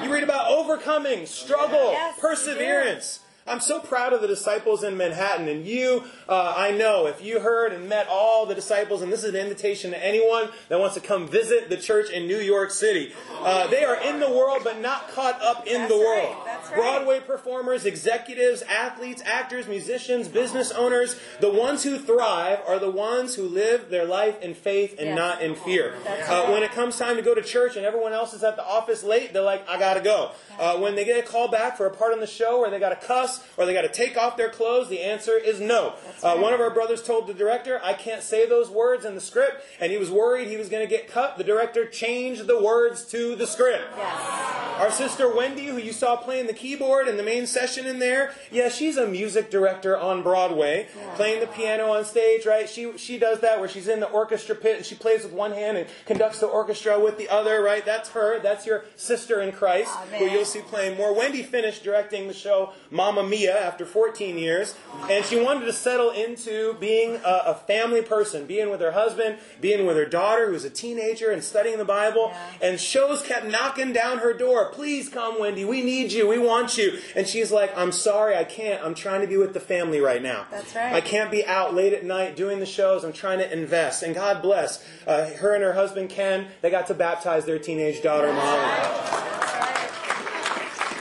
You 0.03 0.13
read 0.13 0.23
about 0.23 0.51
overcoming, 0.51 1.27
struggle, 1.27 1.93
Yes, 1.93 2.19
perseverance. 2.19 3.21
I'm 3.51 3.61
so 3.61 3.81
proud 3.81 4.13
of 4.13 4.21
the 4.23 4.29
disciples 4.29 4.85
in 4.85 4.97
Manhattan. 4.97 5.49
And 5.49 5.67
you, 5.67 6.05
uh, 6.29 6.55
I 6.57 6.71
know, 6.71 7.07
if 7.07 7.23
you 7.23 7.41
heard 7.41 7.73
and 7.73 7.89
met 7.89 8.07
all 8.09 8.47
the 8.47 8.55
disciples, 8.55 9.03
and 9.03 9.13
this 9.13 9.25
is 9.25 9.35
an 9.35 9.41
invitation 9.41 9.91
to 9.91 10.05
anyone 10.07 10.49
that 10.69 10.79
wants 10.79 10.95
to 10.95 11.01
come 11.01 11.27
visit 11.27 11.69
the 11.69 11.77
church 11.77 12.11
in 12.11 12.27
New 12.29 12.39
York 12.39 12.71
City, 12.71 13.13
uh, 13.41 13.67
they 13.67 13.85
are 13.85 13.97
in 14.01 14.21
the 14.21 14.31
world 14.31 14.61
but 14.63 14.81
not 14.81 15.09
caught 15.11 15.41
up 15.43 15.67
in 15.67 15.81
That's 15.83 15.93
the 15.93 15.99
right, 15.99 16.29
world. 16.33 16.37
that's 16.47 16.69
right. 16.71 16.77
Broadway 16.77 17.21
performers, 17.21 17.85
executives, 17.87 18.63
athletes, 18.63 19.23
actors, 19.27 19.67
musicians, 19.67 20.29
business 20.29 20.71
owners. 20.71 21.17
The 21.41 21.51
ones 21.51 21.83
who 21.83 21.99
thrive 21.99 22.61
are 22.67 22.79
the 22.79 22.91
ones 22.91 23.35
who 23.35 23.43
live 23.49 23.91
their 23.91 24.05
life 24.05 24.41
in 24.43 24.55
faith 24.55 24.97
and 24.99 25.09
Yes. 25.09 25.17
not 25.17 25.43
in 25.43 25.55
fear. 25.57 25.95
Uh, 26.07 26.11
right. 26.45 26.49
when 26.53 26.63
it 26.63 26.71
comes 26.73 26.97
time 26.97 27.17
to 27.17 27.23
go 27.23 27.35
to 27.35 27.43
church 27.43 27.77
and 27.77 27.85
everyone 27.85 28.13
else 28.13 28.33
is 28.35 28.45
at 28.45 28.57
the 28.57 28.65
office 28.65 29.03
late, 29.03 29.33
they're 29.33 29.43
like, 29.43 29.69
I 29.69 29.79
gotta 29.79 30.01
go. 30.01 30.31
Uh, 30.59 30.77
when 30.79 30.95
they 30.95 31.05
get 31.05 31.19
a 31.19 31.23
call 31.27 31.49
back 31.49 31.77
for 31.77 31.87
a 31.87 31.91
part 31.91 32.13
on 32.13 32.21
the 32.21 32.27
show 32.27 32.59
or 32.61 32.71
they 32.71 32.79
gotta 32.79 32.97
cuss 32.97 33.40
or 33.57 33.67
they 33.67 33.75
gotta 33.75 33.89
take 33.89 34.17
off 34.17 34.37
their 34.37 34.51
clothes, 34.51 34.89
the 34.89 35.01
answer 35.01 35.37
is 35.37 35.61
no. 35.61 35.95
Uh, 36.23 36.37
one 36.37 36.53
of 36.53 36.61
our 36.61 36.71
brothers 36.71 37.03
told 37.03 37.27
the 37.27 37.35
director, 37.35 37.81
I 37.83 37.95
can't 37.95 38.23
say 38.23 38.47
those 38.47 38.71
words 38.71 39.05
in 39.05 39.15
the 39.15 39.21
script, 39.21 39.63
and 39.81 39.91
he 39.93 39.99
was 39.99 40.11
worried 40.11 40.49
he 40.49 40.57
was 40.57 40.69
gonna 40.69 40.87
get 40.87 41.09
cut. 41.09 41.39
The 41.39 41.45
director 41.45 41.87
changed 41.87 42.47
the 42.47 42.61
words 42.61 43.05
to 43.07 43.37
the 43.37 43.47
script. 43.47 43.85
Our 43.97 44.91
sister 44.91 45.35
Wendy, 45.35 45.67
who 45.67 45.77
you 45.77 45.93
saw 45.93 46.17
playing 46.17 46.47
the 46.47 46.55
keyboard 46.55 47.07
in 47.07 47.17
the 47.19 47.23
main 47.23 47.47
session 47.47 47.87
in 47.87 47.99
there, 47.99 48.33
yeah, 48.51 48.71
she's 48.71 48.97
a 48.97 49.07
music 49.07 49.51
director 49.51 49.97
on 49.99 50.23
Broadway, 50.23 50.89
playing 51.17 51.41
the 51.41 51.47
piano 51.47 51.93
on 51.93 52.05
stage, 52.05 52.47
right? 52.47 52.69
She 52.69 52.97
she 52.97 53.19
does 53.19 53.41
that 53.41 53.59
where 53.61 53.69
she's 53.69 53.89
in 53.89 54.01
the 54.01 54.09
orchestra 54.09 54.55
pit 54.55 54.77
and 54.79 54.87
she 54.87 54.95
plays 54.95 55.23
with 55.23 55.33
one 55.33 55.53
hand 55.53 55.77
and 55.77 55.87
conducts 56.07 56.41
the 56.41 56.47
orchestra 56.47 56.99
with 56.99 57.19
the 57.19 57.29
other, 57.29 57.63
right? 57.63 57.85
That's 57.85 58.11
her. 58.11 58.41
That's 58.41 58.65
your 58.67 58.85
sister 58.97 59.41
in 59.41 59.53
Christ, 59.53 59.95
who 60.19 60.25
you'll 60.25 60.45
see 60.45 60.61
playing 60.61 60.97
more. 60.97 61.15
Wendy 61.15 61.43
finished 61.43 61.85
directing 61.85 62.27
the 62.27 62.35
show 62.35 62.73
Mamma 63.21 63.31
Mia 63.31 63.59
after 63.59 63.85
14 63.85 64.39
years, 64.39 64.75
and 65.09 65.25
she 65.25 65.41
wanted 65.41 65.67
to 65.67 65.73
settle 65.73 66.11
into 66.11 66.75
being 66.75 67.17
a, 67.17 67.43
a 67.47 67.55
family 67.55 68.03
person, 68.03 68.47
being 68.47 68.71
with 68.71 68.81
her 68.81 68.93
husband, 68.93 69.39
being 69.61 69.87
with 69.87 69.97
her 69.97 70.07
daughter, 70.07 70.47
who 70.47 70.53
was 70.53 70.65
a 70.65 70.71
teenager 70.71 71.31
and 71.31 71.43
studying 71.43 71.79
the 71.79 71.85
Bible. 71.85 72.33
And 72.61 72.81
shows 72.81 73.23
kept 73.23 73.47
knocking 73.47 73.93
down 73.93 74.19
her 74.19 74.33
door. 74.33 74.71
Please 74.73 75.09
come, 75.09 75.41
Wendy. 75.41 75.65
We 75.65 75.83
need 75.83 76.13
you. 76.13 76.29
We 76.29 76.39
want 76.39 76.77
you. 76.79 76.99
And 77.15 77.27
she's 77.27 77.51
like, 77.51 77.77
I'm 77.77 77.93
sorry, 77.93 78.37
I 78.37 78.45
can't. 78.45 78.83
I'm 78.83 78.95
trying 78.95 79.21
to 79.21 79.27
be 79.27 79.37
with 79.37 79.55
the 79.55 79.61
family 79.61 80.01
right 80.01 80.23
now. 80.23 80.47
That's 80.51 80.75
right. 80.75 80.93
I 80.93 81.01
can't 81.01 81.31
be 81.31 81.45
out 81.45 81.75
late 81.75 81.93
at 81.93 82.05
night 82.05 82.37
doing 82.37 82.61
the 82.61 82.67
shows. 82.67 83.05
I'm 83.05 83.13
trying 83.13 83.39
to 83.39 83.53
invest. 83.53 84.03
And 84.03 84.15
God 84.15 84.43
bless 84.43 84.85
uh, 85.07 85.31
her 85.35 85.55
and 85.55 85.63
her 85.63 85.73
husband 85.75 86.11
Ken. 86.11 86.49
They 86.63 86.71
got 86.71 86.87
to 86.89 86.95
baptize 86.95 87.45
their 87.45 87.59
teenage 87.59 88.03
daughter 88.03 88.33
Molly. 88.33 89.21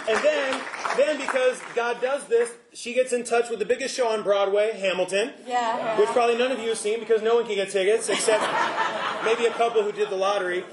And 0.10 0.18
then, 0.24 0.60
then 1.00 1.18
because 1.20 1.60
God 1.76 2.02
does 2.02 2.26
this, 2.28 2.52
she 2.74 2.94
gets 2.94 3.12
in 3.14 3.24
touch 3.24 3.50
with 3.50 3.60
the 3.60 3.66
biggest 3.66 3.96
show 3.96 4.08
on 4.10 4.24
Broadway, 4.24 4.78
Hamilton, 4.80 5.32
Yeah, 5.46 5.78
yeah. 5.78 6.00
which 6.00 6.10
probably 6.10 6.38
none 6.38 6.52
of 6.52 6.60
you 6.60 6.70
have 6.70 6.78
seen 6.78 7.00
because 7.00 7.22
no 7.22 7.36
one 7.36 7.46
can 7.46 7.56
get 7.56 7.70
tickets 7.70 8.10
except 8.10 8.42
maybe 9.26 9.46
a 9.46 9.52
couple 9.52 9.84
who 9.84 9.92
did 9.92 10.10
the 10.10 10.16
lottery. 10.16 10.64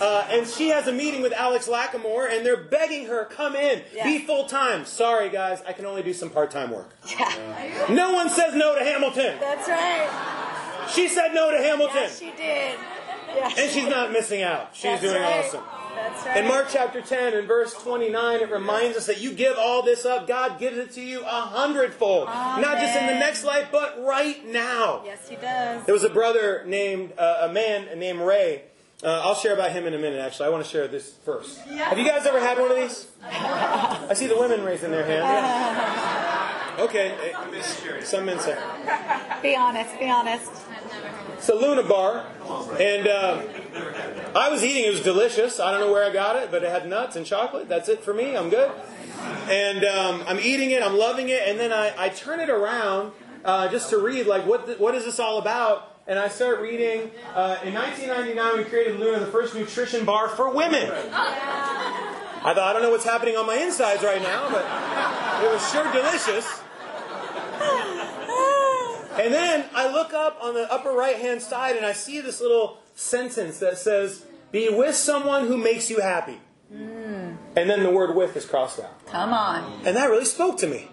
Uh, 0.00 0.26
and 0.30 0.46
she 0.48 0.68
has 0.68 0.86
a 0.86 0.92
meeting 0.92 1.22
with 1.22 1.32
Alex 1.32 1.68
Lacamoire, 1.68 2.28
and 2.34 2.44
they're 2.46 2.56
begging 2.56 3.06
her, 3.06 3.24
come 3.26 3.54
in, 3.54 3.82
be 4.02 4.20
full 4.20 4.46
time. 4.46 4.84
Sorry, 4.84 5.28
guys, 5.28 5.62
I 5.66 5.72
can 5.72 5.86
only 5.86 6.02
do 6.02 6.12
some 6.12 6.30
part 6.30 6.50
time 6.50 6.70
work. 6.70 6.90
Yeah. 7.08 7.86
No 7.90 8.12
one 8.12 8.28
says 8.30 8.54
no 8.54 8.74
to 8.76 8.82
Hamilton. 8.82 9.36
That's 9.38 9.68
right. 9.68 10.88
She 10.92 11.08
said 11.08 11.32
no 11.34 11.50
to 11.50 11.58
Hamilton. 11.58 11.94
Yes, 11.96 12.18
she 12.18 12.30
did. 12.30 12.78
Yes. 13.34 13.58
And 13.58 13.70
she's 13.70 13.88
not 13.88 14.12
missing 14.12 14.42
out. 14.42 14.70
She's 14.72 14.82
That's 14.84 15.02
doing 15.02 15.22
right. 15.22 15.44
awesome. 15.44 15.62
That's 15.94 16.26
right. 16.26 16.36
In 16.38 16.48
Mark 16.48 16.66
chapter 16.70 17.00
10 17.00 17.34
and 17.34 17.46
verse 17.46 17.74
29, 17.74 18.40
it 18.40 18.50
reminds 18.50 18.96
us 18.96 19.06
that 19.06 19.20
you 19.20 19.32
give 19.32 19.56
all 19.58 19.82
this 19.82 20.04
up, 20.06 20.26
God 20.26 20.58
gives 20.58 20.76
it 20.78 20.92
to 20.92 21.00
you 21.00 21.20
a 21.22 21.26
hundredfold. 21.28 22.26
Not 22.28 22.78
just 22.78 22.98
in 22.98 23.06
the 23.06 23.14
next 23.14 23.44
life, 23.44 23.68
but 23.70 24.02
right 24.02 24.44
now. 24.46 25.02
Yes, 25.04 25.28
he 25.28 25.36
does. 25.36 25.84
There 25.84 25.94
was 25.94 26.04
a 26.04 26.10
brother 26.10 26.64
named, 26.66 27.12
uh, 27.18 27.48
a 27.48 27.52
man 27.52 27.98
named 27.98 28.20
Ray. 28.20 28.62
Uh, 29.04 29.20
I'll 29.24 29.34
share 29.34 29.52
about 29.54 29.72
him 29.72 29.84
in 29.86 29.94
a 29.94 29.98
minute, 29.98 30.20
actually. 30.20 30.46
I 30.46 30.48
want 30.50 30.64
to 30.64 30.70
share 30.70 30.86
this 30.86 31.14
first. 31.24 31.58
Have 31.62 31.98
you 31.98 32.06
guys 32.06 32.24
ever 32.24 32.38
had 32.38 32.56
one 32.58 32.70
of 32.70 32.76
these? 32.76 33.08
I 33.22 34.14
see 34.14 34.28
the 34.28 34.38
women 34.38 34.62
raising 34.64 34.90
their 34.90 35.04
hand. 35.04 36.28
Okay. 36.78 37.14
eh, 37.34 38.00
Some 38.02 38.24
men 38.24 38.38
say. 38.40 38.56
Be 39.42 39.54
honest. 39.54 39.98
Be 39.98 40.08
honest. 40.08 40.50
It's 41.42 41.48
a 41.48 41.56
Luna 41.56 41.82
bar, 41.82 42.24
and 42.78 43.08
uh, 43.08 43.42
I 44.32 44.48
was 44.48 44.62
eating. 44.62 44.84
It 44.84 44.92
was 44.92 45.00
delicious. 45.00 45.58
I 45.58 45.72
don't 45.72 45.80
know 45.80 45.90
where 45.90 46.08
I 46.08 46.12
got 46.12 46.36
it, 46.36 46.52
but 46.52 46.62
it 46.62 46.70
had 46.70 46.88
nuts 46.88 47.16
and 47.16 47.26
chocolate. 47.26 47.68
That's 47.68 47.88
it 47.88 48.04
for 48.04 48.14
me. 48.14 48.36
I'm 48.36 48.48
good. 48.48 48.70
And 49.50 49.84
um, 49.84 50.22
I'm 50.28 50.38
eating 50.38 50.70
it. 50.70 50.84
I'm 50.84 50.96
loving 50.96 51.30
it. 51.30 51.42
And 51.48 51.58
then 51.58 51.72
I, 51.72 51.92
I 51.98 52.10
turn 52.10 52.38
it 52.38 52.48
around 52.48 53.10
uh, 53.44 53.66
just 53.66 53.90
to 53.90 53.98
read, 53.98 54.28
like, 54.28 54.46
what 54.46 54.66
the, 54.66 54.74
what 54.74 54.94
is 54.94 55.04
this 55.04 55.18
all 55.18 55.38
about? 55.38 55.96
And 56.06 56.16
I 56.16 56.28
start 56.28 56.60
reading. 56.60 57.10
Uh, 57.34 57.58
in 57.64 57.74
1999, 57.74 58.58
we 58.58 58.62
created 58.62 59.00
Luna, 59.00 59.18
the 59.18 59.26
first 59.26 59.56
nutrition 59.56 60.04
bar 60.04 60.28
for 60.28 60.48
women. 60.48 60.92
I 60.92 62.54
thought 62.54 62.56
I 62.56 62.72
don't 62.72 62.82
know 62.82 62.92
what's 62.92 63.04
happening 63.04 63.36
on 63.36 63.48
my 63.48 63.56
insides 63.56 64.04
right 64.04 64.22
now, 64.22 64.48
but 64.48 64.64
it 65.44 65.52
was 65.52 65.72
sure 65.72 65.92
delicious. 65.92 66.62
And 69.20 69.32
then 69.32 69.66
I 69.74 69.92
look 69.92 70.12
up 70.12 70.38
on 70.42 70.54
the 70.54 70.72
upper 70.72 70.90
right 70.90 71.16
hand 71.16 71.42
side 71.42 71.76
and 71.76 71.84
I 71.84 71.92
see 71.92 72.20
this 72.20 72.40
little 72.40 72.78
sentence 72.94 73.58
that 73.58 73.78
says, 73.78 74.24
Be 74.50 74.68
with 74.70 74.94
someone 74.94 75.46
who 75.46 75.56
makes 75.56 75.90
you 75.90 76.00
happy. 76.00 76.40
Hmm. 76.70 77.32
And 77.56 77.68
then 77.68 77.82
the 77.82 77.90
word 77.90 78.16
with 78.16 78.36
is 78.36 78.46
crossed 78.46 78.80
out. 78.80 79.06
Come 79.06 79.32
on. 79.32 79.82
And 79.84 79.96
that 79.96 80.08
really 80.08 80.24
spoke 80.24 80.58
to 80.58 80.66
me. 80.66 80.88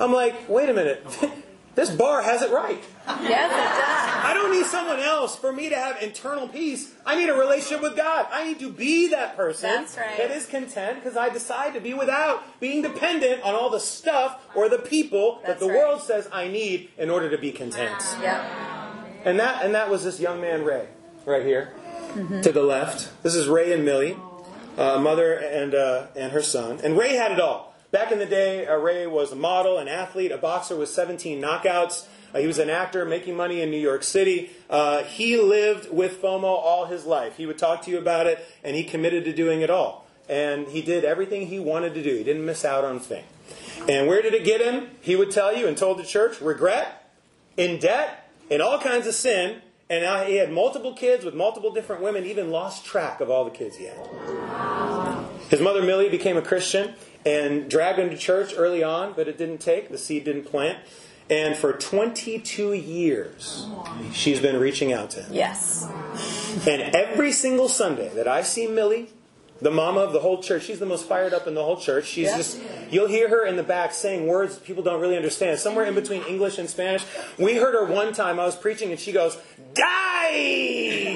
I'm 0.00 0.12
like, 0.12 0.48
wait 0.48 0.68
a 0.68 0.74
minute. 0.74 1.06
this 1.74 1.90
bar 1.90 2.22
has 2.22 2.42
it 2.42 2.50
right. 2.52 2.82
Yes, 3.06 3.50
it 3.50 3.80
does. 3.80 4.24
I 4.24 4.32
don't 4.34 4.50
need 4.52 4.64
someone 4.66 5.00
else 5.00 5.36
for 5.36 5.52
me 5.52 5.68
to 5.68 5.74
have 5.76 6.02
internal 6.02 6.48
peace. 6.48 6.92
I 7.04 7.16
need 7.16 7.28
a 7.28 7.34
relationship 7.34 7.82
with 7.82 7.96
God. 7.96 8.26
I 8.32 8.44
need 8.46 8.58
to 8.60 8.70
be 8.70 9.08
that 9.08 9.36
person 9.36 9.68
That's 9.70 9.96
right. 9.96 10.16
that 10.16 10.30
is 10.30 10.46
content 10.46 11.02
because 11.02 11.16
I 11.16 11.28
decide 11.28 11.74
to 11.74 11.80
be 11.80 11.92
without 11.94 12.42
being 12.60 12.80
dependent 12.82 13.42
on 13.42 13.54
all 13.54 13.70
the 13.70 13.80
stuff 13.80 14.40
or 14.54 14.68
the 14.68 14.78
people 14.78 15.40
that 15.46 15.58
the 15.60 15.66
right. 15.66 15.76
world 15.76 16.00
says 16.02 16.28
I 16.32 16.48
need 16.48 16.90
in 16.96 17.10
order 17.10 17.28
to 17.30 17.38
be 17.38 17.52
content. 17.52 18.00
Yeah. 18.22 18.92
And 19.24 19.38
that 19.40 19.64
and 19.64 19.74
that 19.74 19.90
was 19.90 20.04
this 20.04 20.20
young 20.20 20.40
man 20.40 20.64
Ray, 20.64 20.86
right 21.26 21.44
here, 21.44 21.72
Mm-hmm. 22.14 22.42
to 22.42 22.52
the 22.52 22.62
left. 22.62 23.10
This 23.24 23.34
is 23.34 23.48
Ray 23.48 23.72
and 23.72 23.84
Millie, 23.84 24.16
uh, 24.78 25.00
mother 25.00 25.32
and 25.34 25.74
uh, 25.74 26.06
and 26.14 26.30
her 26.30 26.42
son. 26.42 26.78
And 26.84 26.96
Ray 26.96 27.14
had 27.16 27.32
it 27.32 27.40
all. 27.40 27.73
Back 27.94 28.10
in 28.10 28.18
the 28.18 28.26
day, 28.26 28.66
uh, 28.66 28.74
Ray 28.74 29.06
was 29.06 29.30
a 29.30 29.36
model, 29.36 29.78
an 29.78 29.86
athlete, 29.86 30.32
a 30.32 30.36
boxer 30.36 30.74
with 30.74 30.88
17 30.88 31.40
knockouts. 31.40 32.08
Uh, 32.34 32.40
he 32.40 32.46
was 32.48 32.58
an 32.58 32.68
actor 32.68 33.04
making 33.04 33.36
money 33.36 33.60
in 33.60 33.70
New 33.70 33.78
York 33.78 34.02
City. 34.02 34.50
Uh, 34.68 35.04
he 35.04 35.36
lived 35.36 35.92
with 35.92 36.20
FOMO 36.20 36.42
all 36.42 36.86
his 36.86 37.06
life. 37.06 37.36
He 37.36 37.46
would 37.46 37.56
talk 37.56 37.82
to 37.82 37.92
you 37.92 37.98
about 37.98 38.26
it, 38.26 38.44
and 38.64 38.74
he 38.74 38.82
committed 38.82 39.24
to 39.26 39.32
doing 39.32 39.60
it 39.60 39.70
all. 39.70 40.08
And 40.28 40.66
he 40.66 40.82
did 40.82 41.04
everything 41.04 41.46
he 41.46 41.60
wanted 41.60 41.94
to 41.94 42.02
do. 42.02 42.16
He 42.16 42.24
didn't 42.24 42.44
miss 42.44 42.64
out 42.64 42.82
on 42.82 42.96
a 42.96 42.98
thing. 42.98 43.22
And 43.88 44.08
where 44.08 44.22
did 44.22 44.34
it 44.34 44.44
get 44.44 44.60
him? 44.60 44.90
He 45.00 45.14
would 45.14 45.30
tell 45.30 45.56
you 45.56 45.68
and 45.68 45.78
told 45.78 46.00
the 46.00 46.04
church 46.04 46.40
regret, 46.40 47.12
in 47.56 47.78
debt, 47.78 48.28
in 48.50 48.60
all 48.60 48.80
kinds 48.80 49.06
of 49.06 49.14
sin. 49.14 49.62
And 49.88 50.02
now 50.02 50.24
he 50.24 50.34
had 50.34 50.50
multiple 50.50 50.94
kids 50.94 51.24
with 51.24 51.34
multiple 51.34 51.72
different 51.72 52.02
women, 52.02 52.24
even 52.24 52.50
lost 52.50 52.84
track 52.84 53.20
of 53.20 53.30
all 53.30 53.44
the 53.44 53.52
kids 53.52 53.76
he 53.76 53.84
had. 53.84 55.24
His 55.48 55.60
mother 55.60 55.82
Millie 55.82 56.08
became 56.08 56.36
a 56.36 56.42
Christian 56.42 56.94
and 57.26 57.68
dragged 57.70 57.98
him 57.98 58.10
to 58.10 58.16
church 58.16 58.52
early 58.56 58.82
on, 58.82 59.12
but 59.14 59.28
it 59.28 59.38
didn't 59.38 59.58
take. 59.58 59.88
The 59.90 59.98
seed 59.98 60.24
didn't 60.24 60.44
plant. 60.44 60.78
And 61.30 61.56
for 61.56 61.72
22 61.72 62.74
years, 62.74 63.66
she's 64.12 64.40
been 64.40 64.58
reaching 64.60 64.92
out 64.92 65.08
to 65.10 65.22
him. 65.22 65.32
Yes. 65.32 65.88
And 66.68 66.82
every 66.94 67.32
single 67.32 67.68
Sunday 67.68 68.10
that 68.14 68.28
I 68.28 68.42
see 68.42 68.66
Millie, 68.66 69.08
the 69.62 69.70
mama 69.70 70.00
of 70.00 70.12
the 70.12 70.20
whole 70.20 70.42
church, 70.42 70.64
she's 70.64 70.80
the 70.80 70.84
most 70.86 71.06
fired 71.08 71.32
up 71.32 71.46
in 71.46 71.54
the 71.54 71.64
whole 71.64 71.78
church. 71.78 72.04
She's 72.04 72.26
Yeah. 72.28 72.36
just, 72.36 72.58
you'll 72.90 73.06
hear 73.08 73.28
her 73.30 73.46
in 73.46 73.56
the 73.56 73.62
back 73.62 73.94
saying 73.94 74.26
words 74.26 74.58
people 74.58 74.82
don't 74.82 75.00
really 75.00 75.16
understand, 75.16 75.58
somewhere 75.58 75.86
in 75.86 75.94
between 75.94 76.22
English 76.24 76.58
and 76.58 76.68
Spanish. 76.68 77.04
We 77.38 77.54
heard 77.54 77.72
her 77.72 77.86
one 77.86 78.12
time, 78.12 78.38
I 78.38 78.44
was 78.44 78.56
preaching, 78.56 78.90
and 78.90 79.00
she 79.00 79.12
goes, 79.12 79.38
Die! 79.72 81.14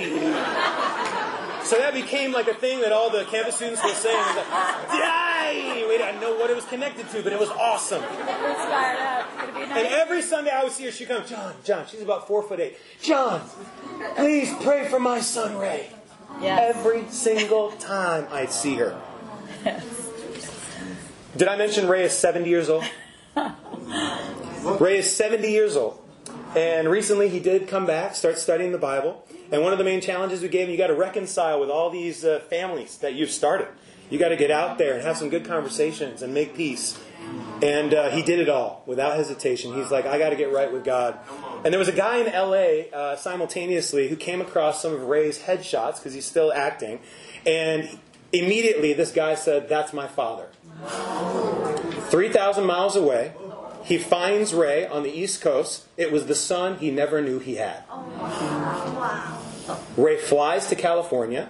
So 1.68 1.76
that 1.76 1.92
became 1.92 2.32
like 2.32 2.48
a 2.48 2.54
thing 2.54 2.80
that 2.80 2.92
all 2.92 3.10
the 3.10 3.24
campus 3.24 3.56
students 3.56 3.84
were 3.84 3.90
saying. 3.90 4.16
It 4.16 4.26
was 4.26 4.36
like, 4.36 4.48
Die! 4.88 5.84
We 5.86 5.98
didn't 5.98 6.18
know 6.18 6.34
what 6.34 6.48
it 6.48 6.56
was 6.56 6.64
connected 6.64 7.10
to, 7.10 7.22
but 7.22 7.30
it 7.30 7.38
was 7.38 7.50
awesome. 7.50 8.02
It's 8.02 8.14
fired 8.14 8.98
up. 8.98 9.28
It's 9.34 9.52
gonna 9.52 9.66
be 9.66 9.72
And 9.72 9.86
every 9.88 10.22
Sunday 10.22 10.50
I 10.50 10.64
would 10.64 10.72
see 10.72 10.86
her, 10.86 10.90
she'd 10.90 11.08
come, 11.08 11.26
John, 11.26 11.54
John, 11.64 11.86
she's 11.86 12.00
about 12.00 12.26
four 12.26 12.42
foot 12.42 12.58
eight. 12.58 12.78
John, 13.02 13.42
please 14.16 14.50
pray 14.62 14.88
for 14.88 14.98
my 14.98 15.20
son 15.20 15.58
Ray. 15.58 15.90
Yes. 16.40 16.74
Every 16.74 17.04
single 17.10 17.72
time 17.72 18.26
I'd 18.30 18.50
see 18.50 18.76
her. 18.76 18.98
Did 21.36 21.48
I 21.48 21.56
mention 21.56 21.86
Ray 21.86 22.04
is 22.04 22.16
70 22.16 22.48
years 22.48 22.70
old? 22.70 22.84
Ray 24.80 24.98
is 24.98 25.14
70 25.14 25.50
years 25.50 25.76
old. 25.76 26.00
And 26.56 26.88
recently 26.90 27.28
he 27.28 27.40
did 27.40 27.68
come 27.68 27.84
back, 27.84 28.14
start 28.14 28.38
studying 28.38 28.72
the 28.72 28.78
Bible. 28.78 29.22
And 29.50 29.62
one 29.62 29.72
of 29.72 29.78
the 29.78 29.84
main 29.84 30.00
challenges 30.00 30.42
we 30.42 30.48
gave 30.48 30.66
him, 30.66 30.72
you 30.72 30.78
got 30.78 30.88
to 30.88 30.94
reconcile 30.94 31.58
with 31.58 31.70
all 31.70 31.90
these 31.90 32.24
uh, 32.24 32.40
families 32.50 32.98
that 32.98 33.14
you've 33.14 33.30
started. 33.30 33.68
You 34.10 34.18
got 34.18 34.28
to 34.28 34.36
get 34.36 34.50
out 34.50 34.78
there 34.78 34.94
and 34.94 35.02
have 35.02 35.16
some 35.16 35.28
good 35.28 35.44
conversations 35.44 36.22
and 36.22 36.32
make 36.32 36.54
peace. 36.54 36.98
And 37.62 37.92
uh, 37.92 38.10
he 38.10 38.22
did 38.22 38.38
it 38.38 38.48
all 38.48 38.82
without 38.86 39.16
hesitation. 39.16 39.74
He's 39.74 39.90
like, 39.90 40.06
I 40.06 40.18
got 40.18 40.30
to 40.30 40.36
get 40.36 40.52
right 40.52 40.72
with 40.72 40.84
God. 40.84 41.18
And 41.64 41.72
there 41.72 41.78
was 41.78 41.88
a 41.88 41.92
guy 41.92 42.18
in 42.18 42.26
LA 42.26 42.96
uh, 42.96 43.16
simultaneously 43.16 44.08
who 44.08 44.16
came 44.16 44.40
across 44.40 44.80
some 44.80 44.92
of 44.92 45.02
Ray's 45.02 45.40
headshots 45.40 45.96
because 45.96 46.14
he's 46.14 46.24
still 46.24 46.52
acting. 46.52 47.00
And 47.44 47.98
immediately 48.32 48.92
this 48.92 49.10
guy 49.10 49.34
said, 49.34 49.68
That's 49.68 49.92
my 49.92 50.06
father. 50.06 50.48
3,000 52.10 52.64
miles 52.64 52.96
away. 52.96 53.32
He 53.84 53.98
finds 53.98 54.54
Ray 54.54 54.86
on 54.86 55.02
the 55.02 55.10
East 55.10 55.40
Coast. 55.40 55.86
It 55.96 56.12
was 56.12 56.26
the 56.26 56.34
son 56.34 56.78
he 56.78 56.90
never 56.90 57.22
knew 57.22 57.38
he 57.38 57.56
had. 57.56 57.84
Ray 59.96 60.16
flies 60.16 60.66
to 60.68 60.76
California, 60.76 61.48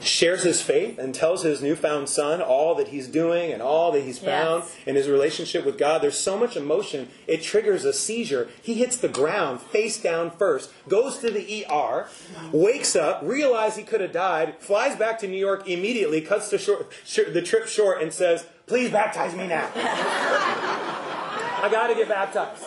shares 0.00 0.42
his 0.42 0.60
faith, 0.60 0.98
and 0.98 1.14
tells 1.14 1.44
his 1.44 1.62
newfound 1.62 2.08
son 2.08 2.42
all 2.42 2.74
that 2.74 2.88
he's 2.88 3.06
doing 3.06 3.52
and 3.52 3.62
all 3.62 3.92
that 3.92 4.02
he's 4.02 4.18
found 4.18 4.64
Yes. 4.64 4.76
in 4.86 4.96
his 4.96 5.08
relationship 5.08 5.64
with 5.64 5.78
God. 5.78 6.02
There's 6.02 6.18
so 6.18 6.36
much 6.36 6.56
emotion, 6.56 7.08
it 7.28 7.40
triggers 7.42 7.84
a 7.84 7.92
seizure. 7.92 8.48
He 8.60 8.74
hits 8.74 8.96
the 8.96 9.06
ground 9.08 9.60
face 9.60 10.00
down 10.02 10.32
first, 10.32 10.70
goes 10.88 11.18
to 11.18 11.30
the 11.30 11.64
ER, 11.70 12.08
wakes 12.50 12.96
up, 12.96 13.20
realizes 13.22 13.78
he 13.78 13.84
could 13.84 14.00
have 14.00 14.12
died, 14.12 14.56
flies 14.58 14.96
back 14.96 15.20
to 15.20 15.28
New 15.28 15.38
York 15.38 15.68
immediately, 15.68 16.20
cuts 16.20 16.48
the, 16.50 16.58
short, 16.58 16.88
sh- 17.04 17.30
the 17.32 17.42
trip 17.42 17.68
short, 17.68 18.02
and 18.02 18.12
says, 18.12 18.44
Please 18.66 18.90
baptize 18.90 19.34
me 19.36 19.46
now. 19.46 19.68
I 19.74 21.68
got 21.70 21.86
to 21.88 21.94
get 21.94 22.08
baptized. 22.08 22.62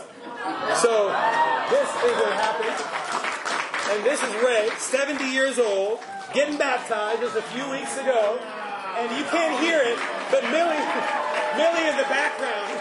So, 0.80 1.08
this 1.70 1.90
is 1.90 2.16
what 2.22 2.34
happened. 2.34 3.05
And 3.96 4.04
this 4.04 4.22
is 4.22 4.44
Ray, 4.44 4.68
70 4.78 5.24
years 5.24 5.58
old, 5.58 6.02
getting 6.34 6.58
baptized 6.58 7.22
just 7.22 7.38
a 7.38 7.42
few 7.42 7.64
weeks 7.72 7.96
ago. 7.98 8.38
And 9.00 9.08
you 9.18 9.24
can't 9.32 9.58
hear 9.64 9.80
it, 9.80 9.98
but 10.30 10.44
Millie, 10.52 10.76
Millie 11.56 11.88
in 11.88 11.96
the 11.96 12.04
background. 12.12 12.76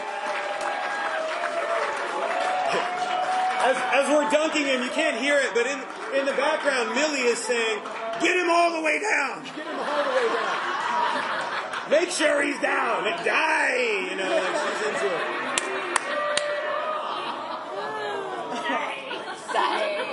As, 3.62 3.76
as 3.94 4.10
we're 4.10 4.28
dunking 4.28 4.66
him, 4.66 4.82
you 4.82 4.90
can't 4.90 5.16
hear 5.16 5.38
it, 5.38 5.54
but 5.54 5.66
in, 5.68 5.78
in 6.18 6.26
the 6.26 6.34
background, 6.34 6.90
Millie 6.96 7.30
is 7.30 7.38
saying, 7.38 7.78
Get 8.20 8.36
him 8.36 8.50
all 8.50 8.72
the 8.72 8.82
way 8.82 8.98
down! 8.98 9.44
Get 9.44 9.66
him 9.68 9.78
all 9.78 10.02
the 10.02 10.10
way 10.10 10.34
down! 10.34 11.90
Make 11.90 12.10
sure 12.10 12.42
he's 12.42 12.58
down 12.58 13.06
and 13.06 13.24
die! 13.24 14.08
You 14.10 14.16
know, 14.16 14.30
like 14.34 14.56
she's 14.66 14.88
into 14.88 15.06
it. 15.14 15.44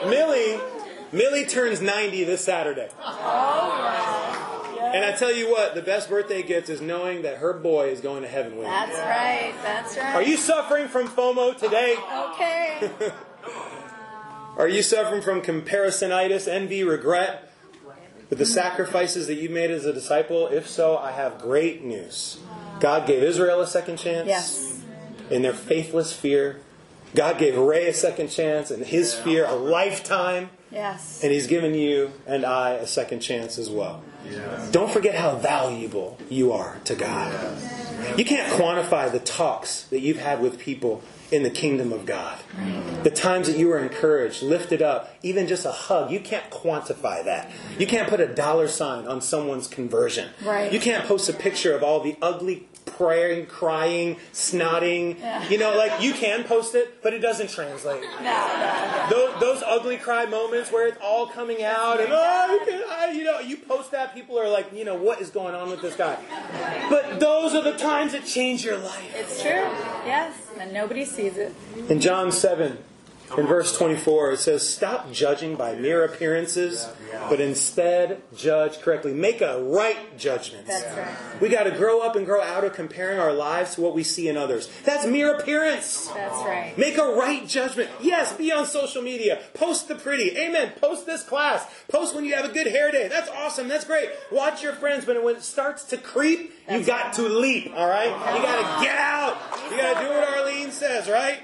Millie, 0.10 0.60
Millie 1.12 1.46
turns 1.46 1.82
90 1.82 2.24
this 2.24 2.44
Saturday. 2.44 2.90
And 4.94 5.06
I 5.06 5.14
tell 5.18 5.34
you 5.34 5.50
what, 5.50 5.74
the 5.76 5.82
best 5.82 6.10
birthday 6.10 6.44
gift 6.44 6.70
is 6.70 6.82
knowing 6.82 7.22
that 7.22 7.38
her 7.38 7.54
boy 7.54 7.90
is 7.90 8.02
going 8.02 8.24
to 8.24 8.28
heaven 8.28 8.58
with 8.58 8.68
her. 8.68 8.72
That's 8.72 8.98
right. 9.00 9.54
That's 9.64 9.98
right. 9.98 10.16
Are 10.16 10.22
you 10.24 10.36
suffering 10.38 10.88
from 10.90 11.08
FOMO 11.08 11.58
today? 11.58 11.96
okay? 12.32 12.92
Are 14.58 14.68
you 14.68 14.82
suffering 14.82 15.22
from 15.22 15.42
comparisonitis, 15.42 16.48
envy, 16.48 16.84
regret 16.84 17.52
with 18.30 18.38
the 18.40 18.46
sacrifices 18.46 19.28
that 19.28 19.36
you 19.36 19.50
made 19.50 19.72
as 19.72 19.86
a 19.86 19.94
disciple? 19.94 20.48
If 20.48 20.68
so, 20.70 20.98
I 20.98 21.12
have 21.12 21.40
great 21.40 21.84
news. 21.84 22.40
God 22.82 23.08
gave 23.08 23.24
Israel 23.24 23.62
a 23.62 23.68
second 23.68 23.98
chance 23.98 24.28
Yes. 24.28 24.82
in 25.30 25.42
their 25.42 25.54
faithless 25.54 26.12
fear. 26.12 26.60
God 27.16 27.38
gave 27.38 27.58
Ray 27.58 27.88
a 27.88 27.94
second 27.94 28.28
chance 28.28 28.72
in 28.72 28.84
his 28.84 29.14
fear, 29.14 29.46
a 29.46 29.56
lifetime. 29.56 30.50
Yes. 30.72 31.22
And 31.24 31.32
he's 31.32 31.48
given 31.48 31.74
you 31.74 32.12
and 32.26 32.46
I 32.46 32.72
a 32.72 32.88
second 32.88 33.20
chance 33.20 33.58
as 33.58 33.70
well. 33.70 34.04
Don't 34.72 34.92
forget 34.92 35.16
how 35.16 35.36
valuable 35.36 36.18
you 36.30 36.52
are 36.54 36.80
to 36.86 36.96
God. 36.96 37.58
You 38.18 38.26
can't 38.26 38.52
quantify 38.54 39.12
the 39.12 39.20
talks 39.20 39.84
that 39.84 40.00
you've 40.00 40.18
had 40.18 40.42
with 40.42 40.60
people 40.60 41.04
in 41.32 41.44
the 41.44 41.50
kingdom 41.50 41.94
of 41.94 42.06
God. 42.06 42.38
Mm. 42.56 43.04
The 43.04 43.10
times 43.10 43.48
that 43.48 43.58
you 43.58 43.70
were 43.70 43.80
encouraged, 43.80 44.44
lifted 44.44 44.82
up, 44.82 45.16
even 45.24 45.48
just 45.48 45.66
a 45.66 45.72
hug, 45.72 46.12
you 46.12 46.20
can't 46.20 46.50
quantify 46.52 47.24
that. 47.24 47.50
You 47.80 47.88
can't 47.88 48.10
put 48.10 48.20
a 48.20 48.28
dollar 48.28 48.68
sign 48.68 49.08
on 49.08 49.22
someone's 49.22 49.68
conversion. 49.68 50.30
Right. 50.44 50.74
You 50.74 50.80
can't 50.80 51.06
post 51.06 51.30
a 51.30 51.34
picture 51.34 51.74
of 51.74 51.84
all 51.84 52.02
the 52.02 52.18
ugly 52.22 52.68
praying, 52.86 53.46
crying, 53.48 54.18
snotting. 54.34 55.20
Yeah. 55.20 55.48
You 55.50 55.58
know, 55.58 55.76
like 55.76 56.02
you 56.02 56.14
can 56.14 56.44
post 56.44 56.76
it, 56.76 57.02
but 57.02 57.14
it 57.14 57.20
doesn't 57.20 57.50
translate. 57.50 58.04
No, 58.22 58.28
no, 58.28 59.08
Those, 59.10 59.40
those 59.40 59.64
ugly 59.66 59.98
cry 59.98 60.26
moments 60.26 60.72
where 60.72 60.88
it's 60.88 60.98
all 61.02 61.26
coming 61.28 61.64
out 61.64 62.00
and 62.00 62.10
oh, 62.12 62.86
I, 62.90 63.12
you 63.12 63.24
know, 63.24 63.40
you 63.40 63.58
post 63.58 63.92
that, 63.92 64.14
people 64.14 64.38
are 64.40 64.48
like, 64.48 64.72
you 64.74 64.86
know, 64.86 64.96
what 64.96 65.22
is 65.22 65.32
going 65.32 65.56
on 65.56 65.70
with 65.70 65.82
this 65.82 65.96
guy? 65.96 66.18
But 66.90 67.20
those 67.20 67.56
are 67.56 67.64
the 67.64 67.78
times 67.78 68.12
that 68.12 68.26
change 68.26 68.64
your 68.64 68.78
life. 68.78 69.12
It's 69.16 69.42
true. 69.42 69.52
Yes. 70.06 70.36
And 70.60 70.72
nobody 70.72 71.04
sees 71.04 71.38
it. 71.38 71.54
In 71.90 72.00
John 72.00 72.32
7, 72.32 72.78
in 73.38 73.48
verse 73.48 73.78
24, 73.78 74.34
it 74.34 74.40
says, 74.40 74.68
Stop 74.68 75.12
judging 75.12 75.56
by 75.56 75.76
mere 75.76 76.04
appearances, 76.04 76.88
but 77.30 77.40
instead 77.40 78.22
judge 78.36 78.80
correctly. 78.80 79.14
Make 79.14 79.42
a 79.42 79.62
right 79.64 80.18
judgment. 80.18 80.68
That's 80.68 80.98
right. 80.98 81.42
We 81.42 81.50
got 81.50 81.64
to 81.64 81.72
grow 81.72 82.02
up 82.02 82.16
and 82.16 82.26
grow 82.26 82.42
out 82.42 82.64
of 82.64 82.74
comparing 82.74 83.20
our 83.20 83.34
lives 83.34 83.76
to 83.76 83.82
what 83.82 83.96
we 83.96 84.04
see 84.04 84.28
in 84.28 84.38
others. 84.38 84.70
That's 84.84 85.06
mere 85.06 85.34
appearance. 85.36 86.08
That's 86.08 86.44
right. 86.44 86.78
Make 86.78 86.98
a 86.98 87.14
right 87.16 87.48
judgment. 87.48 87.90
Yes, 88.02 88.34
be 88.34 88.52
on 88.52 88.66
social 88.66 89.02
media. 89.02 89.42
Post 89.54 89.88
the 89.88 89.96
pretty. 89.96 90.38
Amen. 90.38 90.74
Post 90.82 91.06
this 91.06 91.24
class. 91.24 91.66
Post 91.88 92.16
when 92.16 92.26
you 92.26 92.34
have 92.36 92.46
a 92.46 92.54
good 92.54 92.68
hair 92.68 92.92
day. 92.92 93.08
That's 93.08 93.30
awesome. 93.30 93.68
That's 93.68 93.86
great. 93.86 94.10
Watch 94.32 94.62
your 94.64 94.74
friends, 94.74 95.06
but 95.06 95.22
when 95.24 95.36
it 95.36 95.44
starts 95.44 95.84
to 95.86 95.98
creep, 95.98 96.54
you 96.70 96.84
got 96.84 97.14
to 97.14 97.24
leap, 97.24 97.72
all 97.76 97.88
right? 97.88 98.08
You 98.08 98.42
got 98.42 98.80
to 98.80 98.86
get 98.86 98.98
out. 98.98 99.38
You 99.70 99.78
got 99.78 100.00
to 100.00 100.08
do 100.08 100.14
what 100.14 100.30
Arlene 100.30 100.72
says, 100.72 101.10
right? 101.10 101.40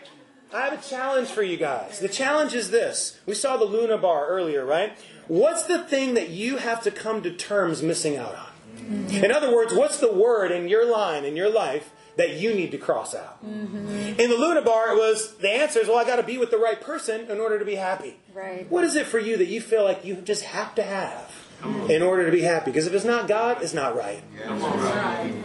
I 0.53 0.61
have 0.65 0.73
a 0.73 0.89
challenge 0.89 1.29
for 1.29 1.43
you 1.43 1.57
guys. 1.57 1.99
The 1.99 2.07
challenge 2.07 2.53
is 2.53 2.71
this. 2.71 3.19
We 3.25 3.33
saw 3.33 3.57
the 3.57 3.65
Luna 3.65 3.97
bar 3.97 4.27
earlier, 4.27 4.65
right? 4.65 4.97
What's 5.27 5.63
the 5.63 5.83
thing 5.83 6.13
that 6.13 6.29
you 6.29 6.57
have 6.57 6.83
to 6.83 6.91
come 6.91 7.21
to 7.23 7.31
terms 7.31 7.83
missing 7.83 8.15
out 8.17 8.35
on? 8.35 8.47
Mm-hmm. 8.77 9.25
In 9.25 9.31
other 9.31 9.53
words, 9.53 9.73
what's 9.73 9.99
the 9.99 10.11
word 10.11 10.51
in 10.51 10.69
your 10.69 10.89
line, 10.89 11.25
in 11.25 11.35
your 11.35 11.49
life, 11.49 11.91
that 12.15 12.37
you 12.37 12.53
need 12.53 12.71
to 12.71 12.77
cross 12.77 13.13
out? 13.13 13.45
Mm-hmm. 13.45 14.19
In 14.19 14.29
the 14.29 14.37
Luna 14.37 14.61
bar, 14.61 14.91
it 14.93 14.97
was 14.97 15.35
the 15.37 15.51
answer 15.51 15.79
is, 15.79 15.87
well, 15.89 15.97
I 15.97 16.05
got 16.05 16.15
to 16.15 16.23
be 16.23 16.37
with 16.37 16.51
the 16.51 16.57
right 16.57 16.79
person 16.79 17.29
in 17.29 17.39
order 17.39 17.59
to 17.59 17.65
be 17.65 17.75
happy. 17.75 18.15
Right. 18.33 18.69
What 18.71 18.85
is 18.85 18.95
it 18.95 19.05
for 19.05 19.19
you 19.19 19.35
that 19.37 19.47
you 19.47 19.59
feel 19.59 19.83
like 19.83 20.05
you 20.05 20.15
just 20.15 20.43
have 20.43 20.73
to 20.75 20.83
have 20.83 21.46
in 21.63 22.01
order 22.01 22.25
to 22.25 22.31
be 22.31 22.41
happy? 22.41 22.71
Because 22.71 22.87
if 22.87 22.93
it's 22.93 23.05
not 23.05 23.27
God, 23.27 23.61
it's 23.61 23.73
not 23.73 23.95
right. 23.95 24.21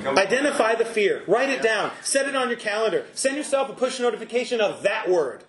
Identify 0.07 0.75
the 0.75 0.85
fear. 0.85 1.23
Write 1.27 1.51
it 1.51 1.63
down. 1.63 1.91
Set 2.03 2.29
it 2.29 2.37
on 2.37 2.49
your 2.49 2.59
calendar. 2.59 3.07
Send 3.15 3.37
yourself 3.37 3.69
a 3.71 3.73
push 3.73 3.99
notification 4.01 4.61
of 4.61 4.83
that 4.83 5.09
word. 5.09 5.45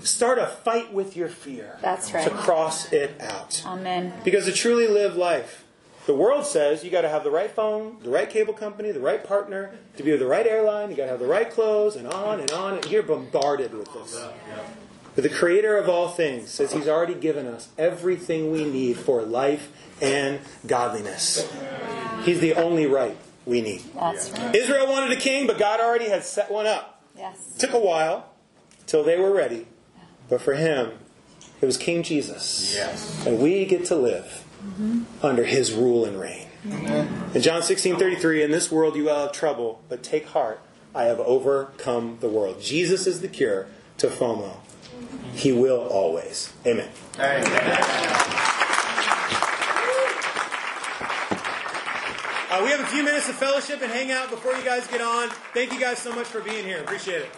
Start 0.00 0.38
a 0.38 0.46
fight 0.46 0.92
with 0.92 1.16
your 1.16 1.28
fear 1.28 1.78
That's 1.80 2.12
right. 2.12 2.24
to 2.24 2.30
cross 2.30 2.92
it 2.92 3.20
out. 3.20 3.62
Amen. 3.66 4.12
Because 4.24 4.44
to 4.44 4.52
truly 4.52 4.86
live 4.86 5.16
life, 5.16 5.64
the 6.04 6.14
world 6.14 6.44
says 6.46 6.84
you 6.84 6.90
got 6.90 7.00
to 7.00 7.08
have 7.08 7.24
the 7.24 7.30
right 7.30 7.50
phone, 7.50 7.96
the 8.02 8.10
right 8.10 8.28
cable 8.28 8.52
company, 8.52 8.92
the 8.92 9.00
right 9.00 9.24
partner, 9.24 9.72
to 9.96 10.02
be 10.02 10.10
with 10.10 10.20
the 10.20 10.26
right 10.26 10.46
airline, 10.46 10.90
you 10.90 10.96
got 10.96 11.04
to 11.04 11.10
have 11.10 11.18
the 11.18 11.26
right 11.26 11.50
clothes, 11.50 11.96
and 11.96 12.06
on 12.08 12.40
and 12.40 12.50
on. 12.52 12.74
And 12.74 12.90
you're 12.90 13.02
bombarded 13.02 13.74
with 13.74 13.92
this. 13.94 14.22
But 15.16 15.24
the 15.24 15.30
creator 15.30 15.76
of 15.78 15.88
all 15.88 16.10
things 16.10 16.50
says 16.50 16.72
he's 16.72 16.86
already 16.86 17.14
given 17.14 17.46
us 17.46 17.68
everything 17.78 18.52
we 18.52 18.64
need 18.64 18.98
for 18.98 19.22
life 19.22 19.72
and 20.00 20.40
godliness. 20.66 21.50
He's 22.22 22.40
the 22.40 22.54
only 22.54 22.86
right 22.86 23.16
we 23.46 23.62
need. 23.62 23.82
That's 23.94 24.30
right. 24.30 24.54
Israel 24.54 24.86
wanted 24.86 25.16
a 25.16 25.20
king, 25.20 25.46
but 25.46 25.58
God 25.58 25.80
already 25.80 26.08
had 26.10 26.24
set 26.24 26.50
one 26.50 26.66
up. 26.66 27.00
Yes. 27.16 27.56
Took 27.58 27.72
a 27.72 27.78
while 27.78 28.30
till 28.86 29.02
they 29.02 29.18
were 29.18 29.32
ready. 29.32 29.66
But 30.28 30.42
for 30.42 30.54
him, 30.54 30.92
it 31.62 31.66
was 31.66 31.78
King 31.78 32.02
Jesus. 32.02 32.74
Yes. 32.74 33.26
And 33.26 33.38
we 33.40 33.64
get 33.64 33.86
to 33.86 33.96
live 33.96 34.44
under 35.22 35.44
his 35.44 35.72
rule 35.72 36.04
and 36.04 36.20
reign. 36.20 36.48
In 37.34 37.40
John 37.40 37.62
16 37.62 37.96
33, 37.96 38.42
in 38.42 38.50
this 38.50 38.70
world 38.70 38.96
you 38.96 39.04
will 39.04 39.16
have 39.16 39.32
trouble, 39.32 39.82
but 39.88 40.02
take 40.02 40.26
heart, 40.26 40.60
I 40.94 41.04
have 41.04 41.20
overcome 41.20 42.18
the 42.20 42.28
world. 42.28 42.60
Jesus 42.60 43.06
is 43.06 43.20
the 43.20 43.28
cure 43.28 43.68
to 43.98 44.08
FOMO. 44.08 44.56
He 45.34 45.52
will 45.52 45.86
always. 45.88 46.52
Amen. 46.66 46.88
Uh, 52.48 52.62
we 52.62 52.70
have 52.70 52.80
a 52.80 52.86
few 52.86 53.02
minutes 53.02 53.28
of 53.28 53.34
fellowship 53.34 53.82
and 53.82 53.90
hang 53.92 54.10
out 54.10 54.30
before 54.30 54.54
you 54.54 54.64
guys 54.64 54.86
get 54.86 55.00
on. 55.00 55.28
Thank 55.52 55.72
you 55.72 55.80
guys 55.80 55.98
so 55.98 56.14
much 56.14 56.26
for 56.26 56.40
being 56.40 56.64
here. 56.64 56.80
Appreciate 56.80 57.22
it. 57.22 57.30